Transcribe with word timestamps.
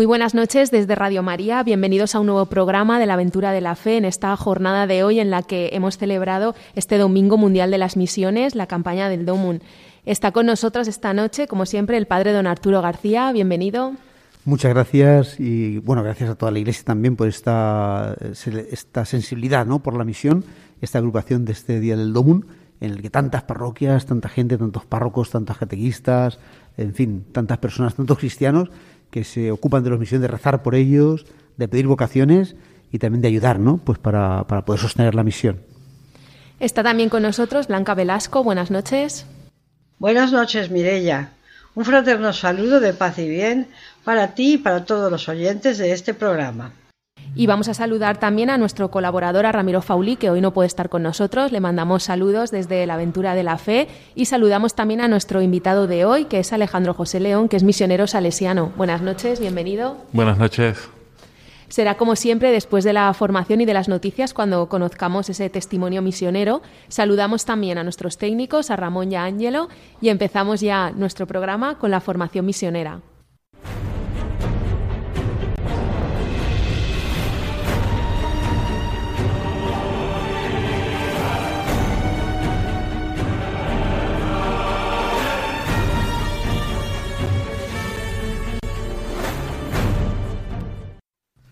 Muy 0.00 0.06
buenas 0.06 0.34
noches 0.34 0.70
desde 0.70 0.94
Radio 0.94 1.22
María. 1.22 1.62
Bienvenidos 1.62 2.14
a 2.14 2.20
un 2.20 2.26
nuevo 2.28 2.46
programa 2.46 2.98
de 2.98 3.04
la 3.04 3.12
aventura 3.12 3.52
de 3.52 3.60
la 3.60 3.74
fe 3.74 3.98
en 3.98 4.06
esta 4.06 4.34
jornada 4.34 4.86
de 4.86 5.04
hoy 5.04 5.20
en 5.20 5.28
la 5.28 5.42
que 5.42 5.68
hemos 5.74 5.98
celebrado 5.98 6.54
este 6.74 6.96
Domingo 6.96 7.36
Mundial 7.36 7.70
de 7.70 7.76
las 7.76 7.98
Misiones, 7.98 8.54
la 8.54 8.66
campaña 8.66 9.10
del 9.10 9.26
DOMUN. 9.26 9.60
Está 10.06 10.32
con 10.32 10.46
nosotros 10.46 10.88
esta 10.88 11.12
noche, 11.12 11.46
como 11.46 11.66
siempre, 11.66 11.98
el 11.98 12.06
padre 12.06 12.32
don 12.32 12.46
Arturo 12.46 12.80
García. 12.80 13.30
Bienvenido. 13.30 13.92
Muchas 14.46 14.72
gracias 14.72 15.38
y 15.38 15.76
bueno, 15.80 16.02
gracias 16.02 16.30
a 16.30 16.34
toda 16.34 16.50
la 16.50 16.60
Iglesia 16.60 16.82
también 16.86 17.14
por 17.14 17.28
esta, 17.28 18.16
esta 18.70 19.04
sensibilidad 19.04 19.66
¿no? 19.66 19.80
por 19.80 19.98
la 19.98 20.04
misión, 20.04 20.46
esta 20.80 20.96
agrupación 20.96 21.44
de 21.44 21.52
este 21.52 21.78
Día 21.78 21.98
del 21.98 22.14
DOMUN, 22.14 22.46
en 22.80 22.92
el 22.92 23.02
que 23.02 23.10
tantas 23.10 23.42
parroquias, 23.42 24.06
tanta 24.06 24.30
gente, 24.30 24.56
tantos 24.56 24.86
párrocos, 24.86 25.28
tantos 25.28 25.58
catequistas, 25.58 26.38
en 26.78 26.94
fin, 26.94 27.26
tantas 27.32 27.58
personas, 27.58 27.94
tantos 27.94 28.16
cristianos 28.16 28.70
que 29.10 29.24
se 29.24 29.50
ocupan 29.50 29.82
de 29.82 29.90
la 29.90 29.96
misión 29.96 30.20
de 30.20 30.28
rezar 30.28 30.62
por 30.62 30.74
ellos, 30.74 31.26
de 31.56 31.68
pedir 31.68 31.86
vocaciones 31.86 32.56
y 32.92 32.98
también 32.98 33.22
de 33.22 33.28
ayudar, 33.28 33.58
¿no? 33.58 33.78
Pues 33.78 33.98
para, 33.98 34.44
para 34.44 34.64
poder 34.64 34.80
sostener 34.80 35.14
la 35.14 35.24
misión. 35.24 35.60
Está 36.58 36.82
también 36.82 37.08
con 37.08 37.22
nosotros 37.22 37.68
Blanca 37.68 37.94
Velasco. 37.94 38.44
Buenas 38.44 38.70
noches. 38.70 39.26
Buenas 39.98 40.32
noches, 40.32 40.70
Mirella. 40.70 41.32
Un 41.74 41.84
fraterno 41.84 42.32
saludo 42.32 42.80
de 42.80 42.92
paz 42.92 43.18
y 43.18 43.28
bien 43.28 43.68
para 44.04 44.34
ti 44.34 44.54
y 44.54 44.58
para 44.58 44.84
todos 44.84 45.10
los 45.10 45.28
oyentes 45.28 45.78
de 45.78 45.92
este 45.92 46.14
programa. 46.14 46.72
Y 47.34 47.46
vamos 47.46 47.68
a 47.68 47.74
saludar 47.74 48.18
también 48.18 48.50
a 48.50 48.58
nuestro 48.58 48.90
colaborador, 48.90 49.46
a 49.46 49.52
Ramiro 49.52 49.82
Fauli, 49.82 50.16
que 50.16 50.30
hoy 50.30 50.40
no 50.40 50.52
puede 50.52 50.66
estar 50.66 50.88
con 50.88 51.02
nosotros. 51.02 51.52
Le 51.52 51.60
mandamos 51.60 52.02
saludos 52.02 52.50
desde 52.50 52.84
la 52.86 52.94
Aventura 52.94 53.34
de 53.34 53.44
la 53.44 53.56
Fe 53.56 53.88
y 54.16 54.24
saludamos 54.24 54.74
también 54.74 55.00
a 55.00 55.08
nuestro 55.08 55.40
invitado 55.40 55.86
de 55.86 56.04
hoy, 56.04 56.24
que 56.24 56.40
es 56.40 56.52
Alejandro 56.52 56.92
José 56.92 57.20
León, 57.20 57.48
que 57.48 57.56
es 57.56 57.62
misionero 57.62 58.06
salesiano. 58.08 58.72
Buenas 58.76 59.00
noches, 59.00 59.38
bienvenido. 59.38 59.96
Buenas 60.12 60.38
noches. 60.38 60.90
Será 61.68 61.96
como 61.96 62.16
siempre 62.16 62.50
después 62.50 62.82
de 62.82 62.92
la 62.92 63.14
formación 63.14 63.60
y 63.60 63.64
de 63.64 63.74
las 63.74 63.88
noticias 63.88 64.34
cuando 64.34 64.68
conozcamos 64.68 65.30
ese 65.30 65.48
testimonio 65.50 66.02
misionero. 66.02 66.62
Saludamos 66.88 67.44
también 67.44 67.78
a 67.78 67.84
nuestros 67.84 68.18
técnicos, 68.18 68.72
a 68.72 68.76
Ramón 68.76 69.12
y 69.12 69.14
a 69.14 69.22
Ángelo, 69.22 69.68
y 70.00 70.08
empezamos 70.08 70.60
ya 70.60 70.90
nuestro 70.90 71.28
programa 71.28 71.78
con 71.78 71.92
la 71.92 72.00
formación 72.00 72.44
misionera. 72.44 73.02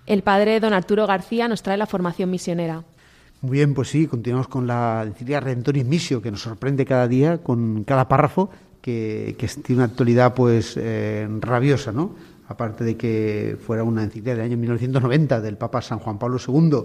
El 0.09 0.23
padre 0.23 0.59
don 0.59 0.73
Arturo 0.73 1.07
García 1.07 1.49
nos 1.49 1.63
trae 1.63 1.77
la 1.77 1.87
formación 1.87 2.31
misionera. 2.31 2.83
Muy 3.43 3.59
bien, 3.59 3.75
pues 3.75 3.89
sí, 3.89 4.07
continuamos 4.07 4.49
con 4.49 4.67
la 4.67 5.05
encíclica 5.07 5.39
Redentoris 5.39 5.85
Missio, 5.85 6.21
que 6.21 6.31
nos 6.31 6.43
sorprende 6.43 6.85
cada 6.85 7.07
día 7.07 7.39
con 7.39 7.85
cada 7.85 8.09
párrafo 8.09 8.51
que, 8.81 9.37
tiene 9.63 9.83
una 9.83 9.93
actualidad 9.93 10.35
pues 10.35 10.75
eh, 10.77 11.29
rabiosa, 11.41 11.93
¿no? 11.93 12.17
Aparte 12.49 12.83
de 12.83 12.97
que 12.97 13.59
fuera 13.65 13.85
una 13.85 14.03
encíclica 14.03 14.31
del 14.31 14.41
año 14.41 14.57
1990 14.57 15.41
del 15.43 15.59
Papa 15.59 15.83
San 15.83 15.99
Juan 15.99 16.19
Pablo 16.19 16.39
II, 16.45 16.79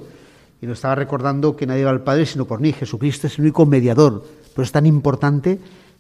y 0.62 0.68
nos 0.68 0.78
estaba 0.78 0.96
recordando 0.96 1.56
que 1.56 1.66
nadie 1.66 1.86
va 1.86 1.92
al 1.92 2.04
Padre 2.04 2.26
sino 2.26 2.46
por 2.46 2.60
mí. 2.60 2.72
Jesucristo 2.72 3.28
es 3.28 3.38
el 3.38 3.46
único 3.46 3.66
mediador. 3.66 4.24
Pero 4.54 4.64
es 4.64 4.72
tan 4.72 4.86
importante 4.86 5.60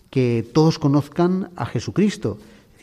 que 0.09 0.47
todos 0.53 0.79
conozcan 0.79 1.49
a 1.55 1.65
Jesucristo 1.65 2.37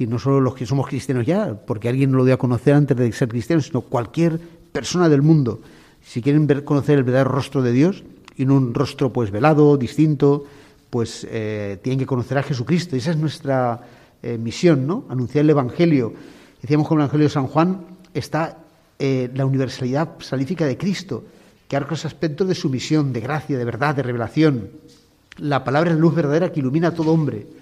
no 0.06 0.18
solo 0.18 0.40
los 0.40 0.54
que 0.54 0.66
somos 0.66 0.86
cristianos 0.86 1.26
ya, 1.26 1.54
porque 1.66 1.88
alguien 1.88 2.10
no 2.10 2.18
lo 2.18 2.24
dio 2.24 2.34
a 2.34 2.38
conocer 2.38 2.74
antes 2.74 2.96
de 2.96 3.12
ser 3.12 3.28
cristiano, 3.28 3.60
sino 3.60 3.82
cualquier 3.82 4.40
persona 4.72 5.08
del 5.08 5.22
mundo. 5.22 5.60
Si 6.02 6.22
quieren 6.22 6.46
ver, 6.46 6.64
conocer 6.64 6.98
el 6.98 7.04
verdadero 7.04 7.30
rostro 7.30 7.62
de 7.62 7.72
Dios, 7.72 8.02
y 8.36 8.46
no 8.46 8.56
un 8.56 8.72
rostro 8.72 9.12
pues 9.12 9.30
velado, 9.30 9.76
distinto, 9.76 10.44
pues 10.88 11.26
eh, 11.30 11.78
tienen 11.82 11.98
que 11.98 12.06
conocer 12.06 12.38
a 12.38 12.42
Jesucristo. 12.42 12.96
Esa 12.96 13.10
es 13.10 13.18
nuestra 13.18 13.82
eh, 14.22 14.38
misión, 14.38 14.86
¿no? 14.86 15.04
Anunciar 15.10 15.44
el 15.44 15.50
Evangelio. 15.50 16.14
Decíamos 16.62 16.88
que 16.88 16.94
en 16.94 17.00
el 17.00 17.04
Evangelio 17.04 17.26
de 17.26 17.32
San 17.32 17.46
Juan 17.46 17.84
está 18.14 18.58
eh, 18.98 19.30
la 19.34 19.44
universalidad 19.44 20.12
salífica 20.20 20.64
de 20.64 20.78
Cristo, 20.78 21.24
que 21.68 21.76
arca 21.76 21.90
los 21.90 22.06
aspectos 22.06 22.48
de 22.48 22.54
su 22.54 22.70
misión, 22.70 23.12
de 23.12 23.20
gracia, 23.20 23.58
de 23.58 23.64
verdad, 23.64 23.94
de 23.94 24.02
revelación. 24.02 24.70
La 25.36 25.62
palabra 25.62 25.92
es 25.92 25.98
luz 25.98 26.14
verdadera 26.14 26.50
que 26.50 26.60
ilumina 26.60 26.88
a 26.88 26.94
todo 26.94 27.12
hombre 27.12 27.59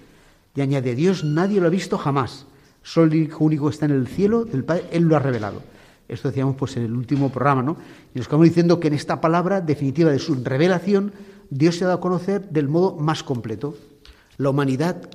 y 0.59 0.61
añade, 0.61 0.93
Dios 0.93 1.23
nadie 1.23 1.61
lo 1.61 1.67
ha 1.67 1.69
visto 1.69 1.97
jamás. 1.97 2.45
Solo 2.83 3.13
el 3.13 3.23
Hijo 3.23 3.45
único 3.45 3.69
está 3.69 3.85
en 3.85 3.91
el 3.91 4.07
cielo 4.07 4.43
del 4.43 4.65
Padre, 4.65 4.87
Él 4.91 5.03
lo 5.03 5.15
ha 5.15 5.19
revelado. 5.19 5.63
Esto 6.09 6.27
decíamos 6.27 6.57
pues 6.57 6.75
en 6.75 6.83
el 6.83 6.91
último 6.91 7.29
programa, 7.29 7.63
¿no? 7.63 7.77
Y 8.13 8.17
nos 8.17 8.25
estamos 8.25 8.45
diciendo 8.45 8.77
que 8.77 8.89
en 8.89 8.93
esta 8.93 9.21
palabra 9.21 9.61
definitiva 9.61 10.11
de 10.11 10.19
su 10.19 10.35
revelación, 10.35 11.13
Dios 11.49 11.77
se 11.77 11.85
ha 11.85 11.87
dado 11.87 11.99
a 11.99 12.01
conocer 12.01 12.49
del 12.49 12.67
modo 12.67 12.97
más 12.97 13.23
completo. 13.23 13.77
La 14.35 14.49
humanidad, 14.49 15.09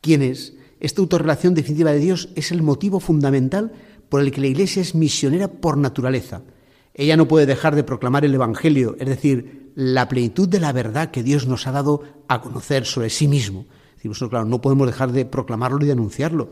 ¿quién 0.00 0.22
es? 0.22 0.54
Esta 0.80 1.02
autorrelación 1.02 1.54
definitiva 1.54 1.92
de 1.92 1.98
Dios 1.98 2.30
es 2.34 2.50
el 2.50 2.62
motivo 2.62 3.00
fundamental 3.00 3.72
por 4.08 4.22
el 4.22 4.30
que 4.30 4.40
la 4.40 4.46
Iglesia 4.46 4.80
es 4.80 4.94
misionera 4.94 5.48
por 5.48 5.76
naturaleza. 5.76 6.40
Ella 6.94 7.18
no 7.18 7.28
puede 7.28 7.44
dejar 7.44 7.74
de 7.74 7.84
proclamar 7.84 8.24
el 8.24 8.34
Evangelio, 8.34 8.96
es 8.98 9.08
decir, 9.08 9.72
la 9.74 10.08
plenitud 10.08 10.48
de 10.48 10.60
la 10.60 10.72
verdad 10.72 11.10
que 11.10 11.22
Dios 11.22 11.46
nos 11.46 11.66
ha 11.66 11.72
dado 11.72 12.02
a 12.28 12.40
conocer 12.40 12.86
sobre 12.86 13.10
sí 13.10 13.28
mismo. 13.28 13.66
Decimos, 13.98 14.18
claro, 14.30 14.44
no 14.44 14.62
podemos 14.62 14.86
dejar 14.86 15.10
de 15.10 15.24
proclamarlo 15.24 15.82
y 15.82 15.86
de 15.86 15.92
anunciarlo. 15.92 16.50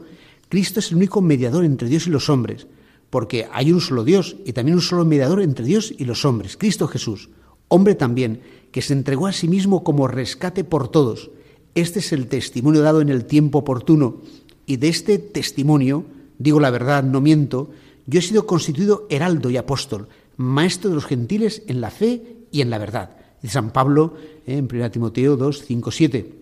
Cristo 0.49 0.81
es 0.81 0.91
el 0.91 0.97
único 0.97 1.21
mediador 1.21 1.65
entre 1.65 1.89
Dios 1.89 2.09
y 2.09 2.11
los 2.11 2.29
hombres, 2.29 2.67
porque 3.09 3.47
hay 3.53 3.71
un 3.71 3.81
solo 3.81 4.03
Dios 4.03 4.35
y 4.45 4.53
también 4.53 4.75
un 4.75 4.83
solo 4.83 5.05
mediador 5.05 5.41
entre 5.41 5.65
Dios 5.65 5.95
y 5.97 6.07
los 6.07 6.25
hombres, 6.25 6.57
Cristo 6.57 6.89
Jesús, 6.89 7.31
hombre 7.69 7.95
también, 7.95 8.41
que 8.73 8.83
se 8.83 8.95
entregó 8.95 9.29
a 9.29 9.33
sí 9.33 9.47
mismo 9.47 9.85
como 9.85 10.09
rescate 10.09 10.65
por 10.65 10.89
todos. 10.89 11.31
Este 11.77 12.01
es 12.01 12.13
el 12.13 12.27
testimonio 12.27 12.83
dado 12.83 13.01
en 13.01 13.11
el 13.11 13.27
tiempo 13.27 13.59
oportuno, 13.59 14.23
y 14.67 14.79
de 14.79 14.89
este 14.89 15.19
testimonio, 15.19 16.05
digo 16.39 16.59
la 16.59 16.71
verdad, 16.71 17.05
no 17.05 17.21
miento, 17.21 17.71
yo 18.07 18.19
he 18.19 18.23
sido 18.23 18.45
constituido 18.45 19.07
heraldo 19.09 19.51
y 19.51 19.57
apóstol, 19.57 20.09
maestro 20.37 20.91
de 20.91 20.97
los 20.97 21.07
gentiles 21.07 21.63
en 21.69 21.81
la 21.81 21.93
fe 21.93 22.39
y 22.51 22.61
en 22.61 22.71
la 22.71 22.79
verdad. 22.79 23.17
Dice 23.41 23.55
San 23.55 23.71
Pablo 23.71 24.15
eh, 24.49 24.57
en 24.57 24.69
1 24.69 24.91
Timoteo 24.91 25.37
2, 25.37 25.63
5, 25.65 25.91
7 25.93 26.36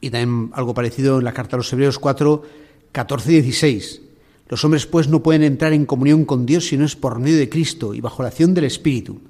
y 0.00 0.10
también 0.10 0.50
algo 0.54 0.74
parecido 0.74 1.18
en 1.18 1.24
la 1.24 1.32
carta 1.32 1.56
a 1.56 1.58
los 1.58 1.72
Hebreos 1.72 1.98
4, 1.98 2.42
14 2.92 3.32
y 3.32 3.40
16. 3.42 4.02
Los 4.48 4.64
hombres, 4.64 4.86
pues, 4.86 5.08
no 5.08 5.22
pueden 5.22 5.42
entrar 5.42 5.72
en 5.72 5.86
comunión 5.86 6.24
con 6.24 6.46
Dios 6.46 6.66
si 6.66 6.76
no 6.76 6.84
es 6.84 6.96
por 6.96 7.18
medio 7.18 7.38
de 7.38 7.48
Cristo 7.48 7.94
y 7.94 8.00
bajo 8.00 8.22
la 8.22 8.30
acción 8.30 8.52
del 8.54 8.64
Espíritu. 8.64 9.20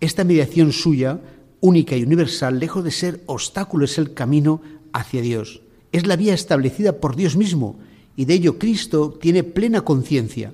Esta 0.00 0.24
mediación 0.24 0.72
suya, 0.72 1.20
única 1.60 1.96
y 1.96 2.02
universal, 2.02 2.58
lejos 2.58 2.82
de 2.82 2.90
ser 2.90 3.22
obstáculo, 3.26 3.84
es 3.84 3.98
el 3.98 4.14
camino 4.14 4.60
hacia 4.92 5.22
Dios. 5.22 5.62
Es 5.92 6.06
la 6.06 6.16
vía 6.16 6.34
establecida 6.34 6.98
por 6.98 7.14
Dios 7.14 7.36
mismo 7.36 7.78
y 8.16 8.24
de 8.24 8.34
ello 8.34 8.58
Cristo 8.58 9.16
tiene 9.20 9.44
plena 9.44 9.82
conciencia. 9.82 10.52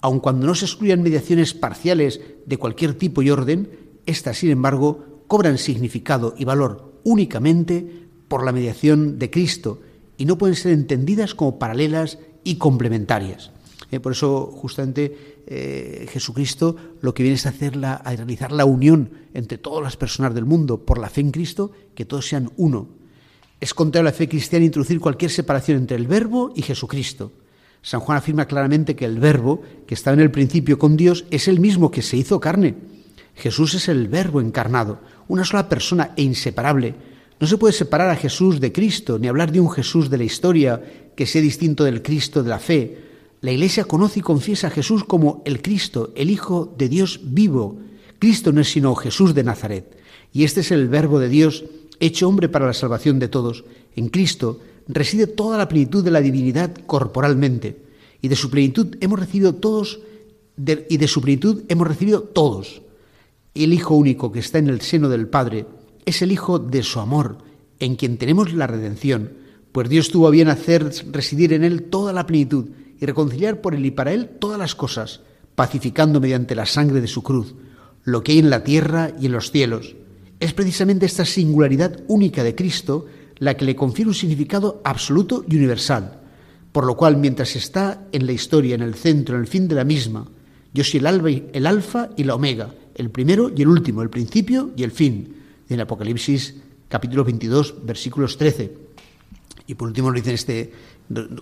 Aun 0.00 0.20
cuando 0.20 0.46
no 0.46 0.54
se 0.54 0.64
excluyan 0.64 1.02
mediaciones 1.02 1.54
parciales 1.54 2.20
de 2.46 2.56
cualquier 2.56 2.94
tipo 2.94 3.22
y 3.22 3.30
orden, 3.30 3.70
éstas, 4.06 4.38
sin 4.38 4.50
embargo, 4.50 5.22
cobran 5.26 5.58
significado 5.58 6.34
y 6.36 6.44
valor 6.44 6.92
únicamente 7.04 8.08
por 8.30 8.44
la 8.44 8.52
mediación 8.52 9.18
de 9.18 9.28
Cristo 9.28 9.80
y 10.16 10.24
no 10.24 10.38
pueden 10.38 10.54
ser 10.54 10.70
entendidas 10.70 11.34
como 11.34 11.58
paralelas 11.58 12.20
y 12.44 12.58
complementarias. 12.58 13.50
Eh, 13.90 13.98
por 13.98 14.12
eso, 14.12 14.46
justamente, 14.46 15.42
eh, 15.48 16.06
Jesucristo 16.08 16.76
lo 17.00 17.12
que 17.12 17.24
viene 17.24 17.34
es 17.34 17.46
a, 17.46 17.48
hacer 17.48 17.84
a 17.84 17.98
realizar 18.14 18.52
la 18.52 18.66
unión 18.66 19.10
entre 19.34 19.58
todas 19.58 19.82
las 19.82 19.96
personas 19.96 20.32
del 20.32 20.44
mundo 20.44 20.86
por 20.86 20.98
la 20.98 21.10
fe 21.10 21.22
en 21.22 21.32
Cristo, 21.32 21.72
que 21.96 22.04
todos 22.04 22.28
sean 22.28 22.52
uno. 22.56 22.86
Es 23.58 23.74
contrario 23.74 24.08
a 24.08 24.12
la 24.12 24.16
fe 24.16 24.28
cristiana 24.28 24.64
introducir 24.64 25.00
cualquier 25.00 25.32
separación 25.32 25.78
entre 25.78 25.96
el 25.96 26.06
Verbo 26.06 26.52
y 26.54 26.62
Jesucristo. 26.62 27.32
San 27.82 27.98
Juan 27.98 28.18
afirma 28.18 28.46
claramente 28.46 28.94
que 28.94 29.06
el 29.06 29.18
Verbo, 29.18 29.60
que 29.88 29.94
estaba 29.94 30.14
en 30.14 30.20
el 30.20 30.30
principio 30.30 30.78
con 30.78 30.96
Dios, 30.96 31.24
es 31.32 31.48
el 31.48 31.58
mismo 31.58 31.90
que 31.90 32.02
se 32.02 32.16
hizo 32.16 32.38
carne. 32.38 32.76
Jesús 33.34 33.74
es 33.74 33.88
el 33.88 34.06
Verbo 34.06 34.40
encarnado, 34.40 35.00
una 35.26 35.44
sola 35.44 35.68
persona 35.68 36.12
e 36.14 36.22
inseparable, 36.22 37.09
no 37.40 37.46
se 37.46 37.56
puede 37.56 37.72
separar 37.72 38.10
a 38.10 38.16
Jesús 38.16 38.60
de 38.60 38.70
Cristo, 38.70 39.18
ni 39.18 39.26
hablar 39.26 39.50
de 39.50 39.60
un 39.60 39.70
Jesús 39.70 40.10
de 40.10 40.18
la 40.18 40.24
historia 40.24 41.10
que 41.16 41.24
sea 41.24 41.40
distinto 41.40 41.84
del 41.84 42.02
Cristo 42.02 42.42
de 42.42 42.50
la 42.50 42.58
fe. 42.58 42.98
La 43.40 43.50
Iglesia 43.50 43.84
conoce 43.84 44.20
y 44.20 44.22
confiesa 44.22 44.66
a 44.66 44.70
Jesús 44.70 45.04
como 45.04 45.42
el 45.46 45.62
Cristo, 45.62 46.12
el 46.16 46.28
Hijo 46.28 46.74
de 46.76 46.90
Dios 46.90 47.20
vivo. 47.22 47.78
Cristo 48.18 48.52
no 48.52 48.60
es 48.60 48.68
sino 48.68 48.94
Jesús 48.94 49.34
de 49.34 49.42
Nazaret. 49.42 49.96
Y 50.34 50.44
este 50.44 50.60
es 50.60 50.70
el 50.70 50.88
Verbo 50.88 51.18
de 51.18 51.30
Dios 51.30 51.64
hecho 51.98 52.28
hombre 52.28 52.50
para 52.50 52.66
la 52.66 52.74
salvación 52.74 53.18
de 53.18 53.28
todos, 53.28 53.64
en 53.96 54.08
Cristo 54.08 54.60
reside 54.88 55.26
toda 55.26 55.56
la 55.56 55.68
plenitud 55.68 56.04
de 56.04 56.10
la 56.10 56.20
divinidad 56.20 56.74
corporalmente, 56.86 57.84
y 58.20 58.28
de 58.28 58.36
su 58.36 58.50
plenitud 58.50 58.96
hemos 59.00 59.18
recibido 59.18 59.54
todos, 59.54 60.00
y 60.56 60.96
de 60.96 61.08
su 61.08 61.20
plenitud 61.20 61.62
hemos 61.68 61.86
recibido 61.86 62.22
todos. 62.22 62.82
El 63.54 63.72
Hijo 63.72 63.94
único 63.94 64.30
que 64.30 64.40
está 64.40 64.58
en 64.58 64.68
el 64.68 64.80
seno 64.80 65.08
del 65.08 65.28
Padre 65.28 65.66
es 66.06 66.22
el 66.22 66.32
Hijo 66.32 66.58
de 66.58 66.82
su 66.82 67.00
amor, 67.00 67.38
en 67.78 67.96
quien 67.96 68.18
tenemos 68.18 68.52
la 68.52 68.66
redención, 68.66 69.32
pues 69.72 69.88
Dios 69.88 70.10
tuvo 70.10 70.28
a 70.28 70.30
bien 70.30 70.48
hacer 70.48 70.90
residir 71.10 71.52
en 71.52 71.64
él 71.64 71.84
toda 71.84 72.12
la 72.12 72.26
plenitud 72.26 72.70
y 73.00 73.06
reconciliar 73.06 73.60
por 73.60 73.74
él 73.74 73.86
y 73.86 73.90
para 73.90 74.12
él 74.12 74.28
todas 74.38 74.58
las 74.58 74.74
cosas, 74.74 75.20
pacificando 75.54 76.20
mediante 76.20 76.54
la 76.54 76.66
sangre 76.66 77.00
de 77.00 77.06
su 77.06 77.22
cruz 77.22 77.54
lo 78.04 78.22
que 78.22 78.32
hay 78.32 78.38
en 78.38 78.50
la 78.50 78.64
tierra 78.64 79.12
y 79.20 79.26
en 79.26 79.32
los 79.32 79.50
cielos. 79.50 79.96
Es 80.38 80.54
precisamente 80.54 81.06
esta 81.06 81.24
singularidad 81.24 82.00
única 82.08 82.42
de 82.42 82.54
Cristo 82.54 83.06
la 83.38 83.56
que 83.56 83.64
le 83.64 83.76
confiere 83.76 84.08
un 84.08 84.14
significado 84.14 84.80
absoluto 84.84 85.44
y 85.48 85.56
universal, 85.56 86.20
por 86.72 86.86
lo 86.86 86.96
cual 86.96 87.16
mientras 87.16 87.56
está 87.56 88.06
en 88.12 88.26
la 88.26 88.32
historia, 88.32 88.74
en 88.74 88.82
el 88.82 88.94
centro, 88.94 89.34
en 89.34 89.42
el 89.42 89.46
fin 89.46 89.68
de 89.68 89.74
la 89.74 89.84
misma, 89.84 90.26
yo 90.72 90.84
soy 90.84 91.00
el, 91.00 91.48
el 91.52 91.66
alfa 91.66 92.10
y 92.16 92.24
la 92.24 92.34
omega, 92.34 92.74
el 92.94 93.10
primero 93.10 93.50
y 93.54 93.62
el 93.62 93.68
último, 93.68 94.02
el 94.02 94.10
principio 94.10 94.70
y 94.76 94.82
el 94.82 94.92
fin, 94.92 95.34
en 95.74 95.80
Apocalipsis 95.80 96.56
capítulo 96.88 97.24
22, 97.24 97.86
versículos 97.86 98.36
13. 98.36 98.72
Y 99.66 99.74
por 99.74 99.88
último 99.88 100.10
nos 100.10 100.22
dice 100.22 100.34
este, 100.34 100.72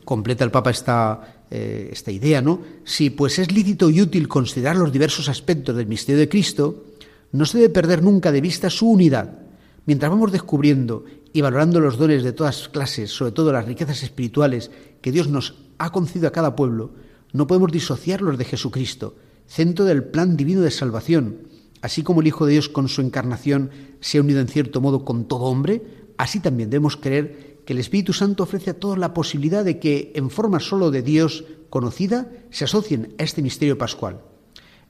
completa 0.04 0.44
el 0.44 0.50
Papa 0.50 0.70
esta, 0.70 1.44
eh, 1.50 1.88
esta 1.90 2.10
idea, 2.10 2.42
¿no? 2.42 2.60
Si 2.84 3.10
pues 3.10 3.38
es 3.38 3.50
lícito 3.50 3.88
y 3.90 4.02
útil 4.02 4.28
considerar 4.28 4.76
los 4.76 4.92
diversos 4.92 5.28
aspectos 5.28 5.74
del 5.74 5.86
misterio 5.86 6.20
de 6.20 6.28
Cristo, 6.28 6.84
no 7.32 7.46
se 7.46 7.58
debe 7.58 7.72
perder 7.72 8.02
nunca 8.02 8.30
de 8.30 8.40
vista 8.40 8.70
su 8.70 8.88
unidad. 8.88 9.38
Mientras 9.86 10.10
vamos 10.10 10.32
descubriendo 10.32 11.04
y 11.32 11.40
valorando 11.40 11.80
los 11.80 11.96
dones 11.96 12.22
de 12.22 12.32
todas 12.32 12.68
clases, 12.68 13.10
sobre 13.10 13.32
todo 13.32 13.52
las 13.52 13.64
riquezas 13.64 14.02
espirituales 14.02 14.70
que 15.00 15.12
Dios 15.12 15.28
nos 15.28 15.54
ha 15.78 15.90
concedido 15.90 16.28
a 16.28 16.32
cada 16.32 16.54
pueblo, 16.54 16.92
no 17.32 17.46
podemos 17.46 17.72
disociarlos 17.72 18.36
de 18.36 18.44
Jesucristo, 18.44 19.14
centro 19.46 19.84
del 19.84 20.04
plan 20.04 20.36
divino 20.36 20.60
de 20.60 20.70
salvación. 20.70 21.38
Así 21.80 22.02
como 22.02 22.20
el 22.20 22.26
Hijo 22.26 22.46
de 22.46 22.52
Dios 22.52 22.68
con 22.68 22.88
su 22.88 23.00
encarnación 23.00 23.70
se 24.00 24.18
ha 24.18 24.20
unido 24.20 24.40
en 24.40 24.48
cierto 24.48 24.80
modo 24.80 25.04
con 25.04 25.26
todo 25.26 25.44
hombre, 25.44 25.82
así 26.16 26.40
también 26.40 26.70
debemos 26.70 26.96
creer 26.96 27.58
que 27.64 27.72
el 27.72 27.78
Espíritu 27.78 28.12
Santo 28.12 28.42
ofrece 28.42 28.70
a 28.70 28.78
todos 28.78 28.98
la 28.98 29.12
posibilidad 29.14 29.64
de 29.64 29.78
que, 29.78 30.12
en 30.14 30.30
forma 30.30 30.58
solo 30.58 30.90
de 30.90 31.02
Dios 31.02 31.44
conocida, 31.68 32.32
se 32.50 32.64
asocien 32.64 33.14
a 33.18 33.22
este 33.22 33.42
misterio 33.42 33.76
pascual. 33.76 34.20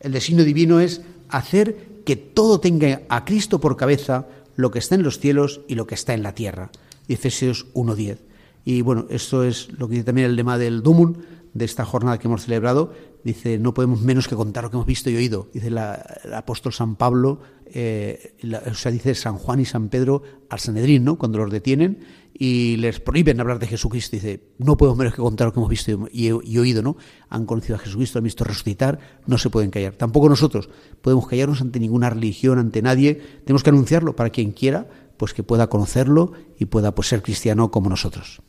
El 0.00 0.12
designio 0.12 0.44
divino 0.44 0.78
es 0.80 1.02
hacer 1.28 2.02
que 2.04 2.16
todo 2.16 2.60
tenga 2.60 3.02
a 3.08 3.24
Cristo 3.24 3.60
por 3.60 3.76
cabeza 3.76 4.28
lo 4.54 4.70
que 4.70 4.78
está 4.78 4.94
en 4.94 5.02
los 5.02 5.18
cielos 5.18 5.60
y 5.68 5.74
lo 5.74 5.86
que 5.86 5.94
está 5.94 6.14
en 6.14 6.22
la 6.22 6.34
tierra. 6.34 6.70
Efesios 7.08 7.66
1.10. 7.74 8.18
Y 8.64 8.82
bueno, 8.82 9.06
esto 9.10 9.44
es 9.44 9.72
lo 9.78 9.88
que 9.88 9.94
dice 9.94 10.04
también 10.04 10.28
el 10.28 10.36
lema 10.36 10.58
del 10.58 10.82
Dumum, 10.82 11.14
de 11.54 11.64
esta 11.64 11.84
jornada 11.84 12.18
que 12.18 12.28
hemos 12.28 12.44
celebrado, 12.44 12.92
dice, 13.28 13.58
no 13.58 13.74
podemos 13.74 14.00
menos 14.00 14.28
que 14.28 14.34
contar 14.34 14.64
lo 14.64 14.70
que 14.70 14.76
hemos 14.76 14.86
visto 14.86 15.10
y 15.10 15.16
oído. 15.16 15.48
Dice 15.52 15.68
el 15.68 15.78
apóstol 15.78 16.72
San 16.72 16.96
Pablo, 16.96 17.40
eh, 17.66 18.34
o 18.70 18.74
sea, 18.74 18.90
dice 18.90 19.14
San 19.14 19.38
Juan 19.38 19.60
y 19.60 19.64
San 19.64 19.88
Pedro 19.88 20.22
al 20.48 20.58
Sanedrín, 20.58 21.04
¿no? 21.04 21.16
Cuando 21.16 21.38
los 21.38 21.50
detienen 21.50 22.00
y 22.34 22.76
les 22.76 23.00
prohíben 23.00 23.40
hablar 23.40 23.58
de 23.58 23.66
Jesucristo. 23.66 24.16
Dice, 24.16 24.42
no 24.58 24.76
podemos 24.76 24.98
menos 24.98 25.14
que 25.14 25.20
contar 25.20 25.48
lo 25.48 25.52
que 25.52 25.60
hemos 25.60 25.70
visto 25.70 26.08
y, 26.12 26.26
y, 26.26 26.58
oído, 26.58 26.82
¿no? 26.82 26.96
Han 27.28 27.46
conocido 27.46 27.76
a 27.76 27.78
Jesucristo, 27.78 28.18
han 28.18 28.24
visto 28.24 28.44
resucitar, 28.44 28.98
no 29.26 29.38
se 29.38 29.50
pueden 29.50 29.70
callar. 29.70 29.94
Tampoco 29.94 30.28
nosotros 30.28 30.68
podemos 31.02 31.26
callarnos 31.26 31.60
ante 31.60 31.80
ninguna 31.80 32.10
religión, 32.10 32.58
ante 32.58 32.80
nadie. 32.80 33.20
Tenemos 33.44 33.62
que 33.62 33.70
anunciarlo 33.70 34.16
para 34.16 34.30
quien 34.30 34.52
quiera, 34.52 34.88
pues 35.16 35.34
que 35.34 35.42
pueda 35.42 35.68
conocerlo 35.68 36.32
y 36.58 36.66
pueda 36.66 36.94
pues, 36.94 37.08
ser 37.08 37.22
cristiano 37.22 37.70
como 37.70 37.90
nosotros. 37.90 38.40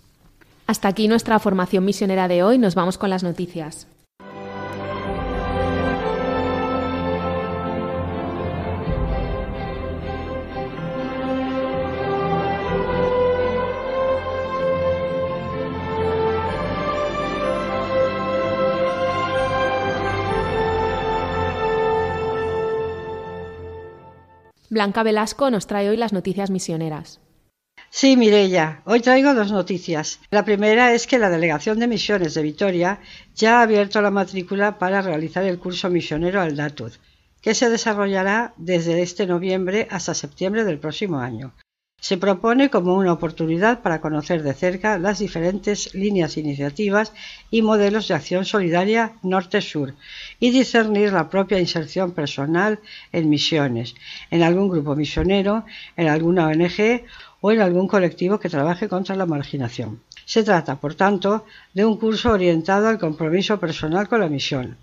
Hasta 0.68 0.88
aquí 0.88 1.08
nuestra 1.08 1.40
formación 1.40 1.84
misionera 1.84 2.28
de 2.28 2.44
hoy. 2.44 2.60
Nos 2.60 2.76
vamos 2.76 3.00
con 3.00 3.10
las 3.10 3.24
noticias. 3.24 3.88
Blanca 24.70 25.02
Velasco 25.02 25.50
nos 25.50 25.66
trae 25.66 25.90
hoy 25.90 25.98
las 25.98 26.14
noticias 26.14 26.52
misioneras. 26.52 27.20
Sí, 27.90 28.16
Mirella, 28.16 28.82
hoy 28.86 29.00
traigo 29.00 29.34
dos 29.34 29.52
noticias. 29.52 30.20
La 30.30 30.46
primera 30.46 30.94
es 30.94 31.08
que 31.08 31.18
la 31.18 31.32
Delegación 31.32 31.80
de 31.80 31.88
Misiones 31.88 32.36
de 32.36 32.44
Vitoria 32.44 33.00
ya 33.34 33.60
ha 33.60 33.64
abierto 33.64 34.00
la 34.00 34.12
matrícula 34.12 34.78
para 34.78 35.02
realizar 35.02 35.44
el 35.44 35.58
curso 35.58 35.90
misionero 35.90 36.40
al 36.40 36.56
DATUD, 36.56 36.92
que 37.42 37.56
se 37.56 37.70
desarrollará 37.70 38.54
desde 38.58 39.02
este 39.02 39.26
noviembre 39.26 39.88
hasta 39.90 40.14
septiembre 40.14 40.64
del 40.66 40.78
próximo 40.78 41.18
año. 41.18 41.56
Se 42.00 42.18
propone 42.18 42.70
como 42.70 42.96
una 42.96 43.12
oportunidad 43.12 43.82
para 43.82 44.00
conocer 44.00 44.42
de 44.42 44.54
cerca 44.54 44.98
las 44.98 45.20
diferentes 45.20 45.94
líneas 45.94 46.38
iniciativas 46.38 47.14
y 47.52 47.62
modelos 47.62 48.08
de 48.08 48.14
acción 48.14 48.46
solidaria 48.46 49.14
norte-sur 49.22 49.96
y 50.40 50.52
discernir 50.52 51.12
la 51.12 51.30
propia 51.30 51.60
inserción 51.60 52.14
personal 52.14 52.80
en 53.12 53.30
misiones, 53.30 53.96
en 54.32 54.44
algún 54.44 54.70
grupo 54.70 54.96
misionero, 54.96 55.66
en 55.98 56.08
alguna 56.08 56.48
ONG 56.48 57.04
o 57.42 57.52
en 57.52 57.62
algún 57.62 57.88
colectivo 57.88 58.40
que 58.40 58.50
trabaje 58.50 58.88
contra 58.88 59.16
la 59.16 59.26
marginación. 59.26 60.02
Se 60.26 60.44
trata, 60.44 60.76
por 60.76 60.96
tanto, 60.96 61.46
de 61.74 61.86
un 61.86 61.98
curso 61.98 62.32
orientado 62.32 62.88
al 62.88 63.00
compromiso 63.00 63.60
personal 63.60 64.08
con 64.08 64.20
la 64.22 64.30
misión. 64.30 64.78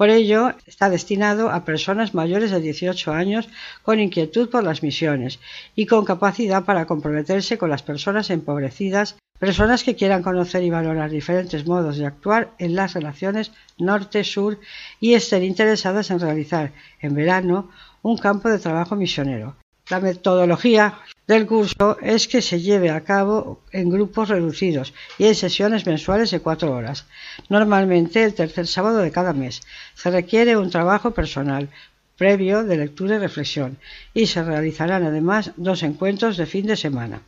Por 0.00 0.08
ello, 0.08 0.54
está 0.64 0.88
destinado 0.88 1.50
a 1.50 1.66
personas 1.66 2.14
mayores 2.14 2.50
de 2.50 2.62
18 2.62 3.12
años 3.12 3.50
con 3.82 4.00
inquietud 4.00 4.48
por 4.48 4.64
las 4.64 4.82
misiones 4.82 5.40
y 5.76 5.84
con 5.84 6.06
capacidad 6.06 6.64
para 6.64 6.86
comprometerse 6.86 7.58
con 7.58 7.68
las 7.68 7.82
personas 7.82 8.30
empobrecidas, 8.30 9.18
personas 9.38 9.84
que 9.84 9.96
quieran 9.96 10.22
conocer 10.22 10.62
y 10.62 10.70
valorar 10.70 11.10
diferentes 11.10 11.66
modos 11.66 11.98
de 11.98 12.06
actuar 12.06 12.52
en 12.58 12.76
las 12.76 12.94
relaciones 12.94 13.52
norte-sur 13.76 14.58
y 15.00 15.12
estén 15.12 15.44
interesadas 15.44 16.10
en 16.10 16.20
realizar 16.20 16.72
en 17.02 17.14
verano 17.14 17.68
un 18.00 18.16
campo 18.16 18.48
de 18.48 18.58
trabajo 18.58 18.96
misionero. 18.96 19.54
La 19.90 19.98
metodología 19.98 21.00
del 21.26 21.46
curso 21.46 21.98
es 22.00 22.28
que 22.28 22.42
se 22.42 22.60
lleve 22.60 22.90
a 22.90 23.02
cabo 23.02 23.60
en 23.72 23.90
grupos 23.90 24.28
reducidos 24.28 24.94
y 25.18 25.26
en 25.26 25.34
sesiones 25.34 25.84
mensuales 25.84 26.30
de 26.30 26.38
cuatro 26.38 26.72
horas, 26.72 27.06
normalmente 27.48 28.22
el 28.22 28.34
tercer 28.34 28.68
sábado 28.68 28.98
de 28.98 29.10
cada 29.10 29.32
mes. 29.32 29.62
Se 29.94 30.12
requiere 30.12 30.56
un 30.56 30.70
trabajo 30.70 31.10
personal 31.10 31.68
previo 32.16 32.62
de 32.62 32.76
lectura 32.76 33.16
y 33.16 33.18
reflexión 33.18 33.78
y 34.14 34.26
se 34.26 34.44
realizarán 34.44 35.04
además 35.04 35.50
dos 35.56 35.82
encuentros 35.82 36.36
de 36.36 36.46
fin 36.46 36.66
de 36.66 36.76
semana. 36.76 37.22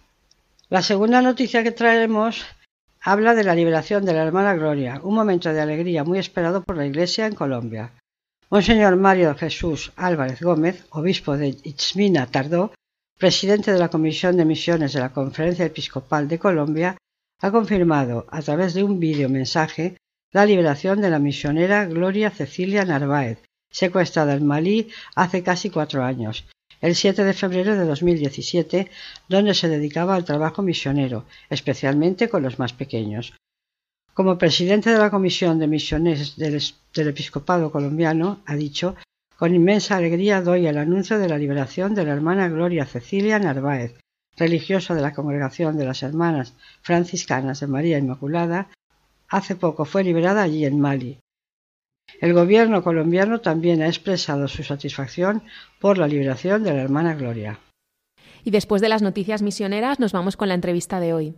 La 0.69 0.83
segunda 0.83 1.21
noticia 1.21 1.65
que 1.65 1.73
traemos 1.73 2.45
habla 3.01 3.35
de 3.35 3.43
la 3.43 3.57
liberación 3.57 4.05
de 4.05 4.15
la 4.15 4.23
hermana 4.23 4.55
Gloria, 4.55 5.01
un 5.03 5.15
momento 5.15 5.53
de 5.53 5.61
alegría 5.61 6.05
muy 6.05 6.21
esperado 6.21 6.63
por 6.63 6.77
la 6.77 6.87
Iglesia 6.87 7.27
en 7.27 7.35
Colombia. 7.35 7.91
Monseñor 8.53 8.97
Mario 8.97 9.35
Jesús 9.35 9.95
Álvarez 9.97 10.43
Gómez, 10.43 10.85
obispo 10.91 11.39
de 11.39 11.57
Itzmina 11.71 12.27
Tardó, 12.27 12.75
presidente 13.19 13.73
de 13.73 13.79
la 13.79 13.89
Comisión 13.89 14.37
de 14.37 14.45
Misiones 14.45 14.93
de 14.93 15.01
la 15.01 15.15
Conferencia 15.15 15.65
Episcopal 15.65 16.29
de 16.29 16.39
Colombia, 16.39 16.99
ha 17.41 17.51
confirmado 17.51 18.27
a 18.29 18.43
través 18.43 18.75
de 18.75 18.85
un 18.85 19.01
vídeo 19.01 19.31
mensaje 19.31 19.97
la 20.33 20.45
liberación 20.45 21.01
de 21.01 21.09
la 21.09 21.19
misionera 21.19 21.87
Gloria 21.87 22.29
Cecilia 22.29 22.85
Narváez, 22.85 23.39
secuestrada 23.71 24.35
en 24.35 24.47
Malí 24.47 24.91
hace 25.17 25.43
casi 25.43 25.71
cuatro 25.71 26.05
años, 26.05 26.45
el 26.83 26.95
7 26.95 27.25
de 27.25 27.33
febrero 27.33 27.75
de 27.75 27.87
2017, 27.87 28.91
donde 29.31 29.55
se 29.55 29.71
dedicaba 29.71 30.15
al 30.15 30.27
trabajo 30.27 30.61
misionero, 30.61 31.25
especialmente 31.49 32.29
con 32.29 32.43
los 32.43 32.59
más 32.59 32.75
pequeños. 32.75 33.33
Como 34.15 34.37
presidente 34.37 34.91
de 34.91 34.99
la 34.99 35.11
Comisión 35.11 35.59
de 35.59 35.67
Misiones 35.67 36.37
del, 36.37 36.61
Episcopado 37.09 37.73
colombiano, 37.73 38.41
ha 38.45 38.55
dicho, 38.55 38.95
con 39.39 39.55
inmensa 39.55 39.97
alegría 39.97 40.43
doy 40.43 40.67
el 40.67 40.77
anuncio 40.77 41.19
de 41.19 41.31
la 41.31 41.39
liberación 41.39 41.95
de 41.95 42.05
la 42.05 42.13
hermana 42.13 42.51
Gloria 42.51 42.85
Cecilia 42.85 43.39
Narváez, 43.39 43.95
religiosa 44.37 44.95
de 44.95 45.01
la 45.01 45.15
Congregación 45.15 45.79
de 45.79 45.87
las 45.87 46.03
Hermanas 46.03 46.53
Franciscanas 46.83 47.61
de 47.61 47.69
María 47.69 47.97
Inmaculada, 47.97 48.69
hace 49.29 49.57
poco 49.57 49.87
fue 49.87 50.05
liberada 50.05 50.43
allí 50.43 50.67
en 50.67 50.79
Mali. 50.79 51.19
El 52.21 52.35
gobierno 52.35 52.83
colombiano 52.83 53.41
también 53.41 53.81
ha 53.81 53.87
expresado 53.87 54.47
su 54.47 54.63
satisfacción 54.63 55.43
por 55.81 55.97
la 55.97 56.07
liberación 56.07 56.65
de 56.65 56.75
la 56.75 56.83
hermana 56.83 57.15
Gloria. 57.15 57.61
Y 58.45 58.51
después 58.51 58.83
de 58.83 58.91
las 58.91 59.01
noticias 59.01 59.41
misioneras 59.41 60.01
nos 60.01 60.13
vamos 60.13 60.37
con 60.37 60.49
la 60.49 60.55
entrevista 60.55 61.01
de 61.01 61.15
hoy. 61.15 61.35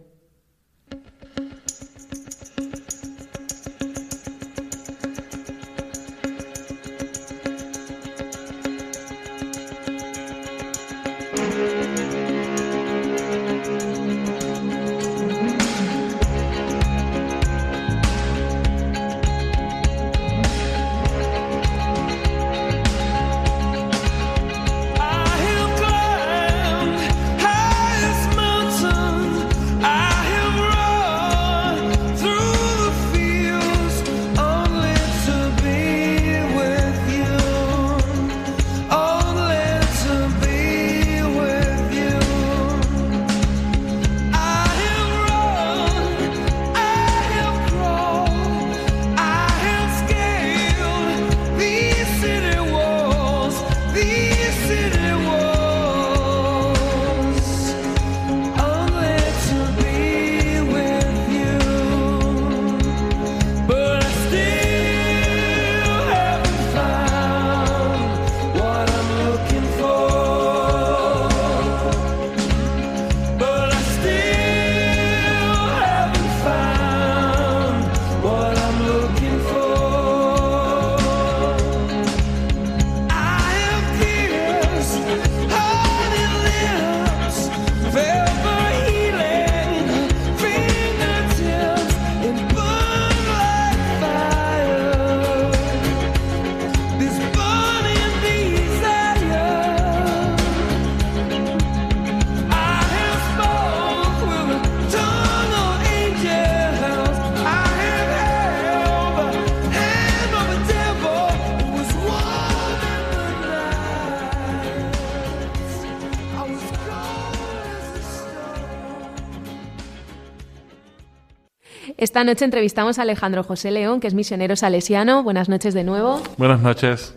Esta 122.14 122.22
noche 122.22 122.44
entrevistamos 122.44 123.00
a 123.00 123.02
Alejandro 123.02 123.42
José 123.42 123.72
León, 123.72 123.98
que 123.98 124.06
es 124.06 124.14
misionero 124.14 124.54
salesiano. 124.54 125.24
Buenas 125.24 125.48
noches 125.48 125.74
de 125.74 125.82
nuevo. 125.82 126.22
Buenas 126.38 126.60
noches. 126.60 127.12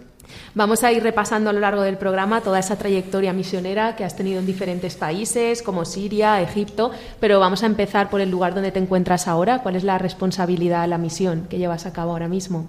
Vamos 0.55 0.83
a 0.83 0.91
ir 0.91 1.03
repasando 1.03 1.51
a 1.51 1.53
lo 1.53 1.59
largo 1.59 1.83
del 1.83 1.99
programa 1.99 2.41
toda 2.41 2.57
esa 2.57 2.79
trayectoria 2.79 3.31
misionera 3.31 3.95
que 3.95 4.03
has 4.03 4.15
tenido 4.15 4.39
en 4.39 4.47
diferentes 4.47 4.95
países 4.95 5.61
como 5.61 5.85
Siria, 5.85 6.41
Egipto, 6.41 6.89
pero 7.19 7.39
vamos 7.39 7.61
a 7.61 7.67
empezar 7.67 8.09
por 8.09 8.21
el 8.21 8.31
lugar 8.31 8.55
donde 8.55 8.71
te 8.71 8.79
encuentras 8.79 9.27
ahora. 9.27 9.59
¿Cuál 9.61 9.75
es 9.75 9.83
la 9.83 9.99
responsabilidad, 9.99 10.87
la 10.87 10.97
misión 10.97 11.45
que 11.47 11.59
llevas 11.59 11.85
a 11.85 11.93
cabo 11.93 12.13
ahora 12.13 12.27
mismo? 12.27 12.67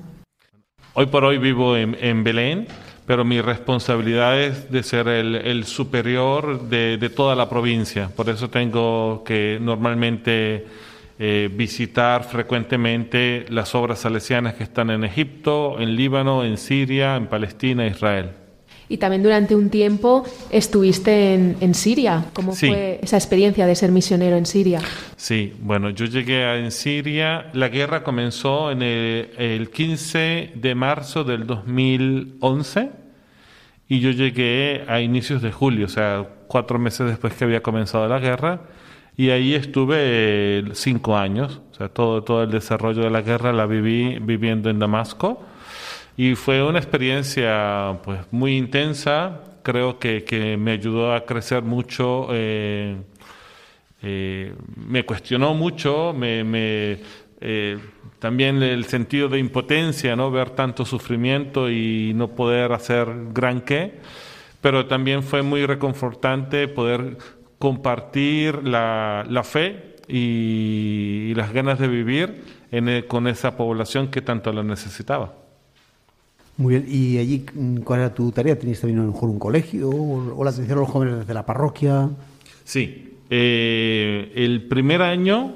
Hoy 0.92 1.06
por 1.06 1.24
hoy 1.24 1.38
vivo 1.38 1.78
en, 1.78 2.24
Belén, 2.24 2.68
pero 3.06 3.24
mi 3.24 3.40
responsabilidad 3.40 4.38
es 4.38 4.70
de 4.70 4.82
ser 4.82 5.08
el, 5.08 5.64
superior 5.64 6.68
de, 6.68 7.08
toda 7.08 7.34
la 7.34 7.48
provincia. 7.48 8.10
Por 8.14 8.28
eso 8.28 8.50
tengo 8.50 9.24
que 9.24 9.56
normalmente 9.62 10.66
eh, 11.18 11.50
visitar 11.52 12.24
frecuentemente 12.24 13.44
las 13.48 13.74
obras 13.74 13.98
salesianas 13.98 14.54
que 14.54 14.62
están 14.62 14.90
en 14.90 15.02
Egipto, 15.02 15.80
en 15.80 15.96
Líbano, 15.96 16.44
en 16.44 16.56
Siria, 16.56 17.16
en 17.16 17.26
Palestina, 17.26 17.86
Israel. 17.86 18.30
Y 18.88 18.96
también 18.96 19.22
durante 19.22 19.54
un 19.54 19.68
tiempo 19.68 20.24
estuviste 20.50 21.34
en, 21.34 21.74
Siria. 21.74 22.24
¿Cómo 22.32 22.52
fue 22.52 23.00
esa 23.02 23.16
experiencia 23.16 23.66
de 23.66 23.74
ser 23.74 23.92
misionero 23.92 24.36
en 24.36 24.46
Siria? 24.46 24.80
Sí, 25.16 25.52
bueno, 25.60 25.90
yo 25.90 26.06
llegué 26.06 26.44
a, 26.44 26.56
en 26.56 26.70
Siria. 26.70 27.50
La 27.52 27.68
guerra 27.68 28.02
comenzó 28.02 28.70
en 28.70 28.82
el, 28.82 29.70
15 29.70 30.52
de 30.54 30.74
marzo 30.74 31.24
del 31.24 31.46
2011 31.46 32.90
y 33.88 34.00
yo 34.00 34.10
llegué 34.10 34.84
a 34.88 35.00
inicios 35.00 35.42
de 35.42 35.52
julio, 35.52 35.86
o 35.86 35.90
sea, 35.90 36.26
cuatro 36.46 36.78
meses 36.78 37.06
después 37.08 37.34
que 37.34 37.44
había 37.44 37.62
comenzado 37.62 38.08
la 38.08 38.18
guerra. 38.18 38.62
Y 39.18 39.28
ahí 39.28 39.54
estuve 39.54 39.96
eh, 39.98 40.64
cinco 40.72 41.14
años, 41.14 41.60
o 41.72 41.74
sea, 41.74 41.90
todo, 41.90 42.22
todo 42.22 42.44
el 42.44 42.50
desarrollo 42.50 43.02
de 43.02 43.10
la 43.10 43.20
guerra 43.20 43.52
la 43.52 43.66
viví 43.66 44.18
viviendo 44.20 44.70
en 44.70 44.78
Damasco. 44.78 45.44
Y 46.16 46.34
fue 46.36 46.62
una 46.62 46.78
experiencia 46.78 48.00
pues, 48.02 48.20
muy 48.30 48.56
intensa, 48.56 49.42
creo 49.62 49.98
que, 49.98 50.24
que 50.24 50.56
me 50.56 50.72
ayudó 50.72 51.14
a 51.14 51.26
crecer 51.26 51.62
mucho, 51.62 52.28
eh, 52.32 52.96
eh, 54.02 54.54
me 54.76 55.04
cuestionó 55.04 55.52
mucho, 55.52 56.14
me, 56.16 56.42
me 56.42 56.98
eh, 57.40 57.78
también 58.18 58.62
el 58.62 58.84
sentido 58.86 59.28
de 59.28 59.38
impotencia, 59.38 60.16
¿no? 60.16 60.30
ver 60.30 60.50
tanto 60.50 60.84
sufrimiento 60.84 61.70
y 61.70 62.12
no 62.14 62.28
poder 62.28 62.72
hacer 62.72 63.08
gran 63.32 63.60
qué, 63.60 64.00
pero 64.60 64.86
también 64.86 65.22
fue 65.22 65.42
muy 65.42 65.66
reconfortante 65.66 66.66
poder 66.66 67.18
compartir 67.58 68.62
la, 68.62 69.24
la 69.28 69.42
fe 69.44 69.96
y, 70.08 71.32
las 71.34 71.52
ganas 71.52 71.78
de 71.78 71.88
vivir 71.88 72.42
en 72.70 73.02
con 73.06 73.26
esa 73.26 73.56
población 73.56 74.08
que 74.08 74.22
tanto 74.22 74.52
la 74.52 74.62
necesitaba. 74.62 75.34
Muy 76.56 76.74
bien, 76.74 76.86
¿y 76.88 77.18
allí 77.18 77.46
cuál 77.84 78.00
era 78.00 78.14
tu 78.14 78.32
tarea? 78.32 78.58
¿Tenías 78.58 78.80
también 78.80 78.98
a 79.00 79.04
lo 79.04 79.12
mejor 79.12 79.28
un 79.28 79.38
colegio 79.38 79.90
o, 79.90 80.42
la 80.42 80.50
atención 80.50 80.78
a 80.78 80.80
los 80.80 80.90
jóvenes 80.90 81.18
desde 81.18 81.34
la 81.34 81.46
parroquia? 81.46 82.10
Sí, 82.64 83.18
eh, 83.30 84.32
el 84.34 84.66
primer 84.66 85.02
año 85.02 85.54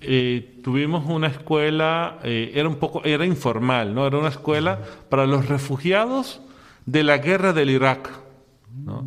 eh, 0.00 0.60
tuvimos 0.64 1.08
una 1.08 1.28
escuela, 1.28 2.18
eh, 2.24 2.52
era 2.54 2.68
un 2.68 2.76
poco, 2.76 3.04
era 3.04 3.24
informal, 3.24 3.94
¿no? 3.94 4.06
Era 4.06 4.18
una 4.18 4.28
escuela 4.28 4.80
para 5.08 5.26
los 5.26 5.46
refugiados 5.46 6.40
de 6.84 7.04
la 7.04 7.18
guerra 7.18 7.52
del 7.52 7.70
Irak, 7.70 8.10
¿no? 8.84 9.04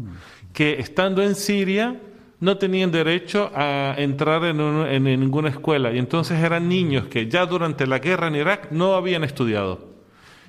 que 0.54 0.80
estando 0.80 1.24
en 1.24 1.36
Siria 1.36 2.00
no 2.44 2.58
tenían 2.58 2.92
derecho 2.92 3.50
a 3.56 3.96
entrar 3.98 4.44
en, 4.44 4.60
en 4.60 5.04
ninguna 5.04 5.48
escuela 5.48 5.94
y 5.94 5.98
entonces 5.98 6.44
eran 6.44 6.68
niños 6.68 7.08
que 7.08 7.30
ya 7.30 7.46
durante 7.46 7.88
la 7.88 8.00
guerra 8.00 8.28
en 8.28 8.36
Irak 8.36 8.68
no 8.72 8.96
habían 8.96 9.24
estudiado. 9.24 9.88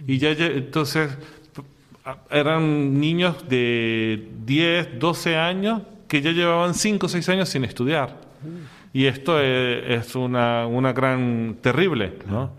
Y 0.04 0.18
ya, 0.18 0.30
entonces 0.30 1.16
eran 2.30 2.98
niños 2.98 3.48
de 3.48 4.28
10, 4.44 4.98
12 4.98 5.36
años 5.36 5.82
que 6.08 6.20
ya 6.20 6.32
llevaban 6.32 6.74
5 6.74 7.06
o 7.06 7.08
6 7.08 7.28
años 7.28 7.48
sin 7.48 7.64
estudiar. 7.64 8.18
Y 8.92 9.06
esto 9.06 9.40
es, 9.40 10.16
una, 10.16 10.66
una, 10.66 10.92
gran, 10.92 11.58
terrible, 11.60 12.14
¿no? 12.28 12.50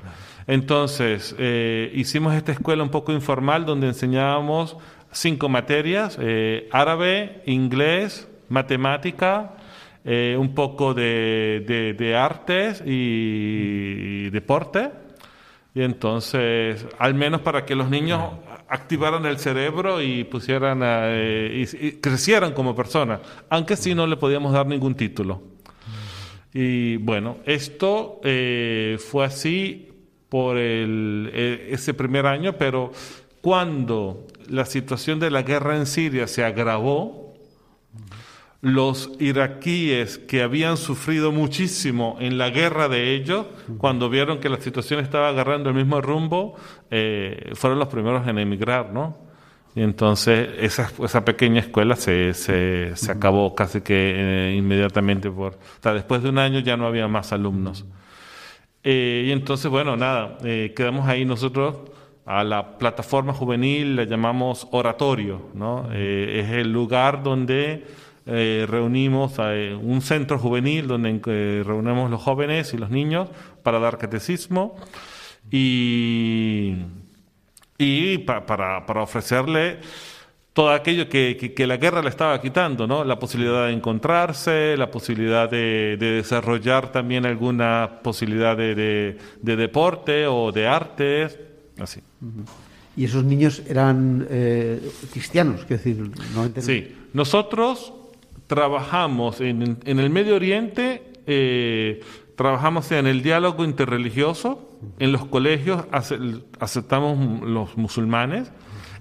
Entonces, 0.47 1.35
eh, 1.37 1.91
hicimos 1.93 2.35
esta 2.35 2.53
escuela 2.53 2.83
un 2.83 2.89
poco 2.89 3.11
informal 3.11 3.65
donde 3.65 3.87
enseñábamos 3.87 4.77
cinco 5.11 5.49
materias, 5.49 6.17
eh, 6.21 6.69
árabe, 6.71 7.41
inglés, 7.45 8.29
matemática, 8.49 9.53
eh, 10.03 10.35
un 10.39 10.53
poco 10.53 10.93
de, 10.93 11.95
de 11.97 12.15
artes 12.15 12.83
y 12.85 14.29
deporte 14.29 14.91
y 15.75 15.81
entonces, 15.81 16.87
al 16.99 17.15
menos 17.15 17.41
para 17.41 17.65
que 17.65 17.75
los 17.75 17.89
niños 17.89 18.21
activaran 18.69 19.25
el 19.25 19.37
cerebro 19.37 20.01
y 20.01 20.23
pusieran 20.23 20.79
eh, 20.83 21.99
crecieran 22.01 22.53
como 22.53 22.73
personas, 22.73 23.19
aunque 23.49 23.75
sí 23.75 23.93
no 23.93 24.07
le 24.07 24.15
podíamos 24.15 24.53
dar 24.53 24.65
ningún 24.65 24.95
título. 24.95 25.43
Y 26.53 26.95
bueno, 26.95 27.39
esto 27.45 28.21
eh, 28.23 28.97
fue 29.05 29.25
así 29.25 29.89
por 30.29 30.57
el, 30.57 31.29
ese 31.69 31.93
primer 31.93 32.25
año, 32.25 32.53
pero 32.53 32.93
cuando 33.41 34.27
la 34.47 34.63
situación 34.63 35.19
de 35.19 35.29
la 35.29 35.41
guerra 35.41 35.75
en 35.75 35.87
Siria 35.87 36.27
se 36.27 36.45
agravó, 36.45 37.24
los 38.65 39.11
iraquíes 39.19 40.17
que 40.17 40.41
habían 40.41 40.77
sufrido 40.77 41.31
muchísimo 41.31 42.17
en 42.19 42.39
la 42.39 42.49
guerra 42.49 42.89
de 42.89 43.13
ellos, 43.13 43.45
cuando 43.77 44.09
vieron 44.09 44.39
que 44.39 44.49
la 44.49 44.59
situación 44.59 45.01
estaba 45.01 45.29
agarrando 45.29 45.69
el 45.69 45.75
mismo 45.75 46.01
rumbo, 46.01 46.55
eh, 46.89 47.51
fueron 47.53 47.77
los 47.77 47.89
primeros 47.89 48.27
en 48.27 48.39
emigrar, 48.39 48.91
¿no? 48.91 49.19
Y 49.75 49.83
entonces 49.83 50.49
esa, 50.57 50.89
esa 51.03 51.23
pequeña 51.23 51.59
escuela 51.59 51.95
se, 51.95 52.33
se, 52.33 52.95
se 52.95 53.11
acabó 53.11 53.53
casi 53.53 53.81
que 53.81 53.93
eh, 53.93 54.55
inmediatamente. 54.55 55.29
Por, 55.29 55.51
o 55.53 55.57
sea, 55.83 55.93
después 55.93 56.23
de 56.23 56.29
un 56.29 56.39
año 56.39 56.57
ya 56.57 56.75
no 56.75 56.87
había 56.87 57.07
más 57.07 57.33
alumnos. 57.33 57.85
Eh, 58.83 59.25
y 59.27 59.31
entonces, 59.31 59.69
bueno, 59.69 59.95
nada, 59.95 60.39
quedamos 60.75 61.07
ahí 61.07 61.23
nosotros 61.23 61.75
a 62.25 62.43
la 62.43 62.79
plataforma 62.79 63.31
juvenil, 63.31 63.95
la 63.95 64.05
llamamos 64.05 64.67
oratorio, 64.71 65.51
¿no? 65.53 65.91
es 65.93 66.49
el 66.49 66.71
lugar 66.73 67.21
donde 67.21 67.85
eh, 68.27 68.65
reunimos 68.67 69.37
a, 69.37 69.55
eh, 69.55 69.75
un 69.75 70.01
centro 70.01 70.39
juvenil 70.39 70.87
donde 70.87 71.21
eh, 71.27 71.63
reunimos 71.63 72.09
los 72.09 72.19
jóvenes 72.19 72.73
y 72.73 72.77
los 72.77 72.89
niños 72.89 73.29
para 73.61 73.77
dar 73.77 73.99
catecismo 73.99 74.75
y, 75.51 76.73
y 77.77 78.17
para, 78.19 78.83
para 78.87 79.03
ofrecerle 79.03 79.77
todo 80.53 80.71
aquello 80.71 81.07
que, 81.07 81.53
que, 81.55 81.67
la 81.67 81.77
guerra 81.77 82.01
le 82.01 82.09
estaba 82.09 82.41
quitando, 82.41 82.87
¿no? 82.87 83.03
La 83.03 83.19
posibilidad 83.19 83.67
de 83.67 83.73
encontrarse, 83.73 84.75
la 84.75 84.89
posibilidad 84.89 85.47
de, 85.47 85.95
desarrollar 85.99 86.91
también 86.91 87.27
alguna 87.27 87.99
posibilidad 88.01 88.57
de, 88.57 89.17
de, 89.41 89.55
deporte 89.55 90.25
o 90.25 90.51
de 90.51 90.65
artes, 90.65 91.37
así. 91.77 91.99
¿Y 92.95 93.03
esos 93.03 93.23
niños 93.25 93.61
eran 93.67 94.25
cristianos? 95.11 95.65
Quiero 95.65 95.83
decir, 95.83 96.11
no 96.33 96.61
Sí, 96.61 96.95
nosotros 97.11 97.93
trabajamos 98.47 99.41
en, 99.41 99.79
el 99.85 100.09
Medio 100.09 100.35
Oriente, 100.35 101.13
eh, 101.25 102.01
trabajamos 102.35 102.91
en 102.91 103.07
el 103.07 103.21
diálogo 103.21 103.63
interreligioso, 103.63 104.69
en 104.99 105.11
los 105.11 105.25
colegios 105.25 105.85
aceptamos 106.59 107.41
los 107.41 107.75
musulmanes 107.77 108.51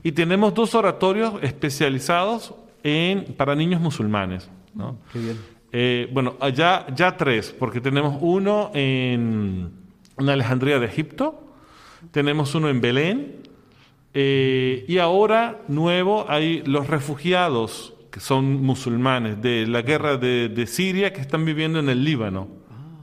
y 0.02 0.12
tenemos 0.12 0.54
dos 0.54 0.74
oratorios 0.74 1.34
especializados 1.42 2.54
en, 2.82 3.34
para 3.36 3.54
niños 3.54 3.80
musulmanes. 3.80 4.50
Eh, 5.72 6.08
bueno, 6.12 6.36
allá 6.40 6.86
ya 6.94 7.16
tres, 7.16 7.54
porque 7.58 7.80
tenemos 7.80 8.16
uno 8.20 8.70
en, 8.74 9.70
en 10.18 10.28
Alejandría 10.28 10.78
de 10.78 10.86
Egipto, 10.86 11.42
tenemos 12.12 12.54
uno 12.54 12.68
en 12.68 12.80
Belén, 12.80 13.44
eh, 14.16 14.84
y 14.86 14.98
ahora 14.98 15.62
nuevo 15.66 16.26
hay 16.28 16.62
los 16.64 16.86
refugiados 16.86 17.93
que 18.14 18.21
son 18.21 18.62
musulmanes 18.62 19.42
de 19.42 19.66
la 19.66 19.83
guerra 19.83 20.16
de, 20.16 20.66
Siria 20.68 21.12
que 21.12 21.21
están 21.21 21.44
viviendo 21.44 21.80
en 21.80 21.88
el 21.88 22.04
Líbano. 22.04 22.47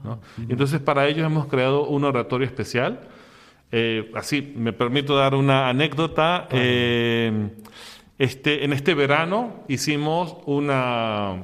Ah, 0.06 0.16
Entonces 0.48 0.80
para 0.80 1.06
ellos 1.06 1.26
hemos 1.26 1.48
creado 1.48 1.86
un 1.86 2.04
oratorio 2.04 2.46
especial. 2.46 2.98
Eh, 3.70 4.10
así, 4.14 4.54
me 4.56 4.72
permito 4.72 5.14
dar 5.14 5.34
una 5.34 5.68
anécdota. 5.68 6.48
Eh, 6.50 7.50
este, 8.18 8.64
en 8.64 8.72
este 8.72 8.94
verano 8.94 9.64
hicimos 9.68 10.38
una, 10.46 11.36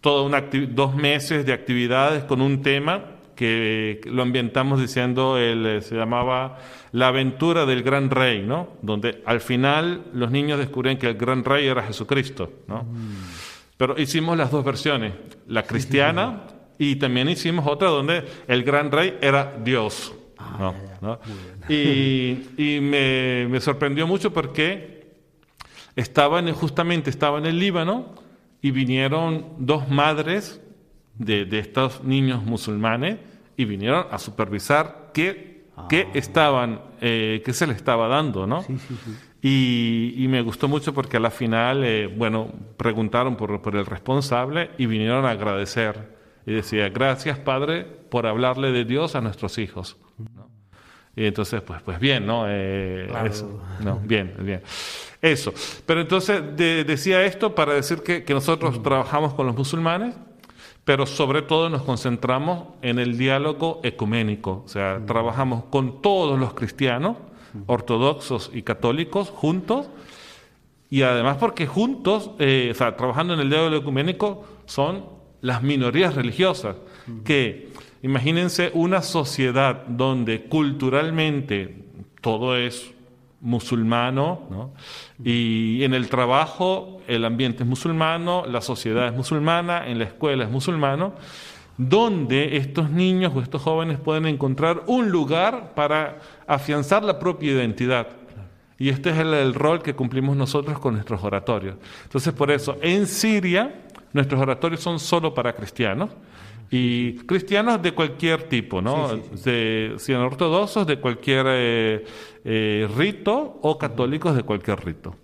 toda 0.00 0.24
una 0.24 0.40
dos 0.70 0.96
meses 0.96 1.46
de 1.46 1.52
actividades 1.52 2.24
con 2.24 2.40
un 2.40 2.62
tema 2.62 3.13
que 3.34 4.00
lo 4.04 4.22
ambientamos 4.22 4.80
diciendo, 4.80 5.38
el, 5.38 5.82
se 5.82 5.96
llamaba 5.96 6.58
La 6.92 7.08
aventura 7.08 7.66
del 7.66 7.82
gran 7.82 8.10
rey, 8.10 8.42
¿no? 8.42 8.68
Donde 8.82 9.22
al 9.26 9.40
final 9.40 10.04
los 10.12 10.30
niños 10.30 10.58
descubrían 10.58 10.96
que 10.96 11.08
el 11.08 11.14
gran 11.14 11.44
rey 11.44 11.66
era 11.66 11.82
Jesucristo, 11.82 12.52
¿no? 12.66 12.84
Mm. 12.84 13.16
Pero 13.76 14.00
hicimos 14.00 14.36
las 14.38 14.50
dos 14.50 14.64
versiones, 14.64 15.12
la 15.48 15.64
cristiana 15.64 16.42
y 16.78 16.96
también 16.96 17.28
hicimos 17.28 17.66
otra 17.66 17.88
donde 17.88 18.24
el 18.46 18.62
gran 18.62 18.90
rey 18.90 19.18
era 19.20 19.56
Dios. 19.62 20.14
Ah, 20.38 20.72
Y, 21.68 22.46
y 22.56 22.80
me, 22.80 23.46
me, 23.48 23.60
sorprendió 23.60 24.06
mucho 24.06 24.32
porque 24.32 25.12
estaba 25.96 26.38
en, 26.38 26.52
justamente 26.52 27.10
estaba 27.10 27.38
en 27.38 27.46
el 27.46 27.58
Líbano 27.58 28.14
y 28.60 28.70
vinieron 28.70 29.46
dos 29.58 29.88
madres 29.88 30.60
de, 31.18 31.44
de 31.44 31.58
estos 31.58 32.02
niños 32.04 32.42
musulmanes 32.44 33.18
y 33.56 33.64
vinieron 33.64 34.06
a 34.10 34.18
supervisar 34.18 35.10
qué, 35.14 35.64
qué 35.88 36.06
Ah. 36.08 36.10
estaban, 36.14 36.80
eh, 37.00 37.42
qué 37.44 37.52
se 37.52 37.66
les 37.66 37.76
estaba 37.76 38.08
dando, 38.08 38.46
¿no? 38.46 38.62
Sí, 38.62 38.76
sí, 38.78 38.96
sí. 39.04 39.10
Y, 39.42 40.14
y 40.24 40.28
me 40.28 40.40
gustó 40.40 40.68
mucho 40.68 40.94
porque 40.94 41.16
a 41.18 41.20
la 41.20 41.30
final, 41.30 41.84
eh, 41.84 42.06
bueno, 42.06 42.48
preguntaron 42.76 43.36
por, 43.36 43.60
por 43.60 43.76
el 43.76 43.84
responsable 43.84 44.70
y 44.78 44.86
vinieron 44.86 45.24
a 45.26 45.30
agradecer. 45.30 46.14
Y 46.46 46.52
decía, 46.52 46.88
gracias 46.90 47.38
Padre 47.38 47.84
por 47.84 48.26
hablarle 48.26 48.70
de 48.72 48.84
Dios 48.84 49.14
a 49.16 49.20
nuestros 49.20 49.58
hijos. 49.58 49.96
¿no? 50.18 50.48
Y 51.16 51.26
entonces, 51.26 51.60
pues, 51.62 51.80
pues 51.82 51.98
bien, 52.00 52.26
¿no? 52.26 52.44
Eh, 52.48 53.06
Claro. 53.08 53.26
eso, 53.28 53.62
¿no? 53.84 53.98
Bien, 54.04 54.34
bien. 54.40 54.62
Eso. 55.22 55.52
Pero 55.86 56.00
entonces 56.00 56.42
de- 56.56 56.84
decía 56.84 57.22
esto 57.24 57.54
para 57.54 57.74
decir 57.74 58.02
que, 58.02 58.24
que 58.24 58.32
nosotros 58.34 58.82
trabajamos 58.82 59.34
con 59.34 59.46
los 59.46 59.56
musulmanes, 59.56 60.14
pero 60.84 61.06
sobre 61.06 61.42
todo 61.42 61.70
nos 61.70 61.82
concentramos 61.82 62.64
en 62.82 62.98
el 62.98 63.16
diálogo 63.16 63.80
ecuménico. 63.82 64.62
O 64.64 64.68
sea, 64.68 65.00
trabajamos 65.06 65.64
con 65.70 66.02
todos 66.02 66.38
los 66.38 66.54
cristianos, 66.54 67.16
ortodoxos 67.66 68.50
y 68.52 68.62
católicos, 68.62 69.30
juntos, 69.30 69.88
y 70.90 71.02
además 71.02 71.38
porque 71.38 71.66
juntos, 71.66 72.30
eh, 72.38 72.68
o 72.70 72.74
sea, 72.74 72.96
trabajando 72.96 73.34
en 73.34 73.40
el 73.40 73.50
diálogo 73.50 73.76
ecuménico, 73.76 74.44
son 74.66 75.06
las 75.40 75.62
minorías 75.62 76.14
religiosas, 76.14 76.76
que 77.24 77.68
imagínense 78.02 78.70
una 78.74 79.02
sociedad 79.02 79.86
donde 79.86 80.44
culturalmente 80.44 81.84
todo 82.20 82.56
es 82.56 82.94
musulmano, 83.44 84.40
¿no? 84.50 84.72
y 85.22 85.84
en 85.84 85.92
el 85.92 86.08
trabajo 86.08 87.02
el 87.06 87.26
ambiente 87.26 87.62
es 87.62 87.68
musulmano, 87.68 88.44
la 88.46 88.62
sociedad 88.62 89.06
es 89.06 89.12
musulmana, 89.12 89.86
en 89.86 89.98
la 89.98 90.04
escuela 90.04 90.44
es 90.44 90.50
musulmano, 90.50 91.12
donde 91.76 92.56
estos 92.56 92.90
niños 92.90 93.32
o 93.34 93.42
estos 93.42 93.60
jóvenes 93.60 93.98
pueden 94.00 94.26
encontrar 94.26 94.84
un 94.86 95.10
lugar 95.10 95.74
para 95.74 96.20
afianzar 96.46 97.04
la 97.04 97.18
propia 97.18 97.52
identidad. 97.52 98.08
Y 98.78 98.88
este 98.88 99.10
es 99.10 99.18
el, 99.18 99.34
el 99.34 99.54
rol 99.54 99.82
que 99.82 99.94
cumplimos 99.94 100.36
nosotros 100.36 100.78
con 100.78 100.94
nuestros 100.94 101.22
oratorios. 101.22 101.76
Entonces, 102.04 102.32
por 102.32 102.50
eso, 102.50 102.78
en 102.80 103.06
Siria, 103.06 103.74
nuestros 104.12 104.40
oratorios 104.40 104.80
son 104.80 104.98
solo 104.98 105.34
para 105.34 105.52
cristianos. 105.54 106.10
Y 106.70 107.18
cristianos 107.18 107.80
de 107.82 107.92
cualquier 107.92 108.44
tipo, 108.44 108.80
¿no? 108.80 109.10
Sí, 109.10 109.92
sí, 109.98 110.12
De, 110.12 110.18
ortodoxos 110.18 110.86
de 110.86 110.98
cualquier 110.98 111.46
eh, 111.48 112.04
eh, 112.44 112.88
rito 112.96 113.58
o 113.62 113.78
católicos 113.78 114.36
de 114.36 114.42
cualquier 114.42 114.84
rito. 114.84 115.16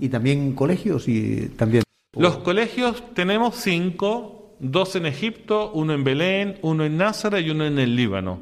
Y 0.00 0.08
también 0.10 0.52
colegios 0.54 1.08
y 1.08 1.48
también. 1.56 1.82
Los 2.14 2.38
colegios 2.38 3.02
tenemos 3.14 3.54
cinco, 3.56 4.56
dos 4.60 4.94
en 4.96 5.06
Egipto, 5.06 5.70
uno 5.72 5.94
en 5.94 6.04
Belén, 6.04 6.58
uno 6.62 6.84
en 6.84 6.98
Názaret 6.98 7.46
y 7.46 7.50
uno 7.50 7.64
en 7.64 7.78
el 7.78 7.96
Líbano. 7.96 8.40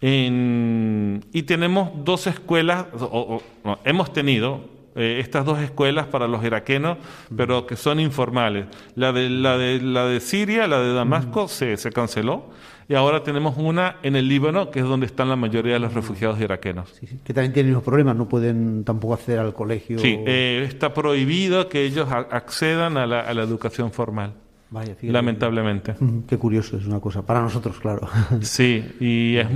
En- 0.00 1.24
y 1.32 1.42
tenemos 1.42 1.90
dos 2.04 2.26
escuelas, 2.26 2.86
o- 2.98 3.04
o- 3.04 3.42
no, 3.64 3.78
hemos 3.84 4.12
tenido 4.12 4.78
eh, 4.96 5.18
estas 5.20 5.44
dos 5.44 5.60
escuelas 5.60 6.06
para 6.06 6.26
los 6.26 6.44
iraquenos, 6.44 6.98
pero 7.36 7.64
que 7.66 7.76
son 7.76 8.00
informales. 8.00 8.66
La 8.96 9.12
de, 9.12 9.30
la 9.30 9.56
de, 9.56 9.80
la 9.80 10.06
de 10.06 10.18
Siria, 10.18 10.66
la 10.66 10.80
de 10.80 10.92
Damasco, 10.92 11.46
se, 11.46 11.76
se 11.76 11.92
canceló. 11.92 12.46
Y 12.90 12.96
ahora 12.96 13.22
tenemos 13.22 13.56
una 13.56 13.98
en 14.02 14.16
el 14.16 14.26
Líbano, 14.26 14.72
que 14.72 14.80
es 14.80 14.84
donde 14.84 15.06
están 15.06 15.28
la 15.28 15.36
mayoría 15.36 15.74
de 15.74 15.78
los 15.78 15.94
refugiados 15.94 16.40
iraquenos. 16.40 16.90
Sí, 16.98 17.06
sí, 17.06 17.20
que 17.22 17.32
también 17.32 17.52
tienen 17.52 17.72
los 17.72 17.84
problemas, 17.84 18.16
no 18.16 18.28
pueden 18.28 18.82
tampoco 18.82 19.14
acceder 19.14 19.38
al 19.38 19.54
colegio. 19.54 20.00
Sí, 20.00 20.18
eh, 20.26 20.66
está 20.68 20.92
prohibido 20.92 21.68
que 21.68 21.84
ellos 21.84 22.08
accedan 22.10 22.96
a 22.96 23.06
la, 23.06 23.20
a 23.20 23.32
la 23.32 23.44
educación 23.44 23.92
formal. 23.92 24.34
Vaya, 24.70 24.96
fíjate. 24.96 25.12
Lamentablemente. 25.12 25.94
Qué 26.26 26.36
curioso, 26.36 26.78
es 26.78 26.86
una 26.86 26.98
cosa. 26.98 27.24
Para 27.24 27.40
nosotros, 27.40 27.78
claro. 27.78 28.08
Sí, 28.40 28.84
y 28.98 29.36
es 29.36 29.46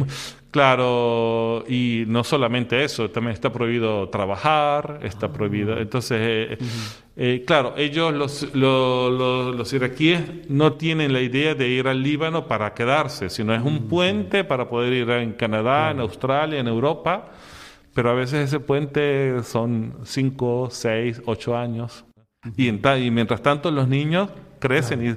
claro, 0.55 1.65
y 1.69 2.05
no 2.07 2.23
solamente 2.23 2.85
eso, 2.85 3.11
también 3.11 3.33
está 3.35 3.53
prohibido 3.53 4.09
trabajar, 4.09 5.01
está 5.03 5.33
prohibido. 5.33 5.77
Entonces, 5.81 6.19
eh, 6.23 6.59
eh, 7.17 7.43
claro, 7.45 7.75
ellos, 7.77 8.15
los, 8.15 8.55
lo- 8.55 9.11
lo- 9.11 9.53
los 9.53 9.73
iraquíes, 9.73 10.21
no 10.49 10.75
tienen 10.75 11.13
la 11.13 11.21
idea 11.23 11.57
de 11.57 11.67
ir 11.69 11.89
al 11.89 12.01
Líbano 12.05 12.47
para 12.47 12.73
quedarse, 12.73 13.31
sino 13.31 13.53
es 13.53 13.63
un 13.63 13.89
puente 13.89 14.45
para 14.45 14.69
poder 14.69 14.93
ir 14.93 15.11
en 15.11 15.33
Canadá, 15.33 15.91
en 15.91 15.99
Australia, 15.99 16.61
en 16.61 16.69
Europa, 16.69 17.33
pero 17.93 18.11
a 18.11 18.15
veces 18.15 18.47
ese 18.49 18.61
puente 18.61 19.43
son 19.43 19.95
cinco, 20.05 20.69
seis, 20.71 21.21
ocho 21.27 21.57
años. 21.57 22.05
Y, 22.57 22.69
en 22.69 22.81
ta- 22.81 22.97
y 22.97 23.11
mientras 23.11 23.43
tanto 23.43 23.73
los 23.73 23.89
niños 23.89 24.29
crecen 24.65 25.07
y 25.07 25.17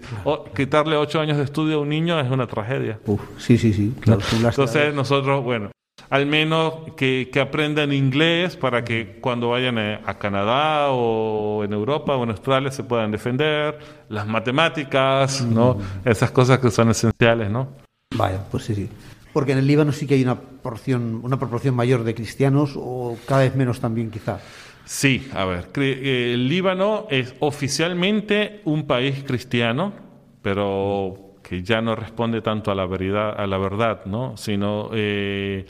quitarle 0.53 0.97
ocho 0.97 1.21
años 1.21 1.37
de 1.37 1.43
estudio 1.45 1.77
a 1.77 1.79
un 1.79 1.89
niño 1.89 2.19
es 2.19 2.29
una 2.29 2.47
tragedia. 2.47 2.99
Uf, 3.05 3.21
sí, 3.37 3.57
sí, 3.57 3.71
sí. 3.71 3.93
Claro, 4.01 4.19
Entonces 4.33 4.93
nosotros, 4.93 5.41
bueno, 5.41 5.71
al 6.09 6.25
menos 6.25 6.73
que, 6.97 7.29
que 7.31 7.39
aprendan 7.39 7.93
inglés 7.93 8.57
para 8.57 8.83
que 8.83 9.19
cuando 9.21 9.49
vayan 9.49 9.77
a, 9.77 10.01
a 10.05 10.17
Canadá 10.19 10.89
o 10.91 11.63
en 11.63 11.71
Europa 11.71 12.15
o 12.17 12.23
en 12.23 12.31
Australia 12.31 12.71
se 12.71 12.83
puedan 12.83 13.11
defender, 13.11 13.79
las 14.09 14.27
matemáticas, 14.27 15.41
¿no? 15.41 15.77
Esas 16.03 16.31
cosas 16.31 16.59
que 16.59 16.69
son 16.69 16.89
esenciales, 16.89 17.49
¿no? 17.49 17.69
Vaya, 18.15 18.43
pues 18.51 18.65
sí, 18.65 18.75
sí. 18.75 18.89
Porque 19.31 19.53
en 19.53 19.59
el 19.59 19.67
Líbano 19.67 19.93
sí 19.93 20.07
que 20.07 20.15
hay 20.15 20.23
una 20.23 20.35
porción, 20.35 21.21
una 21.23 21.37
proporción 21.39 21.73
mayor 21.73 22.03
de 22.03 22.13
cristianos 22.13 22.73
o 22.75 23.17
cada 23.25 23.41
vez 23.41 23.55
menos 23.55 23.79
también, 23.79 24.11
quizá. 24.11 24.39
Sí, 24.87 25.29
a 25.33 25.45
ver, 25.45 25.67
eh, 25.75 26.31
el 26.33 26.47
Líbano 26.47 27.07
es 27.09 27.35
oficialmente 27.39 28.61
un 28.65 28.87
país 28.87 29.23
cristiano, 29.23 29.93
pero 30.41 31.35
que 31.43 31.61
ya 31.61 31.81
no 31.81 31.95
responde 31.95 32.41
tanto 32.41 32.71
a 32.71 32.75
la 32.75 32.85
verdad, 32.85 33.39
a 33.39 33.45
la 33.47 33.57
verdad 33.57 34.05
¿no? 34.05 34.35
Sino 34.37 34.89
eh, 34.93 35.65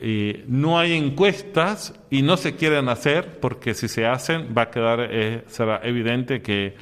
eh, 0.00 0.44
no 0.46 0.78
hay 0.78 0.92
encuestas 0.92 1.92
y 2.08 2.22
no 2.22 2.36
se 2.36 2.54
quieren 2.54 2.88
hacer 2.88 3.40
porque 3.40 3.74
si 3.74 3.88
se 3.88 4.06
hacen 4.06 4.54
va 4.56 4.62
a 4.62 4.70
quedar, 4.70 5.08
eh, 5.10 5.42
será 5.48 5.80
evidente 5.82 6.40
que 6.40 6.76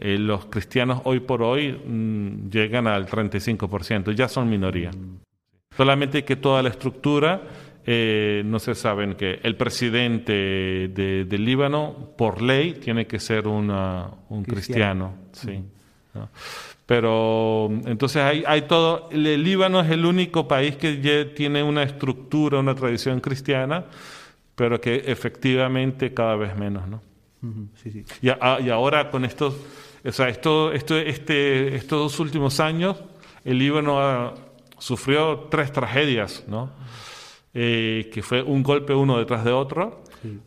eh, 0.00 0.18
los 0.18 0.46
cristianos 0.46 1.00
hoy 1.04 1.20
por 1.20 1.42
hoy 1.42 1.72
mm, 1.72 2.50
llegan 2.50 2.88
al 2.88 3.06
35%, 3.06 4.12
ya 4.14 4.28
son 4.28 4.50
minoría. 4.50 4.90
Solamente 5.76 6.24
que 6.24 6.34
toda 6.34 6.62
la 6.62 6.70
estructura, 6.70 7.42
eh, 7.86 8.42
no 8.44 8.58
se 8.58 8.74
saben 8.74 9.14
que 9.14 9.38
el 9.42 9.54
presidente 9.56 10.32
de, 10.32 11.24
del 11.24 11.44
Líbano, 11.44 12.10
por 12.18 12.42
ley, 12.42 12.74
tiene 12.74 13.06
que 13.06 13.18
ser 13.20 13.46
una- 13.46 14.10
un 14.28 14.42
cristiano. 14.44 15.14
sí, 15.32 15.62
¿no? 16.14 16.28
Pero 16.86 17.68
entonces 17.86 18.22
hay, 18.22 18.44
hay 18.46 18.62
todo. 18.62 19.08
El 19.10 19.42
Líbano 19.42 19.80
es 19.80 19.90
el 19.90 20.04
único 20.06 20.46
país 20.46 20.76
que 20.76 21.00
ya 21.00 21.34
tiene 21.34 21.62
una 21.62 21.82
estructura, 21.82 22.60
una 22.60 22.74
tradición 22.76 23.18
cristiana, 23.20 23.84
pero 24.54 24.80
que 24.80 25.02
efectivamente 25.06 26.14
cada 26.14 26.36
vez 26.36 26.56
menos, 26.56 26.86
¿no? 26.88 27.02
Sí, 27.82 27.90
sí. 27.90 28.04
Y, 28.22 28.28
a- 28.28 28.58
y 28.64 28.70
ahora 28.70 29.10
con 29.10 29.24
estos, 29.24 29.54
o 30.04 30.12
sea, 30.12 30.28
esto, 30.28 30.72
esto, 30.72 30.96
este, 30.96 31.74
estos 31.76 31.98
dos 31.98 32.20
últimos 32.20 32.60
años, 32.60 32.96
el 33.44 33.58
Líbano 33.58 34.00
ha- 34.00 34.34
sufrió 34.78 35.48
tres 35.50 35.72
tragedias, 35.72 36.44
¿no? 36.48 36.70
Eh, 37.58 38.10
que 38.12 38.22
fue 38.22 38.42
un 38.42 38.62
golpe 38.62 38.92
uno 38.92 39.16
detrás 39.18 39.42
de 39.42 39.50
otro. 39.52 40.02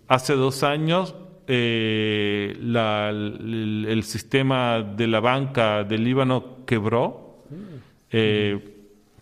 Hace 0.07 0.33
dos 0.35 0.61
años 0.61 1.15
eh, 1.47 2.55
la- 2.61 3.09
el, 3.09 3.87
el 3.89 4.03
sistema 4.03 4.79
de 4.81 5.07
la 5.07 5.19
banca 5.19 5.83
del 5.83 6.03
Líbano 6.03 6.57
quebró 6.67 7.45
eh, 8.11 8.59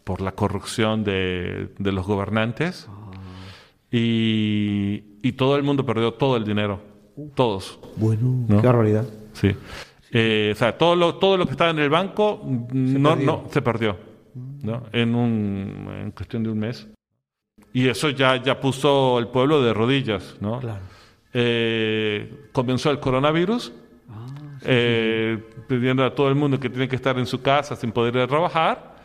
por 0.04 0.20
la 0.20 0.34
corrupción 0.34 1.06
de, 1.06 1.70
de 1.78 1.92
los 1.94 2.06
gobernantes 2.06 2.90
y, 3.92 5.04
y 5.22 5.32
todo 5.34 5.56
el 5.56 5.64
mundo 5.64 5.86
perdió 5.86 6.14
todo 6.14 6.36
el 6.38 6.44
dinero, 6.44 6.82
todos. 7.36 7.80
Bueno, 7.96 8.46
¿No? 8.50 8.60
qué 8.62 8.68
barbaridad. 8.68 9.06
Sí. 9.34 9.52
Eh, 10.12 10.50
o 10.54 10.56
sea, 10.58 10.78
todo 10.78 10.96
lo, 10.96 11.16
todo 11.16 11.38
lo 11.38 11.46
que 11.46 11.52
estaba 11.52 11.70
en 11.72 11.80
el 11.80 11.90
banco 11.90 12.42
no, 12.74 13.10
perdió. 13.12 13.26
no 13.26 13.44
se 13.50 13.62
perdió 13.62 13.98
¿no? 14.64 14.84
en, 14.92 15.16
un, 15.16 15.88
en 16.02 16.12
cuestión 16.12 16.44
de 16.44 16.50
un 16.50 16.60
mes. 16.60 16.88
Y 17.74 17.88
eso 17.88 18.10
ya, 18.10 18.42
ya 18.42 18.60
puso 18.60 19.20
el 19.20 19.28
pueblo 19.28 19.62
de 19.62 19.74
rodillas. 19.74 20.38
¿no? 20.40 20.60
Claro. 20.60 20.80
Eh, 21.34 22.48
comenzó 22.52 22.90
el 22.90 23.00
coronavirus, 23.00 23.72
eh, 24.64 25.38
pidiendo 25.68 26.04
a 26.04 26.16
todo 26.16 26.30
el 26.30 26.36
mundo 26.36 26.60
que 26.60 26.70
tiene 26.70 26.88
que 26.88 26.96
estar 26.96 27.18
en 27.20 27.26
su 27.26 27.42
casa 27.42 27.76
sin 27.76 27.92
poder 27.92 28.16
ir 28.16 28.22
a 28.22 28.28
trabajar. 28.28 28.98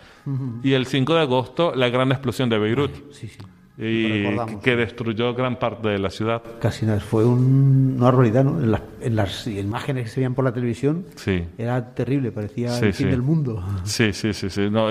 Y 0.62 0.72
el 0.72 0.86
5 0.86 1.14
de 1.14 1.20
agosto, 1.20 1.74
la 1.74 1.88
gran 1.88 2.10
explosión 2.12 2.48
de 2.48 2.58
Beirut. 2.58 3.12
Sí, 3.12 3.28
sí. 3.28 3.38
y 3.76 4.58
que 4.62 4.76
destruyó 4.76 5.34
gran 5.34 5.58
parte 5.58 5.88
de 5.88 5.98
la 5.98 6.10
ciudad. 6.10 6.42
Casi 6.60 6.86
nada, 6.86 7.00
fue 7.00 7.24
un, 7.24 7.96
una 7.98 8.10
realidad, 8.12 8.44
¿no? 8.44 8.78
En, 9.00 9.16
las 9.16 9.46
imágenes 9.48 10.04
que 10.04 10.10
se 10.10 10.20
veían 10.20 10.34
por 10.34 10.44
la 10.44 10.52
televisión 10.52 11.06
sí. 11.16 11.44
era 11.58 11.92
terrible, 11.94 12.30
parecía 12.30 12.78
el 12.78 12.94
fin 12.94 13.10
del 13.10 13.22
mundo. 13.22 13.62
Sí, 13.82 14.12
sí, 14.12 14.32
sí, 14.32 14.48
sí. 14.48 14.70
No, 14.70 14.90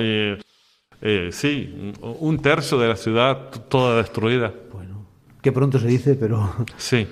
eh, 1.02 1.30
sí, 1.32 1.94
un 2.02 2.40
tercio 2.40 2.78
de 2.78 2.88
la 2.88 2.96
ciudad 2.96 3.50
toda 3.68 3.98
destruida. 3.98 4.54
Bueno, 4.72 5.06
que 5.42 5.52
pronto 5.52 5.80
se 5.80 5.88
dice, 5.88 6.16
pero... 6.16 6.54
Sí. 6.78 7.08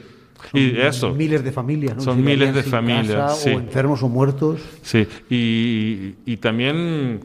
y 0.53 0.77
eso. 0.77 1.13
Miles 1.13 1.43
de 1.43 1.51
familias, 1.51 1.97
¿no? 1.97 2.01
Son 2.01 2.23
miles 2.23 2.53
de 2.53 2.63
familias. 2.63 3.45
O 3.45 3.49
enfermos 3.49 4.01
o 4.03 4.07
muertos. 4.09 4.61
Sí, 4.81 5.07
y, 5.29 6.15
y 6.25 6.37
también 6.37 7.21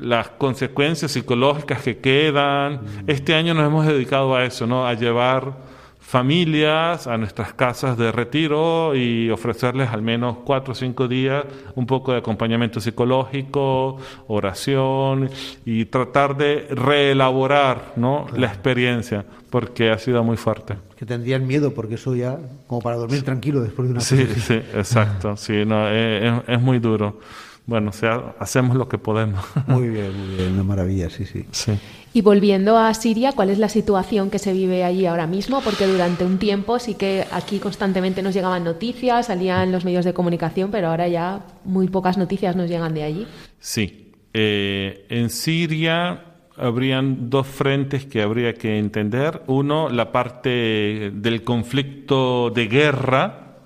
las 0.00 0.28
consecuencias 0.30 1.12
psicológicas 1.12 1.82
que 1.82 1.98
quedan. 1.98 2.74
Mm. 2.74 3.04
Este 3.06 3.34
año 3.34 3.54
nos 3.54 3.66
hemos 3.66 3.86
dedicado 3.86 4.34
a 4.34 4.44
eso, 4.44 4.66
¿no? 4.66 4.86
A 4.86 4.94
llevar 4.94 5.69
familias 6.10 7.06
a 7.06 7.16
nuestras 7.16 7.54
casas 7.54 7.96
de 7.96 8.10
retiro 8.10 8.96
y 8.96 9.30
ofrecerles 9.30 9.90
al 9.90 10.02
menos 10.02 10.38
cuatro 10.44 10.72
o 10.72 10.74
cinco 10.74 11.06
días 11.06 11.44
un 11.76 11.86
poco 11.86 12.10
de 12.10 12.18
acompañamiento 12.18 12.80
psicológico, 12.80 13.96
oración 14.26 15.30
y 15.64 15.84
tratar 15.84 16.36
de 16.36 16.66
reelaborar 16.68 17.92
¿no? 17.94 18.26
la 18.34 18.48
experiencia 18.48 19.24
porque 19.50 19.92
ha 19.92 19.98
sido 19.98 20.24
muy 20.24 20.36
fuerte. 20.36 20.74
Que 20.96 21.06
tendrían 21.06 21.46
miedo 21.46 21.74
porque 21.74 21.94
eso 21.94 22.16
ya 22.16 22.40
como 22.66 22.80
para 22.80 22.96
dormir 22.96 23.22
tranquilo 23.22 23.60
después 23.60 23.86
de 23.86 23.92
una 23.92 24.00
Sí, 24.00 24.26
sí, 24.26 24.54
exacto, 24.54 25.36
sí, 25.36 25.64
no, 25.64 25.88
es, 25.88 26.42
es 26.48 26.60
muy 26.60 26.80
duro 26.80 27.20
bueno, 27.66 27.90
o 27.90 27.92
sea, 27.92 28.34
hacemos 28.38 28.76
lo 28.76 28.88
que 28.88 28.98
podemos. 28.98 29.44
Muy 29.66 29.88
bien, 29.88 30.16
muy 30.16 30.36
bien, 30.36 30.52
una 30.54 30.64
maravilla, 30.64 31.08
sí, 31.10 31.24
sí, 31.24 31.44
sí. 31.52 31.72
Y 32.12 32.22
volviendo 32.22 32.76
a 32.76 32.92
Siria, 32.94 33.32
¿cuál 33.32 33.50
es 33.50 33.58
la 33.58 33.68
situación 33.68 34.30
que 34.30 34.40
se 34.40 34.52
vive 34.52 34.82
allí 34.82 35.06
ahora 35.06 35.28
mismo? 35.28 35.60
Porque 35.60 35.86
durante 35.86 36.24
un 36.24 36.38
tiempo 36.38 36.80
sí 36.80 36.94
que 36.94 37.24
aquí 37.30 37.60
constantemente 37.60 38.20
nos 38.22 38.34
llegaban 38.34 38.64
noticias, 38.64 39.26
salían 39.26 39.70
los 39.70 39.84
medios 39.84 40.04
de 40.04 40.12
comunicación, 40.12 40.72
pero 40.72 40.88
ahora 40.88 41.06
ya 41.06 41.46
muy 41.64 41.86
pocas 41.86 42.18
noticias 42.18 42.56
nos 42.56 42.68
llegan 42.68 42.94
de 42.94 43.04
allí. 43.04 43.26
Sí, 43.60 44.12
eh, 44.34 45.06
en 45.08 45.30
Siria 45.30 46.24
habrían 46.56 47.30
dos 47.30 47.46
frentes 47.46 48.06
que 48.06 48.22
habría 48.22 48.54
que 48.54 48.78
entender. 48.78 49.42
Uno, 49.46 49.88
la 49.88 50.10
parte 50.10 51.12
del 51.14 51.44
conflicto 51.44 52.50
de 52.50 52.66
guerra, 52.66 53.56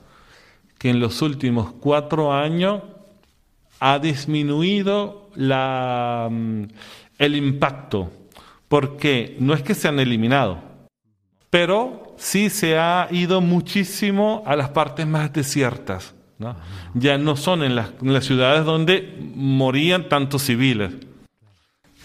que 0.79 0.91
en 0.91 1.01
los 1.01 1.23
últimos 1.23 1.73
cuatro 1.81 2.35
años 2.35 2.83
ha 3.87 3.99
disminuido 3.99 5.29
mm, 5.37 6.62
el 7.18 7.37
impacto, 7.37 8.11
porque 8.66 9.37
no 9.40 9.53
es 9.53 9.62
que 9.62 9.75
se 9.75 9.88
han 9.88 10.01
eliminado, 10.01 10.59
pero 11.51 12.14
sí 12.16 12.49
se 12.49 12.79
ha 12.79 13.09
ido 13.11 13.42
muchísimo 13.42 14.42
a 14.47 14.57
las 14.57 14.70
partes 14.70 15.07
más 15.07 15.35
desiertas. 15.35 16.14
Ya 16.94 17.18
no 17.18 17.37
son 17.37 17.62
en 17.62 17.77
las, 17.77 17.92
ciudades 18.25 18.64
donde 18.64 19.18
morían 19.35 20.09
tantos 20.09 20.42
civiles. 20.44 20.92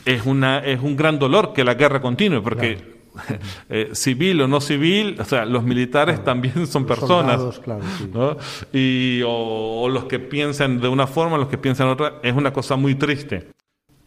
Es, 0.04 0.26
una, 0.26 0.60
es 0.60 0.82
un 0.82 0.98
gran 0.98 1.18
dolor 1.18 1.54
que 1.54 1.64
la 1.64 1.76
guerra 1.76 2.02
continúe, 2.02 2.42
porque 2.44 2.99
Eh, 3.72 3.92
civil 3.94 4.42
o 4.42 4.48
no 4.48 4.62
civil, 4.62 5.16
o 5.20 5.26
sea, 5.26 5.46
los 5.46 5.64
militares 5.64 6.24
también 6.24 6.66
son 6.68 6.86
personas. 6.86 7.62
y, 8.74 9.22
o, 9.26 9.88
los 9.90 10.06
que 10.06 10.20
piensan 10.20 10.80
de 10.80 10.88
una 10.88 11.06
forma, 11.06 11.38
los 11.38 11.50
que 11.50 11.58
piensan 11.58 11.88
de 11.88 11.94
otra, 11.94 12.14
es 12.24 12.36
una 12.36 12.52
cosa 12.52 12.76
muy 12.76 12.96
triste. 12.96 13.50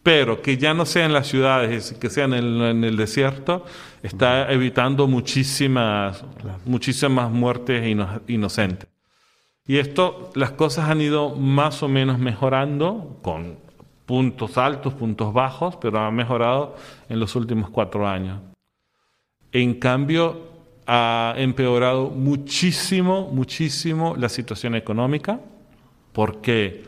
Pero 0.01 0.41
que 0.41 0.57
ya 0.57 0.73
no 0.73 0.85
sea 0.85 1.05
en 1.05 1.13
las 1.13 1.27
ciudades, 1.27 1.93
que 1.93 2.09
sean 2.09 2.33
en, 2.33 2.83
el 2.83 2.97
desierto, 2.97 3.65
está 4.01 4.51
evitando 4.51 5.07
muchísimas, 5.07 6.25
muchísimas 6.65 7.31
muertes 7.31 7.87
inocentes. 8.27 8.89
Y 9.65 9.77
esto, 9.77 10.31
las 10.35 10.51
cosas 10.51 10.89
han 10.89 10.99
ido 10.99 11.35
más 11.35 11.83
o 11.83 11.87
menos 11.87 12.19
mejorando 12.19 13.17
con 13.21 13.55
puntos 14.05 14.57
altos, 14.57 14.93
puntos 14.93 15.33
bajos, 15.33 15.77
pero 15.77 15.99
ha 15.99 16.11
mejorado 16.11 16.75
en 17.07 17.21
los 17.21 17.37
últimos 17.37 17.69
cuatro 17.69 18.05
años. 18.05 18.41
En 19.53 19.75
cambio, 19.75 20.41
ha 20.85 21.35
empeorado 21.37 22.09
muchísimo, 22.09 23.29
muchísimo 23.31 24.15
la 24.17 24.27
situación 24.27 24.75
económica, 24.75 25.39
porque 26.11 26.83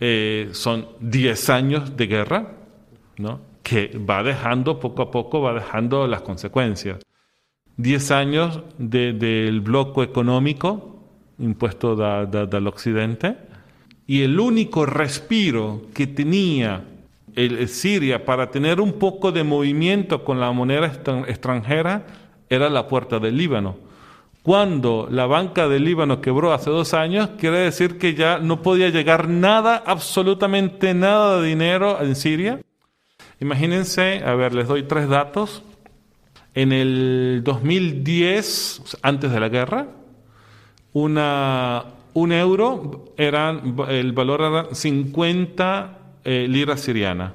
eh, 0.00 0.48
son 0.52 0.88
10 1.00 1.50
años 1.50 1.96
de 1.96 2.06
guerra, 2.06 2.52
¿no? 3.18 3.40
que 3.62 3.96
va 3.98 4.22
dejando, 4.22 4.80
poco 4.80 5.02
a 5.02 5.10
poco, 5.10 5.42
va 5.42 5.54
dejando 5.54 6.06
las 6.06 6.22
consecuencias. 6.22 6.98
10 7.76 8.10
años 8.10 8.60
del 8.78 9.60
bloque 9.60 10.02
económico 10.02 10.90
impuesto 11.38 11.96
del 11.96 12.66
occidente, 12.66 13.36
y 14.06 14.22
el 14.22 14.38
único 14.38 14.86
respiro 14.86 15.82
que 15.94 16.06
tenía 16.06 16.84
el, 17.36 17.68
Siria 17.68 18.24
para 18.24 18.50
tener 18.50 18.80
un 18.80 18.94
poco 18.94 19.32
de 19.32 19.44
movimiento 19.44 20.24
con 20.24 20.40
la 20.40 20.52
moneda 20.52 20.86
extranjera 21.26 22.06
era 22.48 22.68
la 22.68 22.88
puerta 22.88 23.18
del 23.18 23.36
Líbano. 23.36 23.76
Cuando 24.42 25.06
la 25.10 25.26
banca 25.26 25.68
del 25.68 25.84
Líbano 25.84 26.20
quebró 26.20 26.52
hace 26.52 26.70
dos 26.70 26.94
años, 26.94 27.30
quiere 27.38 27.58
decir 27.58 27.98
que 27.98 28.14
ya 28.14 28.38
no 28.38 28.62
podía 28.62 28.88
llegar 28.88 29.28
nada, 29.28 29.82
absolutamente 29.86 30.94
nada 30.94 31.40
de 31.40 31.48
dinero 31.48 32.00
en 32.00 32.16
Siria. 32.16 32.60
Imagínense, 33.38 34.22
a 34.24 34.34
ver, 34.34 34.54
les 34.54 34.66
doy 34.66 34.84
tres 34.84 35.08
datos. 35.08 35.62
En 36.54 36.72
el 36.72 37.42
2010, 37.44 38.98
antes 39.02 39.30
de 39.30 39.40
la 39.40 39.48
guerra, 39.50 39.88
una, 40.92 41.84
un 42.14 42.32
euro, 42.32 43.14
eran, 43.16 43.76
el 43.88 44.12
valor 44.12 44.40
era 44.40 44.74
50 44.74 45.99
eh, 46.24 46.46
lira 46.48 46.76
siriana. 46.76 47.34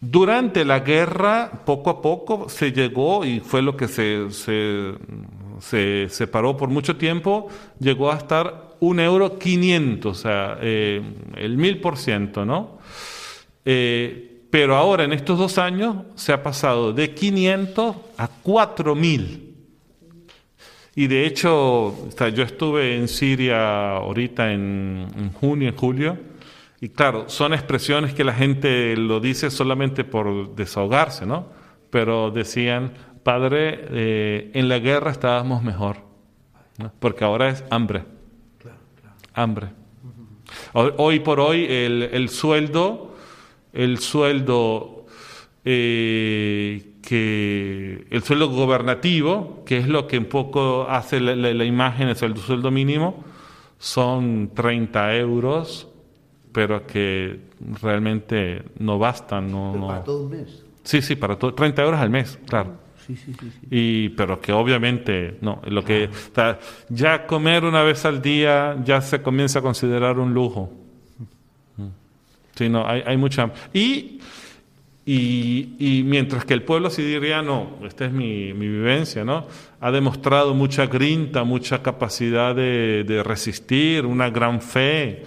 Durante 0.00 0.64
la 0.64 0.80
guerra, 0.80 1.50
poco 1.66 1.90
a 1.90 2.00
poco 2.00 2.48
se 2.48 2.72
llegó, 2.72 3.24
y 3.24 3.40
fue 3.40 3.60
lo 3.60 3.76
que 3.76 3.86
se, 3.86 4.30
se, 4.30 6.08
separó 6.08 6.56
por 6.56 6.70
mucho 6.70 6.96
tiempo, 6.96 7.48
llegó 7.78 8.10
a 8.10 8.16
estar 8.16 8.70
un 8.80 8.98
euro 8.98 9.38
500, 9.38 10.10
o 10.10 10.20
sea, 10.20 10.58
eh, 10.62 11.02
el 11.36 11.58
mil 11.58 11.82
por 11.82 11.98
ciento, 11.98 12.46
¿no? 12.46 12.78
Eh, 13.66 14.40
pero 14.50 14.74
ahora, 14.74 15.04
en 15.04 15.12
estos 15.12 15.38
dos 15.38 15.58
años, 15.58 15.96
se 16.14 16.32
ha 16.32 16.42
pasado 16.42 16.94
de 16.94 17.14
500 17.14 17.96
a 18.16 18.26
4000. 18.26 19.54
Y 20.96 21.06
de 21.06 21.26
hecho, 21.26 22.08
yo 22.34 22.42
estuve 22.42 22.96
en 22.96 23.06
Siria 23.06 23.96
ahorita 23.96 24.52
en, 24.52 25.06
en 25.16 25.32
junio, 25.32 25.68
en 25.68 25.76
julio, 25.76 26.18
y 26.80 26.88
claro, 26.88 27.28
son 27.28 27.52
expresiones 27.52 28.14
que 28.14 28.24
la 28.24 28.32
gente 28.32 28.96
lo 28.96 29.20
dice 29.20 29.50
solamente 29.50 30.02
por 30.02 30.54
desahogarse, 30.54 31.26
¿no? 31.26 31.48
Pero 31.90 32.30
decían, 32.30 32.94
padre, 33.22 33.84
eh, 33.90 34.50
en 34.54 34.68
la 34.68 34.78
guerra 34.78 35.10
estábamos 35.10 35.62
mejor, 35.62 35.98
porque 36.98 37.24
ahora 37.24 37.50
es 37.50 37.62
hambre. 37.70 38.04
Hambre. 39.34 39.68
Hoy, 40.72 41.20
por 41.20 41.38
hoy 41.38 41.66
el, 41.68 42.28
sueldo, 42.30 43.14
el 43.74 43.98
sueldo 43.98 45.06
eh, 45.64 46.94
que 47.02 48.06
el 48.10 48.22
sueldo 48.22 48.48
gobernativo, 48.48 49.62
que 49.66 49.76
es 49.78 49.86
lo 49.86 50.06
que 50.08 50.16
un 50.16 50.24
poco 50.24 50.86
hace 50.88 51.20
la, 51.20 51.36
la, 51.36 51.64
imagen, 51.64 52.08
el 52.08 52.16
sueldo, 52.16 52.40
sueldo 52.40 52.70
mínimo, 52.70 53.22
son 53.78 54.50
30 54.54 55.16
euros 55.16 55.89
pero 56.52 56.86
que 56.86 57.40
realmente 57.80 58.62
no 58.78 58.98
bastan. 58.98 59.50
No, 59.50 59.86
para 59.86 60.04
todo 60.04 60.24
un 60.24 60.30
mes. 60.30 60.64
Sí, 60.82 61.02
sí, 61.02 61.16
para 61.16 61.36
todo, 61.36 61.54
30 61.54 61.82
euros 61.82 62.00
al 62.00 62.10
mes, 62.10 62.38
claro. 62.46 62.72
Sí, 63.06 63.16
sí, 63.16 63.34
sí, 63.38 63.50
Y, 63.70 64.08
pero 64.10 64.40
que 64.40 64.52
obviamente, 64.52 65.38
no, 65.40 65.60
lo 65.66 65.84
que, 65.84 66.08
ya 66.88 67.26
comer 67.26 67.64
una 67.64 67.82
vez 67.82 68.04
al 68.04 68.22
día 68.22 68.76
ya 68.84 69.00
se 69.00 69.20
comienza 69.20 69.58
a 69.58 69.62
considerar 69.62 70.18
un 70.18 70.32
lujo. 70.32 70.72
Sí, 72.54 72.68
no, 72.68 72.86
hay, 72.86 73.02
hay 73.06 73.16
mucha... 73.16 73.50
Y, 73.72 74.20
y, 75.06 75.76
y, 75.78 76.02
mientras 76.04 76.44
que 76.44 76.54
el 76.54 76.62
pueblo 76.62 76.90
no 77.42 77.78
esta 77.86 78.04
es 78.04 78.12
mi, 78.12 78.52
mi, 78.52 78.68
vivencia, 78.68 79.24
¿no? 79.24 79.46
Ha 79.80 79.90
demostrado 79.90 80.54
mucha 80.54 80.86
grinta, 80.86 81.42
mucha 81.42 81.82
capacidad 81.82 82.54
de, 82.54 83.04
de 83.04 83.22
resistir, 83.22 84.04
una 84.04 84.28
gran 84.28 84.60
fe. 84.60 85.24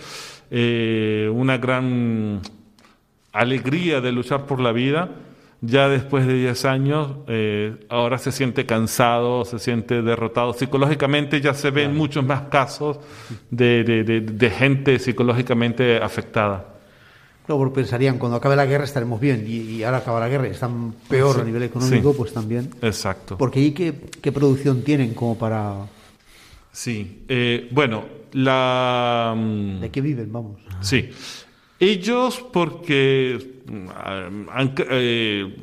Eh, 0.55 1.31
una 1.33 1.57
gran 1.57 2.39
alegría 3.31 4.01
de 4.01 4.11
luchar 4.11 4.45
por 4.45 4.59
la 4.59 4.71
vida, 4.71 5.09
ya 5.61 5.89
después 5.89 6.27
de 6.27 6.35
10 6.35 6.65
años, 6.65 7.11
eh, 7.27 7.87
ahora 7.89 8.19
se 8.19 8.31
siente 8.31 8.67
cansado, 8.67 9.45
se 9.45 9.57
siente 9.57 10.03
derrotado. 10.03 10.53
Psicológicamente 10.53 11.41
ya 11.41 11.55
se 11.55 11.71
ven 11.71 11.95
muchos 11.97 12.23
más 12.23 12.41
casos 12.49 12.99
de, 13.49 13.83
de, 13.83 14.49
gente 14.51 14.99
psicológicamente 14.99 15.97
afectada. 15.97 16.67
Claro, 17.47 17.73
pensarían, 17.73 18.19
cuando 18.19 18.37
acabe 18.37 18.55
la 18.55 18.67
guerra 18.67 18.83
estaremos 18.83 19.19
bien, 19.19 19.45
y, 19.47 19.81
ahora 19.81 19.97
acaba 19.97 20.19
la 20.19 20.29
guerra 20.29 20.47
y 20.47 20.51
están 20.51 20.93
peor 21.09 21.41
a 21.41 21.43
nivel 21.43 21.63
económico, 21.63 22.13
pues 22.13 22.31
también. 22.31 22.69
Exacto. 22.83 23.39
Porque 23.39 23.59
ahí, 23.59 23.71
¿qué, 23.71 23.95
¿qué, 24.21 24.31
producción 24.31 24.83
tienen 24.83 25.15
como 25.15 25.35
para...? 25.35 25.77
Sí, 26.71 27.23
eh, 27.27 27.69
bueno, 27.71 28.03
la... 28.33 29.35
¿De 29.79 29.89
qué 29.89 30.01
viven, 30.01 30.31
vamos? 30.31 30.61
Sí. 30.81 31.09
Ellos, 31.79 32.45
porque 32.51 33.61
mm, 33.65 33.87
eh, 34.89 35.55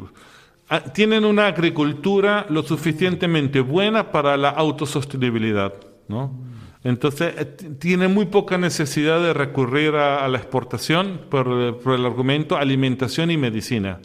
tienen 0.92 1.24
una 1.24 1.46
agricultura 1.46 2.46
lo 2.48 2.62
suficientemente 2.62 3.60
buena 3.60 4.10
para 4.10 4.36
la 4.36 4.50
autosostenibilidad, 4.50 5.74
¿no? 6.08 6.50
Entonces, 6.82 7.34
eh, 7.36 7.44
tiene 7.78 8.08
muy 8.08 8.26
poca 8.26 8.56
necesidad 8.56 9.20
de 9.20 9.34
recurrir 9.34 9.94
a, 9.94 10.26
la 10.28 10.38
exportación 10.38 11.22
por, 11.28 11.48
el 11.48 12.06
argumento 12.06 12.56
alimentación 12.56 13.30
y 13.30 13.36
medicina. 13.36 14.00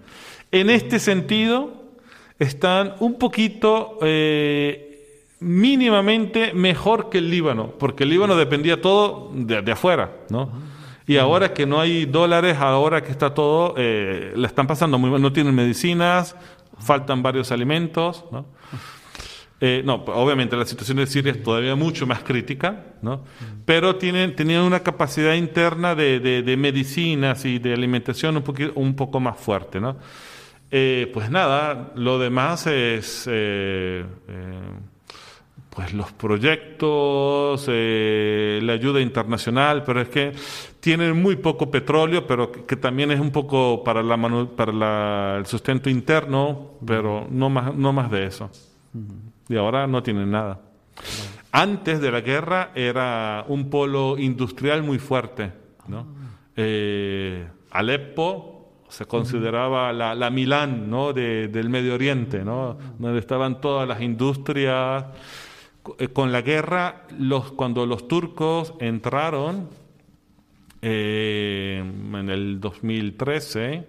En 0.52 0.70
este 0.70 1.00
sentido, 1.00 1.86
están 2.40 2.96
un 3.00 3.18
poquito 3.18 3.98
eh, 4.02 4.95
mínimamente 5.40 6.54
mejor 6.54 7.10
que 7.10 7.20
el 7.20 7.30
Líbano, 7.30 7.74
porque 7.78 8.04
el 8.04 8.10
Líbano 8.10 8.36
dependía 8.36 8.82
todo 8.82 9.32
de, 9.34 9.72
afuera, 9.72 10.12
¿no? 10.30 10.50
Y 11.08 11.18
ahora 11.18 11.54
que 11.54 11.68
no 11.68 11.80
hay 11.80 12.06
dólares, 12.06 12.58
ahora 12.60 13.04
que 13.04 13.12
está 13.12 13.34
todo, 13.34 13.76
eh, 13.78 14.34
le 14.36 14.48
están 14.48 14.66
pasando 14.66 14.98
muy 14.98 15.10
mal, 15.12 15.22
no 15.22 15.32
tienen 15.32 15.54
medicinas, 15.54 16.36
faltan 16.80 17.22
varios 17.22 17.52
alimentos, 17.52 18.26
¿no? 18.32 18.46
Eh, 19.62 19.82
no, 19.86 19.96
obviamente 19.96 20.58
la 20.58 20.66
situación 20.66 20.98
de 20.98 21.08
Siria 21.08 21.32
es 21.32 21.42
todavía 21.42 21.76
mucho 21.76 22.06
más 22.06 22.24
crítica, 22.24 22.84
¿no? 23.02 23.24
pero 23.64 23.96
tienen, 23.96 24.36
tenían 24.36 24.64
una 24.64 24.82
capacidad 24.82 25.34
interna 25.34 25.96
de, 25.96 26.20
de, 26.20 26.58
medicinas 26.58 27.46
y 27.46 27.58
de 27.60 27.74
alimentación 27.74 28.36
un, 28.36 28.44
poquito, 28.44 28.74
un 28.76 28.96
poco 28.98 29.22
más 29.22 29.40
fuerte. 29.40 29.80
¿no? 29.80 29.96
Eh, 30.72 31.10
pues 31.14 31.30
nada, 31.30 31.94
lo 31.96 32.20
demás 32.20 32.68
es 32.68 33.28
eh, 33.32 34.04
pues 35.76 35.94
los 35.94 36.12
proyectos, 36.14 37.68
la 37.68 38.74
ayuda 38.74 39.02
internacional, 39.02 39.84
pero 39.84 40.02
es 40.02 40.10
que 40.10 40.32
tienen 40.80 41.22
muy 41.22 41.36
poco 41.36 41.70
petróleo, 41.70 42.26
pero 42.26 42.52
que, 42.52 42.76
también 42.78 43.12
es 43.12 43.20
un 43.20 43.32
poco 43.32 43.84
para, 43.84 44.02
la, 44.02 44.18
para 44.56 45.38
el 45.38 45.46
sustento 45.46 45.90
interno, 45.90 46.72
pero 46.86 47.28
no 47.30 47.50
más, 47.50 47.76
no 47.76 47.92
más 47.92 48.10
de 48.10 48.26
eso 48.26 48.50
y 49.50 49.56
ahora 49.56 49.88
no 49.88 50.02
tienen 50.04 50.32
nada. 50.32 50.60
Antes 51.52 52.02
de 52.02 52.12
la 52.12 52.22
guerra 52.22 52.72
era 52.76 53.46
un 53.48 53.70
polo 53.70 54.18
industrial 54.18 54.84
muy 54.84 55.00
fuerte. 55.00 55.52
¿no? 55.88 56.06
Eh, 56.56 57.48
Alepo 57.72 58.84
se 58.90 59.06
consideraba 59.06 59.92
la, 59.94 60.16
la 60.16 60.30
Milán 60.30 60.90
¿no? 60.90 61.14
del 61.14 61.70
Medio 61.70 61.96
Oriente, 61.96 62.44
¿no? 62.44 62.78
donde 62.98 63.20
estaban 63.20 63.62
todas 63.62 63.88
las 63.88 64.02
industrias. 64.02 65.06
Eh, 65.98 66.08
con 66.10 66.32
la 66.32 66.42
guerra, 66.42 67.04
los, 67.18 67.52
cuando 67.52 67.86
los 67.86 68.08
turcos 68.08 68.74
entraron 68.80 69.70
eh, 70.82 71.80
en 71.82 72.30
el 72.30 72.60
2013, 72.60 73.88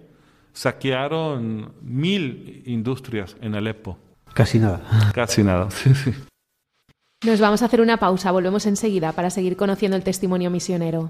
saquearon 0.53 1.73
mil 1.83 2.63
industrias 2.67 3.37
en 3.41 3.55
Alepo. 3.55 3.99
Casi 4.35 4.59
nada. 4.59 4.83
Casi 5.15 5.43
nada, 5.43 5.71
sí, 5.71 5.95
sí. 5.95 6.13
Nos 7.25 7.41
vamos 7.41 7.63
a 7.63 7.67
hacer 7.67 7.81
una 7.81 7.97
pausa, 7.97 8.31
volvemos 8.31 8.67
enseguida 8.67 9.13
para 9.13 9.31
seguir 9.31 9.57
conociendo 9.57 9.97
el 9.97 10.05
testimonio 10.05 10.51
misionero. 10.51 11.09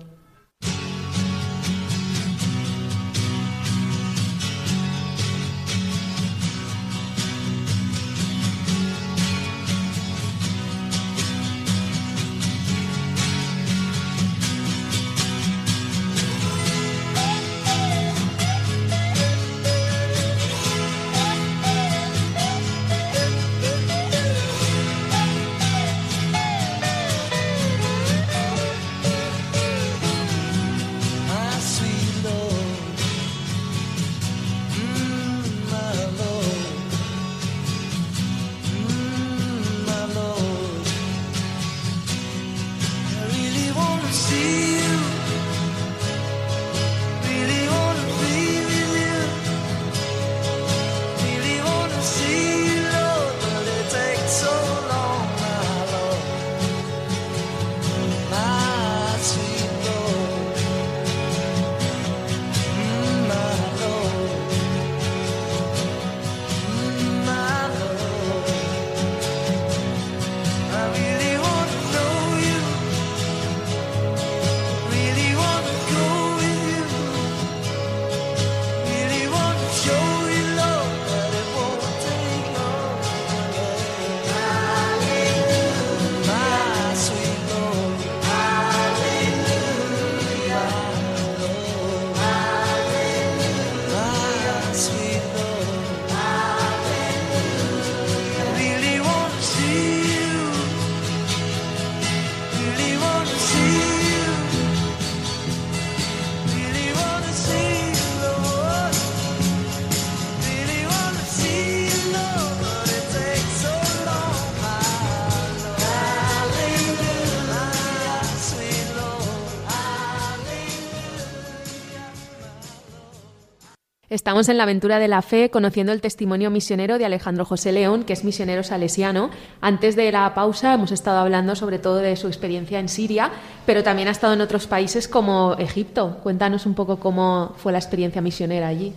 Estamos 124.09 124.49
en 124.49 124.57
la 124.57 124.62
aventura 124.62 125.01
de 125.01 125.09
la 125.09 125.21
fe 125.21 125.51
conociendo 125.51 125.90
el 125.92 126.01
testimonio 126.01 126.49
misionero 126.49 126.97
de 126.97 127.05
Alejandro 127.05 127.45
José 127.45 127.73
León, 127.73 128.05
que 128.05 128.12
es 128.12 128.23
misionero 128.23 128.62
salesiano. 128.62 129.31
Antes 129.61 129.97
de 129.97 130.12
la 130.12 130.33
pausa 130.33 130.75
hemos 130.75 130.92
estado 130.92 131.19
hablando 131.19 131.57
sobre 131.57 131.81
todo 131.81 131.97
de 131.97 132.14
su 132.14 132.29
experiencia 132.29 132.79
en 132.79 132.88
Siria, 132.88 133.33
pero 133.66 133.83
también 133.83 134.07
ha 134.07 134.12
estado 134.12 134.35
en 134.35 134.40
otros 134.42 134.69
países 134.69 135.09
como 135.09 135.55
Egipto. 135.59 136.21
Cuéntanos 136.23 136.66
un 136.66 136.75
poco 136.75 137.01
cómo 137.01 137.55
fue 137.57 137.73
la 137.73 137.79
experiencia 137.79 138.23
misionera 138.23 138.69
allí. 138.69 138.92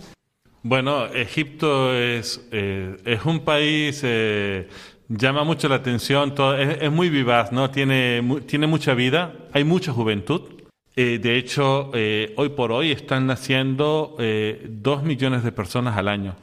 Bueno, 0.62 1.06
Egipto 1.06 1.92
es, 1.92 2.46
eh, 2.52 2.96
es 3.04 3.24
un 3.24 3.40
país, 3.40 4.02
eh, 4.04 4.68
llama 5.08 5.42
mucho 5.42 5.68
la 5.68 5.76
atención, 5.76 6.34
es, 6.56 6.92
muy 6.92 7.10
vivaz, 7.10 7.50
¿no? 7.50 7.70
Tiene, 7.70 8.22
tiene 8.46 8.68
mucha 8.68 8.94
vida, 8.94 9.34
hay 9.52 9.64
mucha 9.64 9.90
juventud. 9.90 10.59
Eh, 10.96 11.18
de 11.18 11.36
hecho, 11.36 11.90
eh, 11.94 12.34
hoy 12.36 12.50
por 12.50 12.72
hoy 12.72 12.90
están 12.90 13.26
naciendo 13.26 14.16
eh, 14.18 14.66
dos 14.68 15.02
millones 15.02 15.44
de 15.44 15.52
personas 15.52 15.96
al 15.96 16.08
año. 16.08 16.34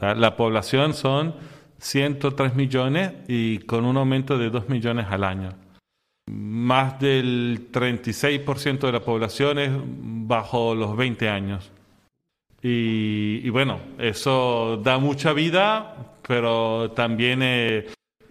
la 0.00 0.36
población 0.36 0.92
son 0.92 1.34
103 1.78 2.54
millones 2.54 3.12
y 3.28 3.58
con 3.60 3.84
un 3.84 3.96
aumento 3.96 4.36
de 4.36 4.50
2 4.50 4.68
millones 4.68 5.06
al 5.08 5.24
año. 5.24 5.54
Más 6.30 6.98
del 6.98 7.70
36% 7.70 8.80
de 8.80 8.92
la 8.92 9.00
población 9.00 9.58
es 9.58 9.70
bajo 9.74 10.74
los 10.74 10.96
20 10.96 11.28
años. 11.28 11.70
Y, 12.62 13.40
y 13.44 13.48
bueno, 13.50 13.80
eso 13.98 14.80
da 14.82 14.98
mucha 14.98 15.32
vida, 15.32 16.16
pero 16.26 16.90
también 16.92 17.42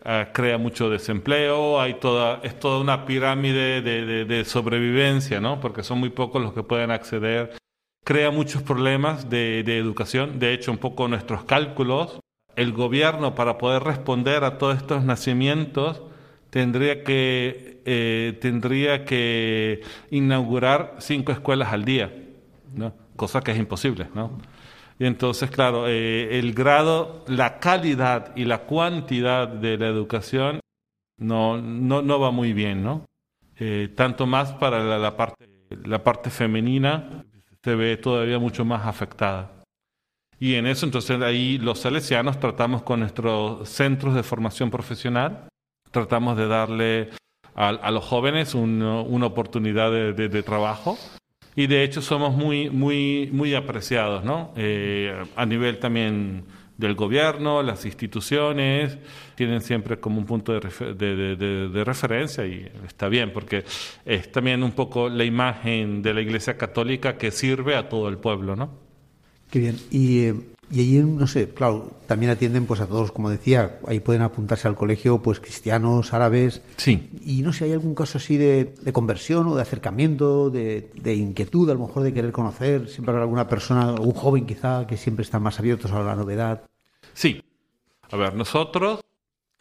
Ah, 0.06 0.30
crea 0.34 0.58
mucho 0.58 0.90
desempleo, 0.90 1.80
hay 1.80 1.94
toda, 1.94 2.42
es 2.44 2.60
toda 2.60 2.80
una 2.80 3.06
pirámide 3.06 3.82
de, 3.82 4.26
de, 4.26 4.46
sobrevivencia, 4.46 5.40
¿no? 5.40 5.62
Porque 5.62 5.82
son 5.82 6.00
muy 6.00 6.10
pocos 6.10 6.42
los 6.42 6.54
que 6.54 6.62
pueden 6.62 6.92
acceder 6.92 7.56
crea 8.04 8.32
muchos 8.32 8.62
problemas 8.62 9.30
de, 9.30 9.60
educación. 9.78 10.40
De 10.40 10.54
hecho, 10.54 10.72
un 10.72 10.78
poco 10.78 11.08
nuestros 11.08 11.44
cálculos, 11.46 12.20
el 12.56 12.74
gobierno 12.74 13.36
para 13.36 13.58
poder 13.58 13.84
responder 13.84 14.44
a 14.44 14.58
todos 14.58 14.78
estos 14.78 15.04
nacimientos 15.04 16.02
tendría 16.50 17.04
que, 17.04 17.82
eh, 17.86 18.38
tendría 18.42 19.06
que 19.06 19.82
inaugurar 20.12 20.96
cinco 21.00 21.32
escuelas 21.32 21.74
al 21.74 21.84
día, 21.84 22.14
¿no? 22.76 22.94
cosa 23.16 23.42
que 23.42 23.52
es 23.52 23.58
imposible. 23.58 24.08
¿no? 24.14 24.38
Entonces, 25.06 25.52
claro, 25.52 25.86
eh, 25.90 26.40
el 26.40 26.54
grado, 26.54 27.26
la 27.28 27.60
calidad 27.60 28.34
y 28.38 28.46
la 28.46 28.60
cuantidad 28.60 29.50
de 29.50 29.78
la 29.78 29.88
educación 29.88 30.62
no, 31.20 31.62
no, 31.62 32.02
no 32.02 32.20
va 32.22 32.32
muy 32.32 32.54
bien, 32.54 32.84
¿no? 32.84 33.06
Eh, 33.58 33.92
tanto 33.98 34.26
más 34.26 34.54
para 34.54 34.98
la, 34.98 35.18
parte, 35.18 35.46
la 35.84 36.02
parte 36.02 36.30
femenina 36.30 37.26
se 37.62 37.76
ve 37.76 37.98
todavía 37.98 38.40
mucho 38.40 38.64
más 38.64 38.86
afectada. 38.86 39.52
Y 40.40 40.56
en 40.56 40.68
eso, 40.68 40.86
entonces, 40.86 41.22
ahí 41.22 41.58
los 41.58 41.80
salesianos 41.80 42.40
tratamos 42.40 42.84
con 42.84 43.02
nuestros 43.02 43.68
centros 43.68 44.16
de 44.16 44.24
formación 44.24 44.72
profesional, 44.72 45.50
tratamos 45.92 46.38
de 46.38 46.48
darle 46.48 47.10
a, 47.56 47.92
los 47.92 48.06
jóvenes 48.06 48.56
una 48.56 49.26
oportunidad 49.26 49.92
de, 49.92 50.44
trabajo 50.44 50.98
y 51.56 51.68
de 51.68 51.84
hecho 51.84 52.02
somos 52.02 52.36
muy, 52.36 52.70
muy, 52.70 53.30
muy 53.32 53.54
apreciados, 53.54 54.24
¿no? 54.24 54.54
Eh, 54.56 55.24
a 55.36 55.46
nivel 55.46 55.80
también 55.80 56.44
del 56.78 56.96
gobierno, 56.96 57.62
las 57.62 57.86
instituciones, 57.86 58.98
tienen 59.36 59.62
siempre 59.62 60.00
como 60.00 60.18
un 60.18 60.26
punto 60.26 60.54
de, 60.54 61.84
referencia 61.84 62.46
y 62.46 62.70
está 62.86 63.08
bien, 63.08 63.32
porque 63.32 63.64
es 64.06 64.32
también 64.32 64.64
un 64.64 64.72
poco 64.72 65.10
la 65.10 65.24
imagen 65.24 66.02
de 66.02 66.14
la 66.14 66.22
Iglesia 66.22 66.58
Católica 66.58 67.18
que 67.18 67.32
sirve 67.32 67.76
a 67.76 67.90
todo 67.90 68.10
el 68.10 68.18
pueblo, 68.18 68.56
¿no? 68.56 68.72
Qué 69.52 69.60
bien. 69.60 69.78
Eh, 69.92 70.34
y 70.72 70.80
allí, 70.80 71.00
no 71.00 71.28
sé, 71.28 71.50
claro, 71.50 71.92
también 72.08 72.32
atienden 72.32 72.66
pues 72.66 72.80
a 72.80 72.88
todos, 72.88 73.12
como 73.12 73.30
decía, 73.30 73.80
ahí 73.88 74.00
pueden 74.00 74.22
apuntarse 74.22 74.68
al 74.68 74.76
colegio 74.76 75.22
pues 75.22 75.40
cristianos, 75.40 76.14
árabes. 76.14 76.62
Sí. 76.78 77.10
Y 77.24 77.42
no 77.42 77.54
sé, 77.54 77.66
¿hay 77.66 77.74
algún 77.74 77.94
caso 77.94 78.18
así 78.18 78.38
de, 78.38 78.74
conversión 78.92 79.48
o 79.48 79.56
de 79.56 79.62
acercamiento, 79.62 80.50
de, 80.50 80.90
de, 80.96 81.16
inquietud, 81.16 81.70
a 81.70 81.74
lo 81.74 81.82
mejor 81.82 82.04
de 82.04 82.14
querer 82.14 82.32
conocer? 82.32 82.88
Siempre 82.90 83.12
habrá 83.12 83.24
alguna 83.24 83.48
persona, 83.48 83.90
algún 83.90 84.14
joven 84.14 84.46
quizá, 84.46 84.88
que 84.88 84.98
siempre 84.98 85.24
están 85.24 85.44
más 85.44 85.60
abiertos 85.60 85.92
a 85.92 86.02
la 86.02 86.16
novedad. 86.16 86.64
Sí. 87.14 87.44
A 88.10 88.18
ver, 88.18 88.34
nosotros 88.34 89.02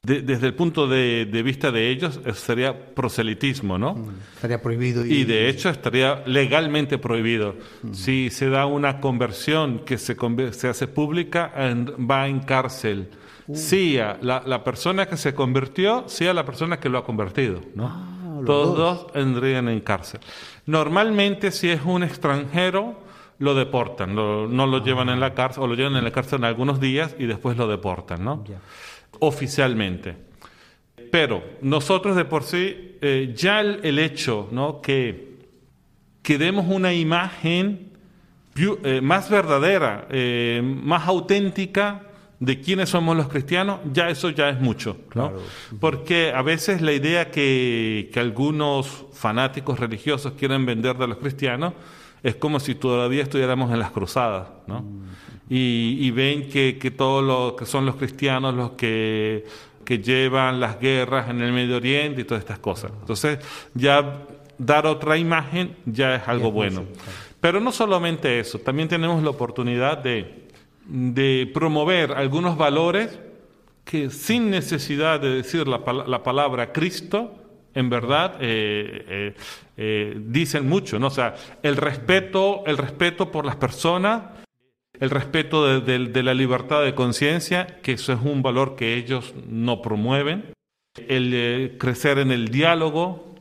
desde 0.05 0.49
el 0.49 0.55
punto 0.55 0.89
de, 0.89 1.43
vista 1.45 1.71
de 1.71 1.89
ellos, 1.89 2.19
sería 2.35 2.93
proselitismo, 2.93 3.79
¿no? 3.79 3.95
Mm, 3.95 4.09
estaría 4.35 4.61
prohibido. 4.61 5.07
Y... 5.07 5.23
de 5.23 5.49
hecho 5.49 5.71
estaría 5.71 6.25
legalmente 6.27 6.99
prohibido. 6.99 7.55
Mm. 7.83 7.93
Si 7.93 8.31
se 8.31 8.51
da 8.51 8.67
una 8.67 9.01
conversión 9.01 9.85
que 9.85 9.99
se, 9.99 10.17
se 10.51 10.69
hace 10.69 10.89
pública, 10.89 11.53
va 11.57 12.27
en 12.27 12.41
cárcel. 12.41 13.11
Uh. 13.47 13.55
Sea 13.55 14.19
la, 14.21 14.65
persona 14.65 15.07
que 15.07 15.17
se 15.17 15.37
convirtió, 15.37 16.09
sea 16.09 16.35
la 16.35 16.45
persona 16.45 16.81
que 16.81 16.89
lo 16.89 16.99
ha 16.99 17.05
convertido, 17.05 17.61
¿no? 17.77 17.87
Ah, 17.87 18.41
Todos 18.45 18.77
dos 18.77 19.07
entrarían 19.15 19.69
en 19.69 19.79
cárcel. 19.83 20.19
Normalmente, 20.67 21.53
si 21.53 21.69
es 21.69 21.81
un 21.85 22.03
extranjero, 22.03 22.99
lo 23.39 23.55
deportan, 23.55 24.17
no 24.17 24.49
lo 24.49 24.85
llevan 24.85 25.11
en 25.11 25.21
la 25.21 25.33
cárcel, 25.35 25.63
o 25.63 25.67
lo 25.69 25.75
llevan 25.75 25.95
en 25.95 26.03
la 26.03 26.11
cárcel 26.11 26.41
en 26.41 26.47
algunos 26.47 26.81
días 26.81 27.15
y 27.21 27.27
después 27.27 27.57
lo 27.57 27.69
deportan, 27.69 28.25
¿no? 28.25 28.45
Oficialmente. 29.23 30.17
Pero 31.11 31.43
nosotros 31.61 32.17
de 32.17 32.25
por 32.25 32.43
sí, 32.43 32.97
eh, 33.01 33.33
ya 33.37 33.61
el, 33.61 33.99
hecho 33.99 34.49
¿no? 34.51 34.81
que, 34.81 35.39
que 36.23 36.39
demos 36.39 36.67
una 36.69 36.93
imagen 36.93 37.93
eh, 38.57 39.01
más 39.01 39.31
verdadera, 39.31 40.09
eh, 40.11 40.61
más 40.63 41.07
auténtica 41.07 42.03
de 42.41 42.61
quiénes 42.61 42.89
somos 42.89 43.17
los 43.17 43.29
cristianos, 43.29 43.79
ya 43.93 44.09
eso 44.09 44.31
ya 44.31 44.49
es 44.49 44.61
mucho. 44.61 44.97
Porque 45.79 46.33
a 46.35 46.43
veces 46.43 46.83
la 46.83 46.93
idea 46.93 47.31
que, 47.31 48.11
que 48.13 48.19
algunos 48.19 49.07
fanáticos 49.13 49.79
religiosos 49.79 50.33
quieren 50.33 50.67
vender 50.67 50.97
de 50.97 51.07
los 51.07 51.19
cristianos 51.19 51.75
es 52.23 52.37
como 52.37 52.61
si 52.61 52.75
todavía 52.75 53.23
estuviéramos 53.23 53.73
en 53.73 53.79
las 53.79 53.91
cruzadas, 53.91 54.49
¿no? 54.67 54.83
Mm. 54.83 55.03
Y, 55.55 56.11
ven 56.13 56.49
que, 56.49 56.79
que 56.79 56.91
todos 56.91 57.23
los 57.23 57.53
que 57.53 57.67
son 57.67 57.85
los 57.85 57.97
cristianos 57.97 58.55
los 58.55 58.71
que, 58.71 59.45
que 59.85 59.99
llevan 59.99 60.61
las 60.61 60.81
guerras 60.81 61.29
en 61.29 61.43
el 61.43 61.53
Medio 61.53 61.77
Oriente 61.77 62.23
y 62.23 62.25
todas 62.25 62.41
estas 62.41 62.59
cosas. 62.59 62.91
Entonces, 63.01 63.39
ya 63.75 64.23
dar 64.57 64.87
otra 64.87 65.19
imagen 65.19 65.77
ya 65.85 66.15
es 66.15 66.27
algo 66.27 66.51
bueno. 66.51 66.85
Pero 67.41 67.61
no 67.61 67.71
solamente 67.71 68.39
eso, 68.39 68.61
también 68.61 68.89
tenemos 68.89 69.23
la 69.23 69.29
oportunidad 69.29 69.99
de, 69.99 70.47
de 70.87 71.51
promover 71.53 72.13
algunos 72.13 72.57
valores 72.57 73.19
que 73.85 74.11
sin 74.11 74.49
necesidad 74.49 75.21
de 75.21 75.31
decir 75.31 75.67
la, 75.67 75.81
la 76.07 76.23
palabra 76.23 76.73
Cristo, 76.73 77.42
en 77.75 77.91
verdad 77.91 78.37
eh, 78.41 79.05
eh, 79.09 79.35
eh, 79.77 80.17
dicen 80.19 80.69
mucho, 80.69 80.99
¿no? 80.99 81.09
O 81.09 81.11
sea, 81.11 81.35
el 81.63 81.77
respeto, 81.77 82.65
el 82.67 82.79
respeto 82.79 83.31
por 83.31 83.45
las 83.45 83.57
personas, 83.57 84.23
el 84.99 85.11
respeto 85.11 85.81
de, 85.81 86.23
la 86.23 86.35
libertad 86.35 86.83
de 86.83 86.95
conciencia, 86.95 87.81
que 87.83 87.93
eso 87.93 88.13
es 88.13 88.21
un 88.23 88.43
valor 88.43 88.77
que 88.77 88.95
ellos 88.95 89.35
no 89.49 89.83
promueven, 89.83 90.53
el 91.09 91.77
crecer 91.79 92.19
en 92.19 92.31
el 92.31 92.49
diálogo 92.49 93.35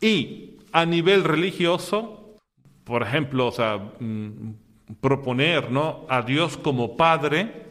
y 0.00 0.56
a 0.72 0.84
nivel 0.84 1.24
religioso, 1.24 2.36
por 2.84 3.02
ejemplo, 3.02 3.46
o 3.46 3.52
sea, 3.52 3.78
mm, 4.00 4.54
proponer 5.00 5.70
¿no? 5.70 6.04
a 6.08 6.22
Dios 6.22 6.56
como 6.56 6.96
Padre 6.96 7.70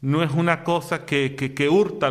no 0.00 0.22
es 0.22 0.30
una 0.32 0.64
cosa 0.64 1.04
que, 1.04 1.34
que, 1.34 1.68
hurta 1.68 2.10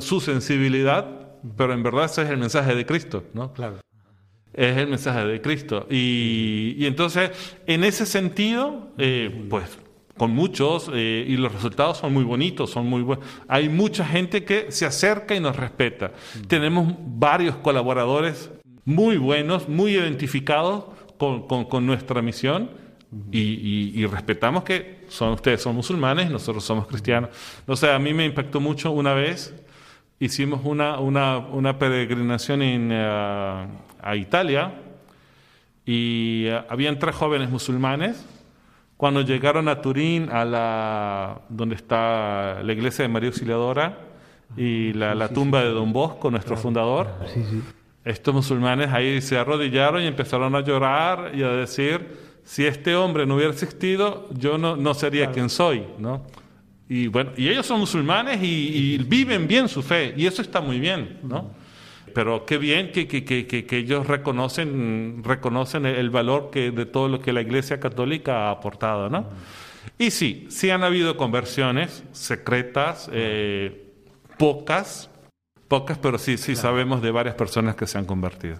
su 0.00 0.20
sensibilidad, 0.20 1.19
pero 1.56 1.72
en 1.72 1.82
verdad 1.82 2.04
ese 2.06 2.22
es 2.22 2.30
el 2.30 2.38
mensaje 2.38 2.74
de 2.74 2.86
Cristo, 2.86 3.24
¿no? 3.34 3.52
Claro. 3.52 3.78
Es 4.52 4.76
el 4.76 4.88
mensaje 4.88 5.24
de 5.24 5.40
Cristo. 5.40 5.86
Y, 5.90 6.74
y 6.76 6.86
entonces, 6.86 7.30
en 7.66 7.84
ese 7.84 8.04
sentido, 8.04 8.88
eh, 8.98 9.46
pues 9.48 9.78
con 10.20 10.32
muchos 10.32 10.90
eh, 10.92 11.24
y 11.26 11.38
los 11.38 11.50
resultados 11.50 11.96
son 11.96 12.12
muy 12.12 12.24
bonitos, 12.24 12.68
son 12.68 12.86
muy 12.86 13.00
buenos. 13.00 13.24
Hay 13.48 13.70
mucha 13.70 14.04
gente 14.04 14.44
que 14.44 14.70
se 14.70 14.84
acerca 14.84 15.34
y 15.34 15.40
nos 15.40 15.56
respeta. 15.56 16.12
Tenemos 16.46 16.92
varios 16.98 17.56
colaboradores 17.56 18.50
muy 18.84 19.16
buenos, 19.16 19.66
muy 19.66 19.92
identificados 19.92 20.84
con, 21.16 21.64
con, 21.64 21.86
nuestra 21.86 22.20
misión 22.20 22.70
y, 23.32 23.98
y, 23.98 24.04
respetamos 24.04 24.62
que 24.62 25.06
son 25.08 25.32
ustedes 25.32 25.62
son 25.62 25.76
musulmanes, 25.76 26.30
nosotros 26.30 26.64
somos 26.64 26.86
cristianos. 26.86 27.30
No 27.66 27.74
sé, 27.74 27.90
a 27.90 27.98
mí 27.98 28.12
me 28.12 28.26
impactó 28.26 28.60
mucho 28.60 28.90
una 28.90 29.14
vez 29.14 29.54
hicimos 30.20 30.60
una, 30.64 31.00
una, 31.00 31.38
una 31.38 31.78
peregrinación 31.78 32.60
en, 32.62 32.90
eh, 32.92 33.66
a 34.02 34.16
Italia 34.16 34.74
y 35.86 36.46
uh, 36.48 36.60
habían 36.68 36.98
tres 36.98 37.16
jóvenes 37.16 37.50
musulmanes. 37.50 38.24
Cuando 38.98 39.22
llegaron 39.22 39.66
a 39.68 39.80
Turín, 39.80 40.28
a 40.30 40.44
la, 40.44 41.40
donde 41.48 41.74
está 41.74 42.62
la 42.62 42.72
iglesia 42.72 43.02
de 43.02 43.08
María 43.08 43.30
Auxiliadora 43.30 43.98
y 44.58 44.92
la, 44.92 45.14
la 45.14 45.30
tumba 45.30 45.62
de 45.62 45.70
Don 45.70 45.90
Bosco, 45.90 46.30
nuestro 46.30 46.54
fundador, 46.54 47.08
estos 48.04 48.34
musulmanes 48.34 48.92
ahí 48.92 49.22
se 49.22 49.38
arrodillaron 49.38 50.02
y 50.02 50.06
empezaron 50.06 50.54
a 50.54 50.60
llorar 50.60 51.32
y 51.34 51.42
a 51.42 51.48
decir, 51.48 52.14
si 52.44 52.66
este 52.66 52.94
hombre 52.94 53.24
no 53.24 53.36
hubiera 53.36 53.52
existido, 53.52 54.28
yo 54.34 54.58
no, 54.58 54.76
no 54.76 54.92
sería 54.92 55.30
quien 55.30 55.48
soy, 55.48 55.86
¿no? 55.98 56.26
Y 56.90 57.06
bueno, 57.06 57.30
y 57.36 57.48
ellos 57.48 57.66
son 57.66 57.78
musulmanes 57.78 58.40
y, 58.42 58.98
viven 58.98 59.46
bien 59.46 59.68
su 59.68 59.80
fe, 59.80 60.12
y 60.16 60.26
eso 60.26 60.42
está 60.42 60.60
muy 60.60 60.80
bien, 60.80 61.20
¿no? 61.22 61.52
Pero 62.12 62.44
qué 62.44 62.58
bien 62.58 62.90
que, 62.90 63.06
que, 63.06 63.24
que, 63.24 63.46
que, 63.46 63.78
ellos 63.78 64.08
reconocen, 64.08 65.22
reconocen 65.22 65.86
el 65.86 66.10
valor 66.10 66.50
que, 66.50 66.72
de 66.72 66.86
todo 66.86 67.06
lo 67.06 67.20
que 67.20 67.32
la 67.32 67.42
Iglesia 67.42 67.78
Católica 67.78 68.48
ha 68.48 68.50
aportado, 68.50 69.08
¿no? 69.08 69.28
Y 69.98 70.10
sí, 70.10 70.48
sí 70.50 70.70
han 70.70 70.82
habido 70.82 71.16
conversiones 71.16 72.02
secretas, 72.10 73.08
eh, 73.12 73.92
pocas, 74.36 75.10
pocas, 75.68 75.96
pero 75.96 76.18
sí, 76.18 76.38
sí 76.38 76.56
sabemos 76.56 77.02
de 77.02 77.12
varias 77.12 77.36
personas 77.36 77.76
que 77.76 77.86
se 77.86 77.98
han 77.98 78.04
convertido. 78.04 78.56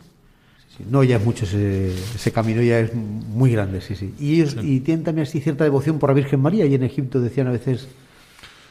no, 0.89 1.03
ya 1.03 1.17
es 1.17 1.25
mucho 1.25 1.47
ese, 1.47 2.31
camino, 2.31 2.63
ya 2.63 2.79
es 2.79 2.95
muy 2.95 3.51
grande, 3.51 3.81
sí, 3.81 3.97
sí. 3.97 4.15
Y, 4.21 4.43
y 4.43 4.79
tienen 4.79 5.03
también 5.03 5.27
así 5.27 5.41
cierta 5.41 5.65
devoción 5.65 5.99
por 5.99 6.11
la 6.11 6.15
Virgen 6.15 6.41
María, 6.41 6.65
y 6.67 6.77
en 6.77 6.85
Egipto 6.85 7.21
decían 7.21 7.49
a 7.49 7.51
veces 7.51 7.89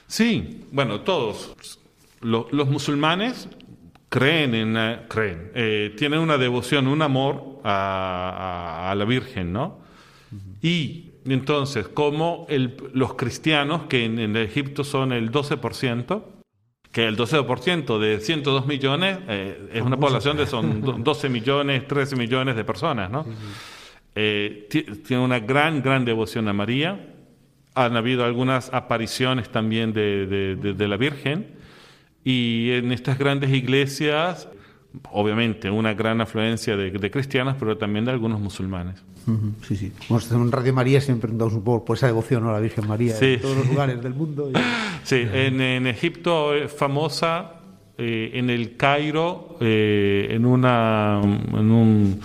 Sí, 0.10 0.66
bueno, 0.72 1.02
todos. 1.02 1.56
Los, 2.22 2.52
musulmanes 2.68 3.48
creen 4.10 4.54
en 4.56 4.76
eh, 4.76 5.00
creen 5.08 5.52
eh, 5.54 5.94
tienen 5.96 6.20
una 6.20 6.38
devoción 6.38 6.88
un 6.88 7.02
amor 7.02 7.62
a, 7.64 8.94
la 8.98 9.06
Virgen 9.06 9.54
no 9.54 9.80
y 10.62 11.12
entonces 11.26 11.88
como 11.88 12.46
los 12.94 13.14
cristianos 13.14 13.84
que 13.84 14.04
en, 14.04 14.36
Egipto 14.36 14.84
son 14.84 15.14
el 15.14 15.32
12% 15.32 16.24
que 16.92 17.08
el 17.08 17.16
12% 17.16 18.00
de 18.00 18.20
102 18.20 18.66
millones 18.66 19.20
eh, 19.30 19.70
es 19.74 19.82
una 19.82 19.96
población 19.96 20.36
de 20.36 20.46
son 20.46 21.04
12 21.04 21.30
millones 21.38 21.88
13 21.88 22.18
millones 22.18 22.58
de 22.58 22.66
personas 22.66 23.10
no 23.10 23.26
eh, 24.16 24.68
tiene 25.08 25.24
una 25.24 25.40
gran, 25.40 25.82
gran 25.82 26.04
devoción 26.04 26.48
a 26.48 26.54
María. 26.54 27.16
Han 27.86 27.96
habido 27.96 28.26
algunas 28.26 28.74
apariciones 28.74 29.50
también 29.50 29.94
de, 29.94 30.76
la 30.78 30.98
Virgen. 30.98 31.48
Y 32.24 32.72
en 32.72 32.92
estas 32.92 33.18
grandes 33.18 33.52
iglesias, 33.52 34.50
obviamente, 35.12 35.70
una 35.72 35.94
gran 35.94 36.20
afluencia 36.20 36.76
de, 36.76 37.12
cristianos, 37.12 37.56
pero 37.58 37.78
también 37.78 38.06
de 38.06 38.12
algunos 38.12 38.40
musulmanes. 38.40 39.02
Sí, 39.62 39.76
sí. 39.76 39.94
en 40.32 40.52
Radio 40.52 40.74
María 40.74 41.00
siempre 41.02 41.28
preguntamos 41.28 41.54
un 41.54 41.64
poco 41.64 41.86
por 41.86 41.98
esa 41.98 42.08
devoción 42.08 42.48
a 42.48 42.52
la 42.52 42.60
Virgen 42.60 42.88
María 42.88 43.16
en 43.20 43.40
todos 43.40 43.58
los 43.58 43.68
lugares 43.68 44.02
del 44.02 44.14
mundo. 44.14 44.52
Sí, 45.04 45.26
en, 45.32 45.88
Egipto 45.88 46.54
es 46.54 46.72
famosa, 46.72 47.62
eh, 47.98 48.32
en 48.34 48.50
el 48.50 48.76
Cairo, 48.76 49.58
eh, 49.62 50.28
en, 50.32 50.46
una, 50.46 51.22
en 51.24 51.72
un 51.72 52.20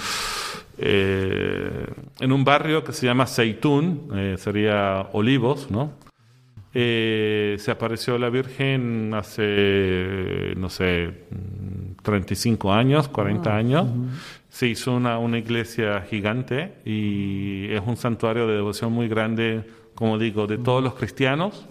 eh, 0.79 1.87
en 2.21 2.33
un 2.33 2.45
barrio 2.45 2.85
que 2.85 2.93
se 2.93 3.07
llama 3.07 3.27
Seitún, 3.27 4.09
eh, 4.15 4.37
sería 4.39 5.09
Olivos, 5.13 5.71
¿no? 5.71 5.93
Eh, 6.77 7.57
se 7.61 7.71
apareció 7.71 8.19
la 8.19 8.31
Virgen 8.31 9.15
hace, 9.15 10.55
no 10.57 10.69
sé, 10.69 11.25
35 12.03 12.73
años, 12.73 13.09
40 13.09 13.51
ah, 13.51 13.57
años. 13.57 13.87
Se 14.49 14.67
hizo 14.67 14.93
una, 14.93 15.19
una 15.19 15.39
iglesia 15.39 16.03
gigante 16.03 16.75
y 16.85 17.73
es 17.73 17.83
un 17.87 17.97
santuario 17.97 18.49
de 18.49 18.55
devoción 18.57 18.93
muy 18.93 19.09
grande, 19.09 19.65
como 19.95 20.19
digo, 20.19 20.49
de 20.49 20.59
todos 20.59 20.83
los 20.83 20.95
cristianos, 20.95 21.67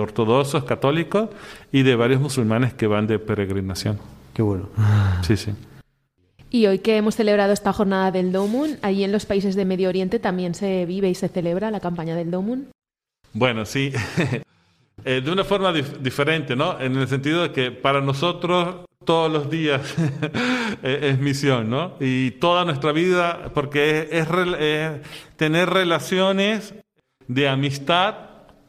ortodoxos, 0.00 0.64
católicos 0.64 1.30
y 1.72 1.82
de 1.82 1.96
varios 1.96 2.20
musulmanes 2.20 2.74
que 2.74 2.86
van 2.86 3.08
de 3.08 3.18
peregrinación. 3.18 3.98
Qué 4.34 4.42
bueno. 4.42 4.68
Sí, 5.22 5.36
sí. 5.36 5.52
Y 6.54 6.68
hoy 6.68 6.78
que 6.78 6.96
hemos 6.96 7.16
celebrado 7.16 7.52
esta 7.52 7.72
jornada 7.72 8.12
del 8.12 8.30
Domun, 8.30 8.78
allí 8.80 9.02
en 9.02 9.10
los 9.10 9.26
países 9.26 9.56
de 9.56 9.64
Medio 9.64 9.88
Oriente 9.88 10.20
también 10.20 10.54
se 10.54 10.86
vive 10.86 11.10
y 11.10 11.16
se 11.16 11.28
celebra 11.28 11.72
la 11.72 11.80
campaña 11.80 12.14
del 12.14 12.30
Domun. 12.30 12.68
Bueno, 13.32 13.66
sí, 13.66 13.92
eh, 15.04 15.20
de 15.20 15.32
una 15.32 15.42
forma 15.42 15.72
diferente, 15.72 16.54
¿no? 16.54 16.78
En 16.78 16.96
el 16.96 17.08
sentido 17.08 17.42
de 17.42 17.50
que 17.50 17.72
para 17.72 18.00
nosotros 18.00 18.86
todos 19.04 19.32
los 19.32 19.50
días 19.50 19.96
es 20.84 21.18
misión, 21.18 21.68
¿no? 21.70 21.96
Y 21.98 22.30
toda 22.30 22.64
nuestra 22.64 22.92
vida, 22.92 23.50
porque 23.52 24.08
es 24.12 24.28
tener 25.34 25.70
relaciones 25.70 26.72
de 27.26 27.48
amistad 27.48 28.14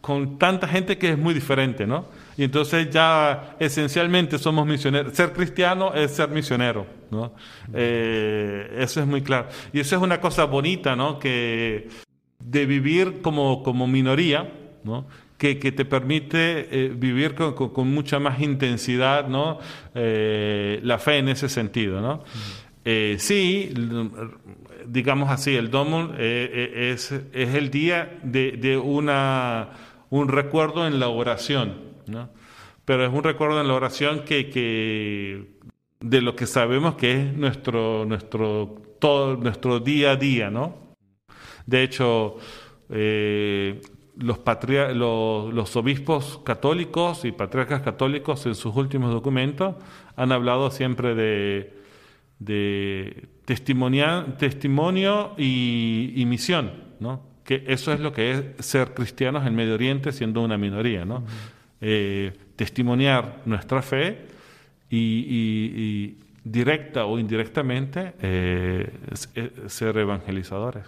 con 0.01 0.39
tanta 0.39 0.67
gente 0.67 0.97
que 0.97 1.11
es 1.11 1.19
muy 1.19 1.36
diferente, 1.36 1.86
¿no? 1.86 2.05
Y 2.38 2.43
entonces 2.43 2.89
ya 2.89 3.55
esencialmente 3.59 4.38
somos 4.38 4.67
misioneros. 4.67 5.13
Ser 5.13 5.31
cristiano 5.31 5.93
es 5.93 6.11
ser 6.11 6.29
misionero, 6.29 6.86
¿no? 7.09 7.33
Eh, 7.73 8.75
eso 8.77 8.99
es 8.99 9.07
muy 9.07 9.21
claro. 9.21 9.47
Y 9.71 9.79
eso 9.79 9.95
es 9.95 10.01
una 10.01 10.19
cosa 10.19 10.43
bonita, 10.43 10.95
¿no? 10.95 11.17
Que 11.17 11.88
de 12.39 12.65
vivir 12.65 13.21
como, 13.21 13.63
como 13.63 13.88
minoría, 13.88 14.51
¿no? 14.83 15.05
Que, 15.38 15.59
que, 15.59 15.71
te 15.71 15.86
permite 15.86 16.67
eh, 16.71 16.89
vivir 16.95 17.36
con, 17.36 17.53
con, 17.53 17.93
mucha 17.93 18.19
más 18.19 18.39
intensidad 18.39 19.27
¿no? 19.27 19.59
Eh, 19.93 20.79
la 20.83 20.97
fe 20.97 21.17
en 21.17 21.29
ese 21.29 21.49
sentido. 21.49 21.99
¿no? 21.99 22.23
sí, 23.17 23.73
digamos 24.86 25.29
así, 25.29 25.55
el 25.55 25.71
Domo 25.71 26.13
es, 26.17 27.11
es 27.11 27.55
el 27.55 27.71
día 27.71 28.19
de, 28.23 28.51
de 28.53 28.77
una, 28.77 29.69
un 30.09 30.27
recuerdo 30.27 30.86
en 30.86 30.99
la 30.99 31.09
oración. 31.09 31.84
¿No? 32.08 32.30
Pero 32.86 33.06
es 33.06 33.12
un 33.12 33.24
recuerdo 33.24 33.60
en 33.60 33.68
la 33.68 33.74
oración 33.74 34.22
que, 34.26 34.49
que 34.49 35.56
de 35.99 36.22
lo 36.22 36.36
que 36.36 36.45
sabemos 36.45 36.95
que 36.95 37.22
es 37.22 37.34
nuestro, 37.34 38.06
nuestro, 38.06 38.82
todo, 38.99 39.38
nuestro 39.38 39.80
día 39.80 40.12
a 40.12 40.16
día, 40.16 40.51
¿no? 40.51 40.93
De 41.66 41.84
hecho, 41.84 42.38
eh, 42.89 43.82
los, 44.18 44.39
los, 44.93 45.53
los, 45.53 45.76
obispos 45.76 46.39
católicos 46.43 47.26
y 47.26 47.32
patriarcas 47.32 47.82
católicos 47.82 48.45
en 48.45 48.56
sus 48.56 48.76
últimos 48.76 49.12
documentos 49.12 49.76
han 50.16 50.32
hablado 50.32 50.70
siempre 50.72 51.16
de, 51.16 51.74
de 52.39 53.28
testimonio 53.45 55.34
y, 55.38 56.14
y, 56.16 56.26
misión, 56.26 56.72
¿no? 56.99 57.22
que 57.43 57.64
eso 57.68 57.93
es 57.93 57.99
lo 57.99 58.12
que 58.12 58.32
es 58.32 58.66
ser 58.66 58.93
cristianos 58.93 59.45
en 59.45 59.56
Medio 59.56 59.76
Oriente 59.76 60.12
siendo 60.12 60.41
una 60.41 60.58
minoría. 60.58 61.06
¿no? 61.06 61.24
Eh, 61.82 62.32
testimoniar 62.55 63.41
nuestra 63.45 63.82
fe 63.82 64.28
y, 64.89 66.15
directa 66.41 67.05
o 67.05 67.19
indirectamente 67.19 68.13
eh, 68.21 68.89
eh, 69.36 69.51
ser 69.67 69.97
evangelizadores. 69.97 70.86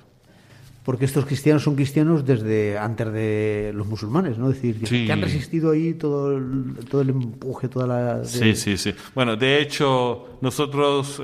Porque 0.86 1.04
estos 1.04 1.26
cristianos 1.26 1.64
son 1.64 1.76
cristianos 1.76 2.26
desde 2.26 2.78
antes 2.78 3.12
de 3.12 3.72
los 3.76 3.86
musulmanes, 3.86 4.38
¿no? 4.38 4.50
Es 4.50 4.62
decir, 4.62 4.82
que, 4.82 5.12
han 5.12 5.22
resistido 5.22 5.72
ahí 5.72 5.96
todo 5.96 6.38
el, 6.38 6.76
todo 6.90 7.02
el 7.02 7.10
empuje, 7.10 7.68
toda 7.68 7.88
la... 7.88 8.24
Sí, 8.24 8.56
sí, 8.56 8.78
sí. 8.78 8.94
Bueno, 9.14 9.36
de 9.36 9.60
hecho, 9.60 10.38
nosotros, 10.40 11.22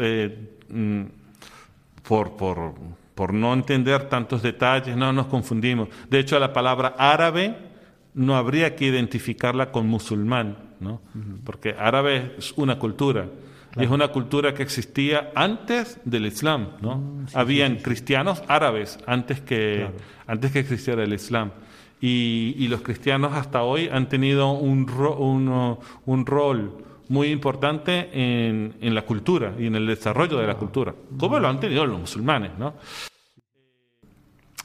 mm, 0.70 1.04
por, 2.06 2.36
por, 2.36 2.74
por 3.16 3.34
no 3.34 3.54
entender 3.54 4.10
tantos 4.10 4.42
detalles, 4.42 4.98
no 4.98 5.14
nos 5.14 5.28
confundimos. 5.28 5.88
De 6.10 6.20
hecho, 6.20 6.38
la 6.38 6.52
palabra 6.52 6.96
árabe 6.98 7.73
no 8.14 8.36
habría 8.36 8.76
que 8.76 8.86
identificarla 8.86 9.72
con 9.72 9.88
musulmán, 9.88 10.58
¿no? 10.80 11.02
porque 11.44 11.76
árabe 11.78 12.36
es 12.38 12.54
una 12.54 12.80
cultura. 12.80 13.28
Y 13.76 13.86
es 13.86 13.90
una 13.90 14.10
cultura 14.10 14.54
que 14.54 14.62
existía 14.62 15.32
antes 15.34 16.00
del 16.06 16.28
Islam, 16.28 16.74
¿no? 16.80 16.98
Mm, 16.98 17.26
Habían 17.34 17.78
cristianos 17.78 18.44
árabes 18.48 19.00
antes 19.08 19.42
que, 19.42 19.88
antes 20.28 20.52
que 20.52 20.60
existiera 20.60 21.04
el 21.04 21.12
Islam. 21.12 21.52
Y, 22.00 22.68
los 22.68 22.82
cristianos 22.82 23.34
hasta 23.34 23.64
hoy 23.64 23.90
han 23.92 24.10
tenido 24.10 24.52
un, 24.52 24.86
un, 26.06 26.26
rol 26.26 26.78
muy 27.08 27.30
importante 27.30 28.10
en, 28.14 28.76
en, 28.80 28.94
la 28.94 29.04
cultura 29.04 29.54
y 29.58 29.66
en 29.66 29.76
el 29.76 29.88
desarrollo 29.88 30.38
de 30.38 30.46
la 30.46 30.56
cultura, 30.56 30.94
como 31.18 31.40
lo 31.40 31.48
han 31.48 31.60
tenido 31.60 31.86
los 31.86 32.00
musulmanes, 32.00 32.52
¿no? 32.60 32.74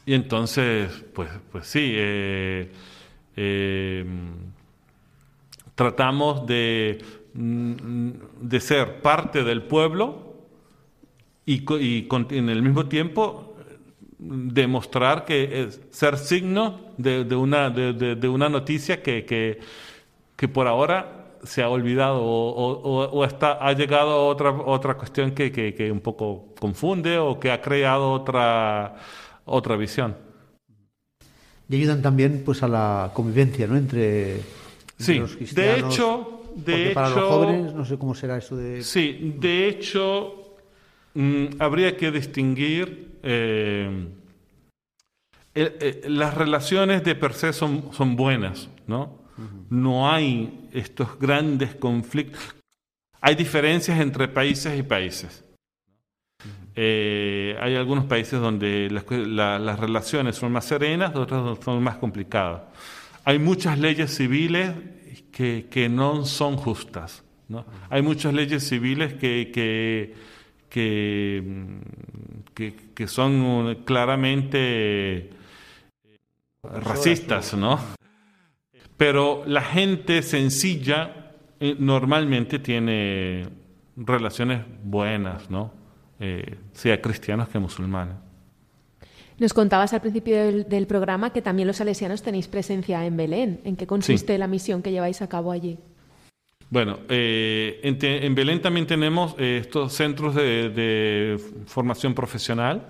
Y 0.05 0.14
entonces, 0.14 1.05
pues, 1.14 1.28
pues 1.53 1.66
sí, 1.66 1.92
eh, 1.94 2.72
eh, 3.41 4.05
tratamos 5.76 6.45
de, 6.45 6.99
mm, 7.34 8.11
de, 8.41 8.61
ser 8.61 9.01
parte 9.01 9.45
del 9.45 9.62
pueblo 9.62 10.34
y, 11.47 11.64
en 12.30 12.49
el 12.49 12.62
mismo 12.62 12.86
tiempo 12.86 13.55
demostrar 14.18 15.24
que 15.24 15.62
es 15.62 15.80
ser 15.91 16.18
signo 16.18 16.80
de, 16.97 17.22
una, 17.36 17.70
de, 17.70 18.28
una 18.28 18.49
noticia 18.49 19.05
que, 19.05 19.24
que, 20.36 20.49
por 20.49 20.66
ahora 20.66 21.36
se 21.45 21.62
ha 21.62 21.68
olvidado 21.68 22.20
o, 22.24 23.24
está, 23.24 23.53
ha 23.64 23.72
llegado 23.72 24.11
a 24.11 24.26
otra, 24.26 24.51
otra 24.51 24.95
cuestión 24.95 25.30
que, 25.30 25.53
que, 25.53 25.93
un 25.93 26.01
poco 26.01 26.55
confunde 26.59 27.18
o 27.18 27.39
que 27.39 27.53
ha 27.53 27.61
creado 27.61 28.11
otra, 28.11 28.97
otra 29.45 29.76
visión 29.76 30.28
y 31.68 31.76
ayudan 31.76 32.02
también 32.02 32.42
pues 32.44 32.62
a 32.62 32.68
la 32.68 33.10
convivencia 33.14 33.66
¿no? 33.66 33.76
entre, 33.76 34.40
sí, 34.98 35.14
los 35.14 35.36
cristianos. 35.36 35.80
De 35.80 35.86
hecho, 35.86 36.42
de 36.54 36.90
para 36.90 37.10
los 37.10 37.20
jóvenes 37.20 37.74
no 37.74 37.84
sé 37.84 37.98
cómo 37.98 38.14
será 38.14 38.38
eso 38.38 38.56
de... 38.56 38.82
Sí, 38.82 39.34
de 39.38 39.68
hecho 39.68 40.56
mm, 41.14 41.46
habría 41.58 41.96
que 41.96 42.10
distinguir... 42.10 43.18
Eh, 43.22 44.08
eh, 45.60 46.02
las 46.06 46.34
relaciones 46.34 47.02
de 47.02 47.16
per 47.16 47.32
se 47.32 47.52
son, 47.52 47.92
son 47.92 48.14
buenas, 48.14 48.68
¿no? 48.86 49.18
No 49.70 50.08
hay 50.08 50.68
estos 50.72 51.18
grandes 51.18 51.74
conflictos. 51.74 52.40
Hay 53.20 53.34
diferencias 53.34 53.98
entre 54.00 54.28
países 54.28 54.78
y 54.78 54.84
países. 54.84 55.44
Eh, 56.81 57.57
hay 57.61 57.74
algunos 57.74 58.05
países 58.05 58.41
donde 58.41 58.89
las, 58.89 59.81
relaciones 59.81 60.37
son 60.37 60.53
más 60.53 60.64
serenas, 60.64 61.12
otros 61.16 61.59
son 61.64 61.83
más 61.83 61.97
complicadas. 61.97 62.62
Hay 63.24 63.41
muchas 63.41 63.81
leyes 63.81 64.14
civiles 64.14 64.70
que, 65.33 65.89
no 65.91 66.24
son 66.24 66.57
justas. 66.57 67.24
¿no? 67.49 67.66
Hay 67.91 68.01
muchas 68.03 68.33
leyes 68.33 68.68
civiles 68.68 69.14
que, 69.14 69.51
que, 69.51 70.14
que, 72.95 73.09
son 73.09 73.83
claramente 73.85 75.31
racistas, 76.62 77.55
¿no? 77.55 77.81
Pero 78.97 79.43
la 79.47 79.62
gente 79.62 80.22
sencilla 80.22 81.33
eh, 81.59 81.74
normalmente 81.76 82.61
tiene 82.61 83.49
relaciones 83.97 84.62
buenas, 84.85 85.51
¿no? 85.51 85.78
Eh, 86.20 86.56
sea 86.72 87.00
cristianos 87.00 87.48
que 87.48 87.58
musulmanes. 87.58 88.16
Nos 89.38 89.54
contabas 89.54 89.92
al 89.92 90.00
principio 90.00 90.64
del, 90.64 90.86
programa 90.88 91.32
que 91.32 91.42
también 91.42 91.68
los 91.68 91.76
salesianos 91.76 92.22
tenéis 92.22 92.48
presencia 92.48 93.06
en 93.06 93.16
Belén. 93.16 93.60
¿En 93.64 93.76
qué 93.76 93.86
consiste 93.86 94.36
la 94.36 94.48
misión 94.48 94.82
que 94.82 94.90
lleváis 94.90 95.22
a 95.22 95.28
cabo 95.28 95.52
allí? 95.52 95.78
Bueno, 96.70 96.98
eh, 97.08 97.80
en, 97.84 98.34
Belén 98.34 98.60
también 98.60 98.86
tenemos 98.86 99.36
eh, 99.38 99.58
estos 99.60 99.92
centros 99.92 100.34
de, 100.34 101.40
formación 101.66 102.14
profesional 102.14 102.88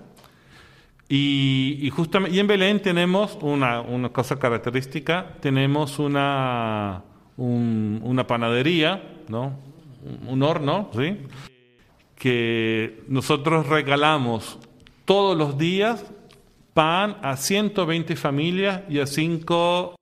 Y, 1.09 1.91
justamente, 1.95 2.35
y 2.35 2.41
en 2.41 2.47
Belén 2.47 2.81
tenemos 2.81 3.39
una, 3.43 3.83
una 3.83 4.09
cosa 4.09 4.39
característica, 4.39 5.37
tenemos 5.41 5.99
una, 5.99 7.05
una 7.37 8.27
panadería, 8.27 9.03
¿no? 9.29 9.53
un 10.27 10.43
horno, 10.43 10.91
¿sí? 10.95 11.19
Que 12.19 13.03
nosotros 13.09 13.67
regalamos 13.67 14.59
todos 15.05 15.37
los 15.37 15.57
días 15.57 16.05
pan 16.75 17.17
a 17.23 17.37
120 17.37 18.17
familias 18.17 18.83
y 18.89 18.99
a 19.01 19.07
5 19.07 19.95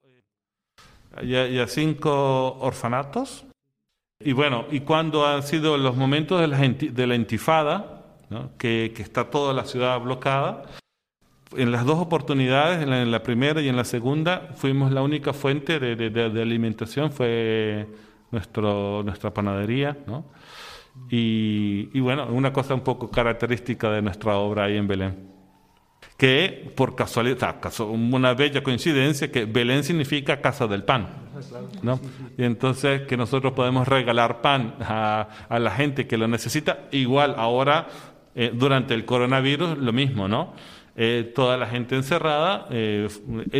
y 1.22 1.58
a, 1.58 1.66
cinco 1.66 2.58
orfanatos. 2.60 3.46
Y 4.20 4.32
bueno, 4.32 4.66
y 4.70 4.80
cuando 4.80 5.26
han 5.26 5.42
sido 5.42 5.76
los 5.78 5.96
momentos 5.96 6.40
de 6.40 6.46
la, 6.46 6.58
de 6.58 7.06
la 7.06 7.14
intifada, 7.14 8.02
que, 8.58 8.92
que, 8.94 9.02
está 9.02 9.30
toda 9.30 9.54
la 9.54 9.64
ciudad 9.64 10.00
bloqueada, 10.00 10.64
en 11.56 11.70
las 11.70 11.84
dos 11.84 11.98
oportunidades, 11.98 12.82
en 12.82 13.10
la, 13.10 13.22
primera 13.22 13.60
y 13.60 13.68
en 13.68 13.76
la 13.76 13.84
segunda, 13.84 14.50
fuimos 14.56 14.90
la 14.92 15.02
única 15.02 15.32
fuente 15.32 15.78
de, 15.78 15.96
de, 15.96 16.42
alimentación, 16.42 17.12
fue 17.12 17.86
nuestro, 18.30 19.02
nuestra 19.04 19.32
panadería, 19.32 19.96
¿no? 20.06 20.24
Y, 21.08 22.00
bueno, 22.00 22.26
una 22.26 22.52
cosa 22.52 22.74
un 22.74 22.80
poco 22.80 23.10
característica 23.10 23.90
de 23.90 24.02
nuestra 24.02 24.36
obra 24.36 24.64
ahí 24.64 24.76
en 24.76 24.88
Belén. 24.88 25.36
Que 26.16 26.72
por 26.74 26.96
casualidad, 26.96 27.60
una 27.80 28.34
bella 28.34 28.62
coincidencia, 28.62 29.30
que 29.30 29.44
Belén 29.44 29.84
significa 29.84 30.40
casa 30.40 30.66
del 30.66 30.82
pan. 30.82 31.08
¿no? 31.82 32.00
Y 32.38 32.44
entonces 32.44 33.02
que 33.02 33.16
nosotros 33.16 33.52
podemos 33.52 33.86
regalar 33.86 34.40
pan 34.40 34.74
a, 34.80 35.28
la 35.50 35.70
gente 35.70 36.06
que 36.06 36.16
lo 36.16 36.26
necesita. 36.26 36.88
Igual 36.90 37.34
ahora, 37.36 37.88
eh, 38.34 38.50
durante 38.54 38.94
el 38.94 39.04
coronavirus, 39.04 39.78
lo 39.78 39.92
mismo, 39.92 40.26
¿no? 40.28 40.54
Eh, 40.96 41.30
toda 41.34 41.58
la 41.58 41.66
gente 41.66 41.94
encerrada, 41.94 42.66
eh, 42.70 43.06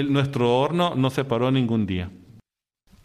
nuestro 0.08 0.58
horno 0.58 0.94
no 0.96 1.10
se 1.10 1.24
paró 1.24 1.50
ningún 1.50 1.86
día 1.86 2.10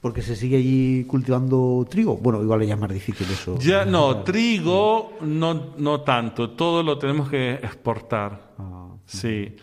porque 0.02 0.24
se 0.24 0.36
sigue 0.36 0.58
allí 0.58 1.06
cultivando 1.06 1.86
trigo. 1.88 2.18
Bueno, 2.18 2.42
igual 2.42 2.66
ya 2.66 2.74
es 2.74 2.80
más 2.80 2.92
difícil 2.92 3.28
eso. 3.32 3.58
Ya 3.60 3.86
no, 3.86 4.24
trigo 4.24 5.14
no, 5.22 5.74
no 5.78 6.02
tanto, 6.02 6.50
todo 6.52 6.82
lo 6.82 6.98
tenemos 6.98 7.30
que 7.30 7.54
exportar. 7.54 8.54
Ah, 8.58 8.88
sí. 9.06 9.56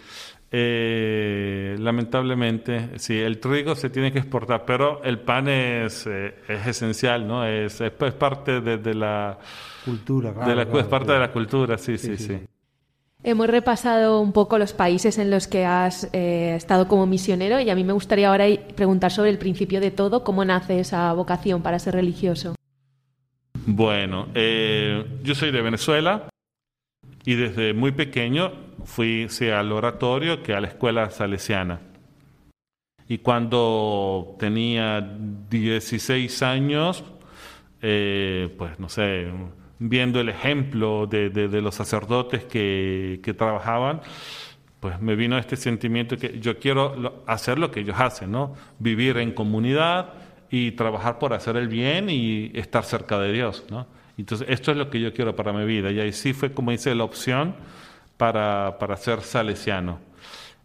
Eh, 0.51 1.77
lamentablemente, 1.79 2.99
sí, 2.99 3.19
el 3.19 3.39
trigo 3.39 3.75
se 3.75 3.91
tiene 3.91 4.13
que 4.13 4.21
exportar, 4.21 4.65
pero 4.65 5.03
el 5.03 5.19
pan 5.19 5.49
es, 5.49 6.07
eh, 6.07 6.37
es 6.49 6.67
esencial, 6.69 7.27
¿no? 7.27 7.45
Es, 7.45 7.81
es, 7.81 7.91
parte 7.91 8.61
de, 8.61 8.95
la 8.95 9.39
cultura, 9.85 10.33
de 10.33 10.55
la, 10.55 10.63
es 10.63 10.87
parte 10.87 11.13
de 11.13 11.19
la 11.19 11.33
cultura, 11.33 11.77
sí, 11.77 11.99
sí. 11.99 12.17
sí. 12.17 12.39
Hemos 13.29 13.49
repasado 13.49 14.23
un 14.23 14.33
poco 14.33 14.57
los 14.57 14.73
países 14.73 15.19
en 15.19 15.31
los 15.31 15.49
que 15.49 15.67
has 15.67 16.09
eh, 16.15 16.55
estado 16.57 16.89
como 16.89 17.05
misionero 17.05 17.61
y 17.61 17.69
a 17.69 17.75
mí 17.75 17.85
me 17.85 17.93
gustaría 17.93 18.31
ahora 18.31 18.47
preguntar 18.75 19.11
sobre 19.11 19.29
el 19.29 19.37
principio 19.37 19.83
de 19.83 19.91
todo, 19.91 20.25
cómo 20.25 20.47
nace 20.47 20.81
esa 20.81 21.13
vocación 21.13 21.63
para 21.63 21.79
ser 21.79 21.93
religioso. 21.93 22.55
Bueno, 23.67 24.29
eh, 24.35 25.05
yo 25.23 25.35
soy 25.35 25.51
de 25.51 25.61
Venezuela 25.61 26.31
y 27.27 27.35
desde 27.35 27.75
muy 27.75 27.93
pequeño 27.93 28.51
fui 28.87 29.29
sea 29.29 29.61
al 29.61 29.73
oratorio 29.73 30.43
que 30.43 30.55
a 30.55 30.61
la 30.63 30.69
escuela 30.69 31.11
salesiana. 31.11 31.81
Y 33.11 33.19
cuando 33.19 34.37
tenía 34.39 35.07
16 35.51 36.43
años, 36.43 37.05
eh, 37.83 38.49
pues 38.57 38.81
no 38.81 38.89
sé, 38.89 39.31
viendo 39.79 40.21
el 40.21 40.29
ejemplo 40.29 41.07
de, 41.07 41.31
de, 41.31 41.61
los 41.61 41.75
sacerdotes 41.75 42.45
que, 42.45 43.21
que, 43.23 43.35
trabajaban, 43.35 44.01
pues 44.81 45.01
me 45.01 45.17
vino 45.17 45.39
este 45.39 45.57
sentimiento 45.57 46.17
que 46.17 46.41
yo 46.41 46.59
quiero 46.59 47.23
hacer 47.27 47.59
lo 47.59 47.71
que 47.71 47.81
ellos 47.81 47.97
hacen, 47.99 48.31
¿no? 48.31 48.55
Vivir 48.79 49.19
en 49.19 49.33
comunidad 49.33 50.15
y 50.51 50.73
trabajar 50.73 51.19
por 51.19 51.33
hacer 51.33 51.57
el 51.57 51.69
bien 51.69 52.11
y 52.11 52.51
estar 52.55 52.85
cerca 52.85 53.19
de 53.19 53.33
Dios, 53.33 53.65
¿no? 53.71 53.87
Entonces, 54.17 54.49
esto 54.51 54.73
es 54.73 54.77
lo 54.77 54.91
que 54.91 55.01
yo 55.01 55.13
quiero 55.15 55.37
para 55.37 55.53
mi 55.53 55.65
vida. 55.65 55.93
Y 55.93 56.01
ahí 56.01 56.13
sí 56.13 56.33
fue, 56.33 56.53
como 56.53 56.73
dice, 56.73 56.93
la 56.95 57.05
opción 57.05 57.55
para, 58.17 58.77
para 58.79 58.97
ser 58.97 59.23
salesiano. 59.23 60.01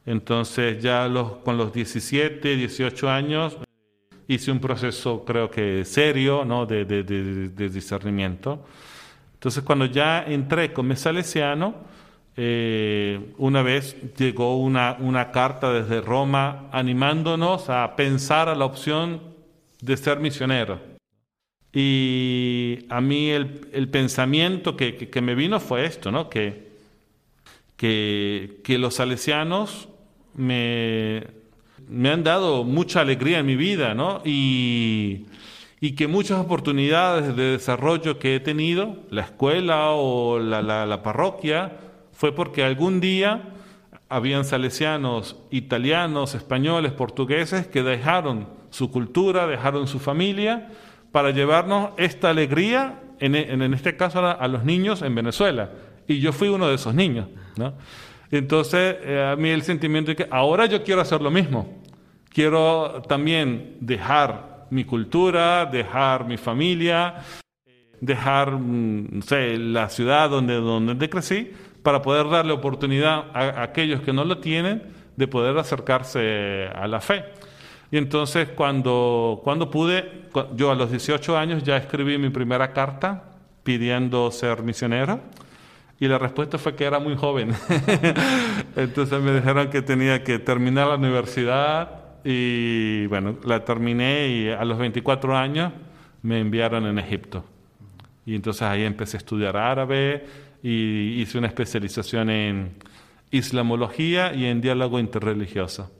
Entonces, 0.05 0.81
ya 0.81 1.07
los, 1.07 1.37
con 1.37 1.55
los 1.57 1.71
17, 1.71 2.57
18 2.57 3.09
años, 3.09 3.57
hice 4.27 4.51
un 4.51 4.59
proceso, 4.59 5.23
creo 5.23 5.49
que 5.49 5.85
serio, 5.85 6.43
¿no? 6.45 6.65
de, 6.65 6.85
de, 6.85 7.69
discernimiento. 7.69 8.65
Entonces, 9.43 9.65
cuando 9.65 9.87
ya 9.87 10.23
entré 10.23 10.71
como 10.71 10.95
salesiano, 10.95 11.75
eh, 12.37 13.19
una 13.37 13.61
vez 13.61 13.93
llegó 14.15 14.57
una, 14.57 14.95
una 15.01 15.31
carta 15.31 15.73
desde 15.73 15.99
Roma 15.99 16.69
animándonos 16.71 17.69
a 17.69 17.97
pensar 17.97 18.47
a 18.47 18.55
la 18.55 18.63
opción 18.63 19.19
de 19.81 19.97
ser 19.97 20.21
misionero. 20.21 20.79
Y 21.73 22.85
a 22.87 23.01
mí 23.01 23.31
el, 23.31 23.67
el 23.73 23.89
pensamiento 23.89 24.77
que, 24.77 24.95
que, 24.95 25.21
me 25.21 25.35
vino 25.35 25.59
fue 25.59 25.83
esto, 25.87 26.09
¿no? 26.09 26.29
que, 26.29 26.69
que, 27.75 28.61
que 28.63 28.77
los 28.77 28.93
salesianos 28.93 29.89
me, 30.35 31.27
me, 31.89 32.11
han 32.11 32.23
dado 32.23 32.63
mucha 32.63 33.01
alegría 33.01 33.39
en 33.39 33.45
mi 33.45 33.57
vida, 33.57 33.93
¿no? 33.93 34.21
Y, 34.23 35.25
y 35.83 35.95
que 35.95 36.07
muchas 36.07 36.39
oportunidades 36.39 37.35
de 37.35 37.43
desarrollo 37.43 38.17
que 38.17 38.37
he 38.37 38.39
tenido, 38.39 38.99
la 39.09 39.23
escuela 39.23 39.89
o 39.89 40.39
la, 40.39 41.03
parroquia, 41.03 41.73
fue 42.13 42.33
porque 42.33 42.63
algún 42.63 43.01
día 43.01 43.49
habían 44.07 44.45
salesianos 44.45 45.35
italianos, 45.51 46.35
españoles, 46.35 46.93
portugueses 46.93 47.67
que 47.67 47.83
dejaron 47.83 48.47
su 48.69 48.91
cultura, 48.91 49.45
dejaron 49.45 49.85
su 49.89 49.99
familia 49.99 50.69
para 51.11 51.31
llevarnos 51.31 51.89
esta 51.97 52.29
alegría, 52.29 53.01
en, 53.19 53.35
en 53.35 53.73
este 53.73 53.97
caso 53.97 54.25
a, 54.25 54.47
los 54.47 54.63
niños 54.63 55.01
en 55.01 55.13
Venezuela. 55.13 55.71
Y 56.07 56.21
yo 56.21 56.31
fui 56.31 56.47
uno 56.47 56.69
de 56.69 56.75
esos 56.75 56.95
niños. 56.95 57.27
¿no? 57.57 57.73
Entonces, 58.31 58.95
eh, 59.01 59.31
a 59.33 59.35
mí 59.35 59.49
el 59.49 59.63
sentimiento 59.63 60.11
es 60.11 60.15
que 60.15 60.27
ahora 60.31 60.65
yo 60.65 60.81
quiero 60.81 61.01
hacer 61.01 61.21
lo 61.21 61.29
mismo. 61.29 61.67
Quiero 62.29 63.01
también 63.05 63.75
dejar 63.81 64.52
mi 64.73 64.83
cultura, 64.85 65.65
dejar 65.65 66.25
mi 66.25 66.37
familia, 66.37 67.15
dejar 68.01 68.51
mm, 68.51 69.07
no 69.11 69.21
sé, 69.21 69.57
la 69.57 69.87
ciudad 69.89 70.29
donde, 70.29 70.55
donde 70.55 71.09
crecí, 71.09 71.51
para 71.83 72.01
poder 72.01 72.29
darle 72.29 72.53
oportunidad 72.53 73.25
a, 73.33 73.61
aquellos 73.63 74.01
que 74.01 74.13
no 74.13 74.25
lo 74.25 74.39
tienen 74.39 74.83
de 75.15 75.27
poder 75.27 75.57
acercarse 75.57 76.67
a 76.73 76.87
la 76.87 76.99
fe. 76.99 77.23
Y 77.91 77.97
entonces 77.97 78.49
cuando, 78.49 79.41
cuando 79.43 79.69
pude, 79.69 80.23
yo 80.55 80.71
a 80.71 80.75
los 80.75 80.89
18 80.89 81.37
años 81.37 81.63
ya 81.63 81.77
escribí 81.77 82.17
mi 82.17 82.29
primera 82.29 82.73
carta 82.73 83.25
pidiendo 83.63 84.31
ser 84.31 84.63
misionero. 84.63 85.19
Y 85.99 86.07
la 86.07 86.17
respuesta 86.17 86.57
fue 86.57 86.75
que 86.75 86.85
era 86.85 86.99
muy 86.99 87.15
joven. 87.15 87.53
entonces 88.75 89.21
me 89.21 89.35
dijeron 89.35 89.69
que 89.69 89.81
tenía 89.81 90.23
que 90.23 90.39
terminar 90.39 90.87
la 90.87 90.95
universidad, 90.95 92.02
y 92.23 93.05
bueno, 93.07 93.37
la 93.45 93.63
terminé 93.65 94.27
y 94.27 94.49
a 94.49 94.63
los 94.65 94.77
24 94.77 95.35
años 95.37 95.73
me 96.21 96.39
enviaron 96.39 96.85
en 96.85 96.99
Egipto. 96.99 97.43
Y 98.25 98.35
entonces 98.35 98.63
ahí 98.63 98.83
empecé 98.83 99.17
a 99.17 99.19
estudiar 99.19 99.57
árabe 99.57 100.25
y 100.61 101.21
hice 101.21 101.37
una 101.37 101.47
especialización 101.47 102.29
en 102.29 102.71
islamología 103.31 104.33
y 104.33 104.45
en 104.45 104.61
diálogo 104.61 104.99
interreligioso. 104.99 105.91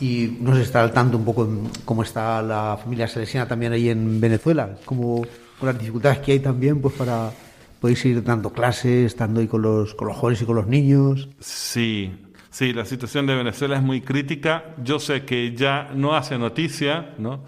Y 0.00 0.38
nos 0.40 0.58
está 0.58 0.82
al 0.82 0.92
tanto 0.92 1.18
un 1.18 1.24
poco 1.24 1.46
cómo 1.84 2.02
está 2.02 2.40
la 2.40 2.78
familia 2.82 3.06
salesiana 3.06 3.46
también 3.46 3.72
ahí 3.72 3.90
en 3.90 4.20
Venezuela, 4.20 4.76
como 4.86 5.22
con 5.58 5.66
las 5.66 5.78
dificultades 5.78 6.20
que 6.20 6.32
hay 6.32 6.40
también 6.40 6.80
pues 6.80 6.94
para 6.94 7.30
poder 7.78 8.06
ir 8.06 8.22
dando 8.24 8.50
clases, 8.50 9.06
estando 9.06 9.40
ahí 9.40 9.48
con 9.48 9.60
los, 9.60 9.94
con 9.94 10.08
los 10.08 10.16
jóvenes 10.16 10.40
y 10.40 10.46
con 10.46 10.56
los 10.56 10.66
niños. 10.66 11.28
Sí, 11.40 12.10
Sí, 12.52 12.72
la 12.74 12.84
situación 12.84 13.26
de 13.26 13.34
Venezuela 13.34 13.76
es 13.76 13.82
muy 13.82 14.02
crítica. 14.02 14.74
Yo 14.76 14.98
sé 15.00 15.24
que 15.24 15.56
ya 15.56 15.90
no 15.94 16.14
hace 16.14 16.38
noticia, 16.38 17.14
¿no? 17.16 17.44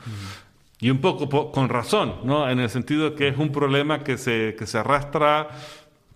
Y 0.80 0.90
un 0.90 0.98
poco 0.98 1.52
con 1.52 1.68
razón, 1.68 2.16
¿no? 2.24 2.48
En 2.50 2.58
el 2.58 2.70
sentido 2.70 3.14
que 3.14 3.28
es 3.28 3.36
un 3.36 3.52
problema 3.52 4.02
que 4.02 4.16
se, 4.18 4.56
que 4.58 4.66
se 4.66 4.78
arrastra 4.78 5.48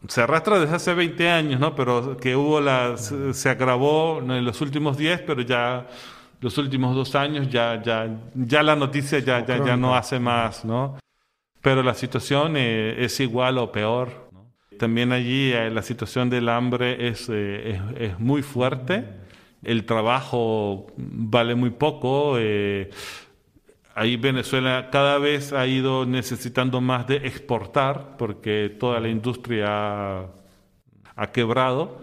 se 0.07 0.23
arrastra 0.23 0.61
desde 0.61 0.77
hace 0.77 0.95
20 0.95 1.29
años, 1.29 1.61
¿no? 1.61 1.75
Pero 1.75 2.17
que 2.17 2.37
hubo 2.37 2.61
la, 2.61 2.97
se, 2.97 3.51
agravó 3.51 4.21
en 4.21 4.45
los 4.45 4.61
últimos 4.61 4.97
10, 4.97 5.23
pero 5.23 5.43
ya 5.43 5.87
los 6.41 6.57
últimos 6.57 6.95
dos 6.95 7.15
años 7.15 7.49
ya, 7.51 7.83
ya, 7.83 8.09
ya 8.35 8.63
la 8.63 8.77
noticia 8.77 9.19
ya, 9.19 9.45
ya, 9.45 9.65
ya 9.65 9.77
no 9.77 9.97
hace 9.97 10.21
más, 10.21 10.65
¿no? 10.65 10.97
Pero 11.61 11.83
la 11.83 11.95
situación 11.95 12.57
eh, 12.57 12.95
es 13.05 13.19
igual 13.19 13.59
o 13.59 13.73
peor, 13.73 14.28
también 14.79 15.13
allí 15.13 15.53
eh, 15.53 15.71
la 15.71 15.83
situación 15.83 16.31
del 16.31 16.49
hambre 16.49 17.09
es, 17.09 17.29
eh, 17.31 17.81
es, 17.99 18.19
muy 18.19 18.43
fuerte, 18.43 19.05
el 19.63 19.85
trabajo 19.85 20.87
vale 20.97 21.55
muy 21.55 21.71
poco. 21.71 22.37
Eh, 22.39 22.91
ahí 23.95 24.17
Venezuela 24.17 24.89
cada 24.91 25.19
vez 25.19 25.53
ha 25.53 25.67
ido 25.67 26.07
necesitando 26.07 26.81
más 26.81 27.07
de 27.07 27.17
exportar 27.17 28.17
porque 28.17 28.75
toda 28.79 29.01
la 29.01 29.09
industria 29.09 30.21
ha, 31.17 31.33
quebrado. 31.33 32.03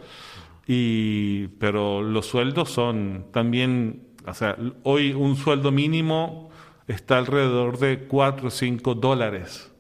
Y, 0.67 1.47
pero 1.59 2.01
los 2.01 2.25
sueldos 2.25 2.69
son 2.71 3.27
también, 3.31 4.07
o 4.27 4.33
sea, 4.33 4.57
hoy 4.83 5.13
un 5.13 5.35
sueldo 5.37 5.71
mínimo 5.71 6.49
está 6.87 7.17
alrededor 7.17 7.77
de 7.79 7.99
4 8.07 8.47
o 8.47 8.51
5 8.51 8.95
dólares. 8.95 9.74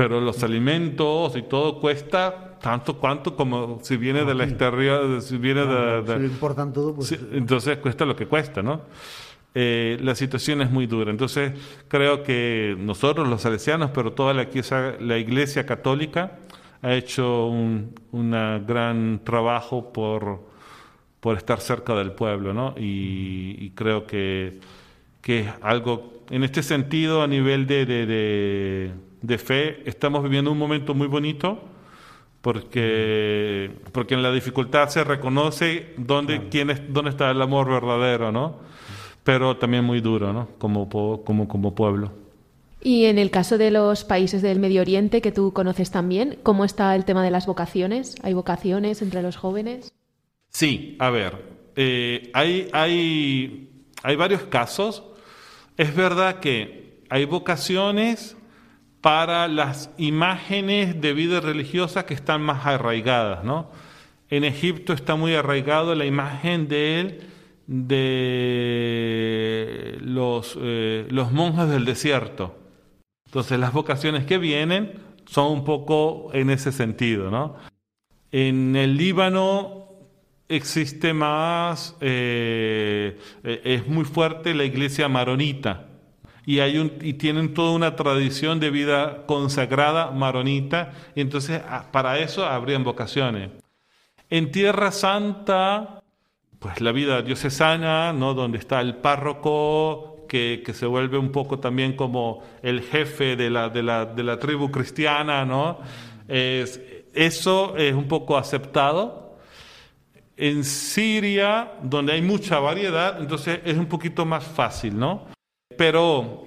Pero 0.00 0.18
los 0.18 0.42
alimentos 0.42 1.36
y 1.36 1.42
todo 1.42 1.78
cuesta 1.78 2.56
tanto 2.58 2.96
cuanto 2.96 3.36
como 3.36 3.80
si 3.82 3.98
viene 3.98 4.24
del 4.24 4.40
exterior, 4.40 5.20
si 5.20 5.36
viene 5.36 5.66
de, 5.66 6.02
Si 6.06 6.18
lo 6.20 6.24
importan 6.24 6.72
todo, 6.72 6.94
pues... 6.94 7.08
Sí, 7.08 7.18
entonces 7.32 7.76
cuesta 7.76 8.06
lo 8.06 8.16
que 8.16 8.26
cuesta, 8.26 8.62
¿no? 8.62 8.80
Eh, 9.54 9.98
la 10.00 10.14
situación 10.14 10.62
es 10.62 10.70
muy 10.70 10.86
dura. 10.86 11.10
Entonces 11.10 11.52
creo 11.86 12.22
que 12.22 12.74
nosotros 12.78 13.28
los 13.28 13.42
salesianos, 13.42 13.90
pero 13.90 14.14
toda 14.14 14.32
la 14.32 14.44
iglesia, 14.44 14.96
la 15.00 15.18
iglesia 15.18 15.66
católica 15.66 16.38
ha 16.80 16.94
hecho 16.94 17.48
un 17.48 17.94
una 18.10 18.58
gran 18.58 19.20
trabajo 19.22 19.92
por, 19.92 20.40
por 21.20 21.36
estar 21.36 21.60
cerca 21.60 21.94
del 21.94 22.12
pueblo, 22.12 22.54
¿no? 22.54 22.74
Y, 22.78 23.54
y 23.58 23.72
creo 23.74 24.06
que, 24.06 24.60
que 25.20 25.40
es 25.40 25.48
algo, 25.60 26.22
en 26.30 26.42
este 26.42 26.62
sentido, 26.62 27.22
a 27.22 27.26
nivel 27.26 27.66
de, 27.66 27.84
de, 27.84 28.92
de, 29.22 29.38
fe, 29.38 29.88
estamos 29.88 30.22
viviendo 30.22 30.50
un 30.50 30.58
momento 30.58 30.94
muy 30.94 31.06
bonito 31.06 31.60
porque, 32.40 33.70
porque 33.92 34.14
en 34.14 34.22
la 34.22 34.32
dificultad 34.32 34.88
se 34.88 35.04
reconoce 35.04 35.94
dónde, 35.96 36.48
quién 36.48 36.70
es, 36.70 36.92
dónde 36.92 37.10
está 37.10 37.30
el 37.30 37.42
amor 37.42 37.68
verdadero, 37.68 38.32
¿no? 38.32 38.56
Pero 39.24 39.56
también 39.56 39.84
muy 39.84 40.00
duro, 40.00 40.32
¿no? 40.32 40.48
Como, 40.58 40.88
como, 40.88 41.46
como 41.46 41.74
pueblo. 41.74 42.12
Y 42.82 43.04
en 43.04 43.18
el 43.18 43.30
caso 43.30 43.58
de 43.58 43.70
los 43.70 44.04
países 44.04 44.40
del 44.40 44.58
Medio 44.58 44.80
Oriente, 44.80 45.20
que 45.20 45.32
tú 45.32 45.52
conoces 45.52 45.90
también, 45.90 46.38
¿cómo 46.42 46.64
está 46.64 46.96
el 46.96 47.04
tema 47.04 47.22
de 47.22 47.30
las 47.30 47.46
vocaciones? 47.46 48.16
¿Hay 48.22 48.32
vocaciones 48.32 49.02
entre 49.02 49.20
los 49.20 49.36
jóvenes? 49.36 49.92
Sí, 50.48 50.96
a 50.98 51.10
ver, 51.10 51.44
eh, 51.76 52.30
hay, 52.32 52.68
hay, 52.72 53.70
hay 54.02 54.16
varios 54.16 54.42
casos. 54.44 55.02
Es 55.76 55.94
verdad 55.94 56.40
que 56.40 57.02
hay 57.10 57.26
vocaciones 57.26 58.36
para 59.00 59.48
las 59.48 59.90
imágenes 59.98 61.00
de 61.00 61.12
vida 61.12 61.40
religiosa 61.40 62.06
que 62.06 62.14
están 62.14 62.42
más 62.42 62.66
arraigadas, 62.66 63.44
¿no? 63.44 63.70
En 64.28 64.44
Egipto 64.44 64.92
está 64.92 65.16
muy 65.16 65.34
arraigado 65.34 65.94
la 65.94 66.04
imagen 66.04 66.68
de 66.68 67.20
de 67.70 68.36
los, 70.00 70.58
eh, 70.60 71.06
los 71.08 71.30
monjes 71.30 71.68
del 71.68 71.84
desierto. 71.84 72.58
Entonces 73.26 73.60
las 73.60 73.72
vocaciones 73.72 74.24
que 74.24 74.38
vienen 74.38 74.94
son 75.26 75.52
un 75.52 75.62
poco 75.64 76.30
en 76.32 76.50
ese 76.50 76.72
sentido, 76.72 77.30
¿no? 77.30 77.54
En 78.32 78.74
el 78.74 78.96
Líbano 78.96 79.86
existe 80.48 81.12
más, 81.12 81.96
eh, 82.00 83.16
eh, 83.44 83.60
es 83.62 83.86
muy 83.86 84.04
fuerte 84.04 84.52
la 84.52 84.64
iglesia 84.64 85.08
maronita 85.08 85.89
y, 86.58 87.12
tienen 87.14 87.54
toda 87.54 87.72
una 87.72 87.94
tradición 87.96 88.58
de 88.58 88.70
vida 88.70 89.24
consagrada 89.26 90.10
maronita 90.10 90.92
y 91.14 91.20
entonces 91.20 91.62
ah, 91.68 91.86
para 91.92 92.18
eso 92.18 92.44
habrían 92.44 92.82
vocaciones. 92.82 93.50
En 94.28 94.50
Tierra 94.50 94.90
Santa, 94.90 96.02
pues 96.58 96.80
la 96.80 96.92
vida 96.92 97.22
diocesana, 97.22 98.12
¿no? 98.12 98.34
donde 98.34 98.58
está 98.58 98.80
el 98.80 98.96
párroco 98.96 100.26
que, 100.28 100.62
que 100.64 100.72
se 100.72 100.86
vuelve 100.86 101.18
un 101.18 101.32
poco 101.32 101.58
también 101.58 101.94
como 101.94 102.42
el 102.62 102.82
jefe 102.82 103.36
de 103.36 103.50
la, 103.50 103.68
de 103.68 103.82
la, 103.82 104.06
de 104.06 104.22
la 104.22 104.38
tribu 104.38 104.70
cristiana, 104.70 105.44
¿no? 105.44 105.78
Es, 106.28 106.80
eso 107.12 107.76
es 107.76 107.92
un 107.94 108.06
poco 108.06 108.38
aceptado. 108.38 109.36
En 110.36 110.62
Siria, 110.62 111.72
donde 111.82 112.12
hay 112.12 112.22
mucha 112.22 112.60
variedad, 112.60 113.20
entonces 113.20 113.60
es 113.64 113.76
un 113.76 113.86
poquito 113.86 114.24
más 114.24 114.44
fácil, 114.44 114.96
¿no? 114.96 115.26
Pero, 115.80 116.44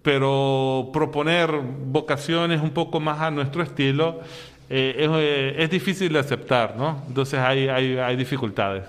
pero 0.00 0.88
proponer 0.90 1.50
vocaciones 1.84 2.62
un 2.62 2.70
poco 2.70 2.98
más 2.98 3.20
a 3.20 3.30
nuestro 3.30 3.62
estilo 3.62 4.20
eh, 4.70 4.94
es, 4.96 5.10
eh, 5.12 5.54
es 5.64 5.68
difícil 5.70 6.10
de 6.14 6.18
aceptar, 6.18 6.76
¿no? 6.78 7.02
Entonces 7.06 7.38
hay, 7.40 7.68
hay, 7.68 7.98
hay 7.98 8.16
dificultades. 8.16 8.84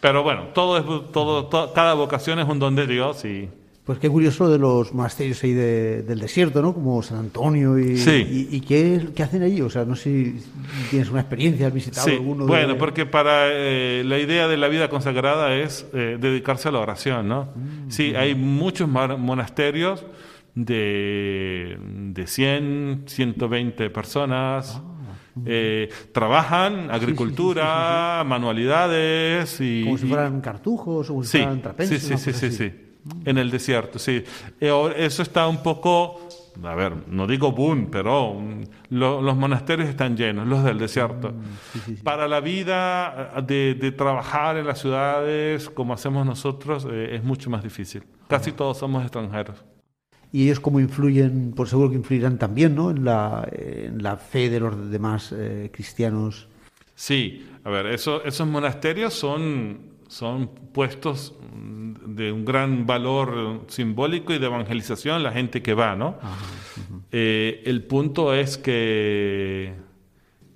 Pero 0.00 0.22
bueno, 0.22 0.48
todo 0.52 0.76
es, 0.76 1.12
todo, 1.12 1.46
to- 1.46 1.72
cada 1.72 1.94
vocación 1.94 2.40
es 2.40 2.46
un 2.46 2.58
don 2.58 2.76
de 2.76 2.86
Dios 2.86 3.24
y 3.24 3.48
Pues 3.86 4.00
qué 4.00 4.08
curioso 4.10 4.50
de 4.50 4.58
los 4.58 4.92
monasterios 4.92 5.40
ahí 5.44 5.52
de- 5.52 6.02
del 6.02 6.18
desierto, 6.18 6.60
¿no? 6.60 6.74
Como 6.74 7.00
San 7.04 7.18
Antonio 7.18 7.78
y, 7.78 7.96
Sí. 7.96 8.48
y, 8.50 8.56
y 8.56 8.60
qué, 8.60 9.10
qué 9.14 9.22
hacen 9.22 9.44
allí. 9.44 9.60
O 9.60 9.70
sea, 9.70 9.84
no 9.84 9.94
sé 9.94 10.02
si 10.02 10.44
tienes 10.90 11.08
una 11.08 11.20
experiencia, 11.20 11.68
has 11.68 11.72
visitado 11.72 12.04
Sí, 12.08 12.14
alguno. 12.14 12.44
de- 12.46 12.48
bueno, 12.48 12.76
porque 12.78 13.06
para 13.06 13.46
eh, 13.52 14.02
la 14.04 14.18
idea 14.18 14.48
de 14.48 14.56
la 14.56 14.66
vida 14.66 14.88
consagrada 14.88 15.54
es 15.54 15.86
eh, 15.94 16.18
dedicarse 16.20 16.68
a 16.68 16.72
la 16.72 16.80
oración, 16.80 17.28
¿no? 17.28 17.48
Sí, 17.88 18.12
hay 18.16 18.34
muchos 18.34 18.88
monasterios 18.88 20.04
de, 20.56 21.78
de 22.12 22.26
100, 22.26 23.04
120 23.06 23.90
personas. 23.90 24.82
eh, 25.44 25.90
trabajan 26.12 26.90
agricultura, 26.90 28.24
manualidades 28.26 29.60
y... 29.60 29.84
Como 29.84 29.98
si 29.98 30.06
fueran 30.06 30.40
cartujos 30.40 31.10
o 31.10 31.12
como 31.12 31.24
si 31.24 31.38
fueran 31.38 31.62
trapenses. 31.62 32.02
sí, 32.02 32.16
sí, 32.16 32.32
sí, 32.32 32.50
sí. 32.50 32.72
En 33.24 33.38
el 33.38 33.50
desierto, 33.50 33.98
sí. 33.98 34.22
Eh, 34.60 34.94
Eso 34.96 35.22
está 35.22 35.46
un 35.48 35.62
poco, 35.62 36.28
a 36.62 36.74
ver, 36.74 36.92
no 37.08 37.26
digo 37.26 37.52
boom, 37.52 37.88
pero 37.90 38.34
mm, 38.34 38.62
lo- 38.90 39.20
los 39.20 39.36
monasterios 39.36 39.88
están 39.88 40.16
llenos, 40.16 40.46
los 40.46 40.62
del 40.64 40.78
desierto. 40.78 41.32
Mm, 41.32 42.02
Para 42.02 42.26
la 42.28 42.40
vida 42.40 43.32
eh, 43.36 43.42
de, 43.42 43.74
de 43.74 43.92
trabajar 43.92 44.56
en 44.56 44.66
las 44.66 44.78
ciudades 44.80 45.68
como 45.70 45.92
hacemos 45.94 46.24
nosotros 46.26 46.86
eh, 46.90 47.16
es 47.16 47.24
mucho 47.24 47.50
más 47.50 47.62
difícil. 47.62 48.02
Casi 48.28 48.52
todos 48.52 48.78
somos 48.78 49.02
extranjeros. 49.02 49.64
Y 50.32 50.44
ellos 50.44 50.58
cómo 50.60 50.80
influyen, 50.80 51.52
por 51.54 51.68
seguro 51.68 51.88
que 51.90 51.96
influirán 51.96 52.36
también, 52.38 52.74
¿no? 52.74 52.90
En 52.90 53.04
la, 53.04 53.48
en 53.52 54.02
la 54.02 54.16
fe 54.16 54.50
de 54.50 54.60
los 54.60 54.90
demás 54.90 55.32
eh, 55.36 55.70
cristianos. 55.72 56.48
Sí, 56.94 57.46
a 57.62 57.70
ver, 57.70 57.86
eso- 57.86 58.24
esos 58.24 58.46
monasterios 58.46 59.14
son, 59.14 59.85
son 60.08 60.48
puestos 60.72 61.34
de 62.06 62.30
un 62.32 62.44
gran 62.44 62.86
valor 62.86 63.62
simbólico 63.68 64.32
y 64.32 64.38
de 64.38 64.46
evangelización, 64.46 65.22
la 65.22 65.32
gente 65.32 65.62
que 65.62 65.74
va, 65.74 65.96
¿no? 65.96 66.16
Eh, 67.12 67.62
el 67.66 67.82
punto 67.84 68.32
es 68.34 68.58
que, 68.58 69.74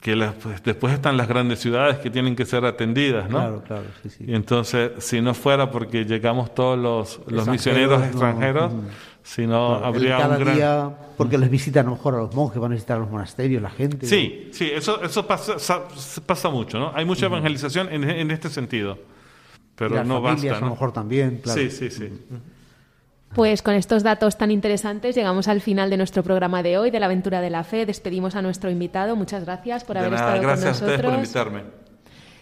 que 0.00 0.16
las- 0.16 0.34
pues, 0.34 0.62
después 0.62 0.92
están 0.94 1.16
las 1.16 1.28
grandes 1.28 1.58
ciudades 1.60 1.98
que 1.98 2.10
tienen 2.10 2.36
que 2.36 2.46
ser 2.46 2.64
atendidas, 2.64 3.28
¿no? 3.28 3.38
Claro, 3.38 3.62
claro, 3.66 3.84
sí, 4.02 4.10
sí. 4.10 4.24
Y 4.26 4.34
entonces, 4.34 4.92
si 4.98 5.20
no 5.20 5.34
fuera 5.34 5.70
porque 5.70 6.04
llegamos 6.04 6.54
todos 6.54 6.78
los, 6.78 7.18
los 7.26 7.46
Extranjeros, 7.48 7.50
misioneros 7.50 7.98
no, 8.00 8.06
extranjeros, 8.06 8.72
ujú. 8.72 8.82
si 9.22 9.46
no 9.46 9.68
Claro, 9.68 9.84
habría 9.86 10.16
cada 10.16 10.36
un 10.38 10.44
gran... 10.44 10.56
día, 10.56 10.96
porque 11.16 11.38
les 11.38 11.50
visitan 11.50 11.86
a 11.86 11.90
lo 11.90 11.96
mejor 11.96 12.14
a 12.14 12.18
los 12.18 12.34
monjes, 12.34 12.60
van 12.60 12.72
a 12.72 12.74
visitar 12.74 12.96
a 12.96 13.00
los 13.00 13.10
monasterios, 13.10 13.60
la 13.62 13.70
gente. 13.70 14.06
Sí, 14.06 14.48
sí, 14.52 14.70
eso, 14.72 15.02
eso 15.02 15.26
pasa, 15.26 15.58
sa- 15.58 15.84
pasa 16.24 16.48
mucho, 16.50 16.78
¿no? 16.78 16.92
Hay 16.94 17.04
mucha 17.04 17.26
evangelización 17.26 17.92
en, 17.92 18.04
en 18.08 18.30
este 18.30 18.48
sentido, 18.48 18.98
pero 19.80 19.94
las 19.94 20.06
no 20.06 20.20
familias 20.20 20.52
basta, 20.52 20.58
a 20.58 20.68
lo 20.68 20.74
mejor 20.74 20.92
también, 20.92 21.40
claro. 21.42 21.58
Sí, 21.58 21.70
sí, 21.70 21.90
sí. 21.90 22.12
Pues 23.34 23.62
con 23.62 23.74
estos 23.74 24.02
datos 24.02 24.36
tan 24.36 24.50
interesantes 24.50 25.16
llegamos 25.16 25.48
al 25.48 25.62
final 25.62 25.88
de 25.88 25.96
nuestro 25.96 26.22
programa 26.22 26.62
de 26.62 26.76
hoy, 26.76 26.90
de 26.90 27.00
la 27.00 27.06
aventura 27.06 27.40
de 27.40 27.48
la 27.48 27.64
fe. 27.64 27.86
Despedimos 27.86 28.34
a 28.34 28.42
nuestro 28.42 28.70
invitado. 28.70 29.16
Muchas 29.16 29.46
gracias 29.46 29.84
por 29.84 29.94
De 29.94 30.00
haber 30.00 30.12
nada, 30.12 30.36
estado 30.36 30.42
gracias 30.42 30.76
a 30.76 30.80
con 30.80 30.90
ustedes 30.90 31.00
por 31.00 31.12
nosotros. 31.12 31.46
invitarme. 31.50 31.62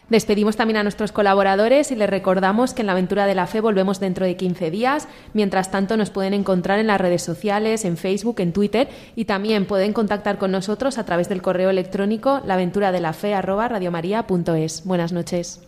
Despedimos 0.09 0.57
también 0.57 0.78
a 0.78 0.82
nuestros 0.82 1.12
colaboradores 1.12 1.93
y 1.93 1.95
les 1.95 2.11
recordamos 2.11 2.74
que 2.74 2.82
en 2.82 2.86
la 2.86 2.93
aventura 2.93 3.26
de 3.26 3.36
la 3.36 3.47
fe 3.47 3.61
volvemos 3.61 4.01
dentro 4.01 4.26
de 4.26 4.36
15 4.36 4.72
días. 4.72 5.07
Mientras 5.32 5.70
tanto, 5.70 5.97
nos 5.97 6.11
pueden 6.11 6.34
encontrar 6.34 6.80
en 6.80 6.89
las 6.89 7.01
redes 7.01 7.22
sociales, 7.22 7.84
en 7.84 7.97
Facebook, 7.97 8.41
en 8.41 8.53
Twitter 8.53 8.89
y 9.14 9.26
también 9.26 9.64
pueden 9.66 9.93
contactar 9.93 10.39
con 10.39 10.51
nosotros 10.51 10.99
a 10.99 11.05
través 11.05 11.28
del 11.28 11.41
correo 11.41 11.70
electrónico 11.70 12.41
laventuradelafe@radiomaria.es. 12.45 14.84
Buenas 14.84 15.12
noches. 15.12 15.68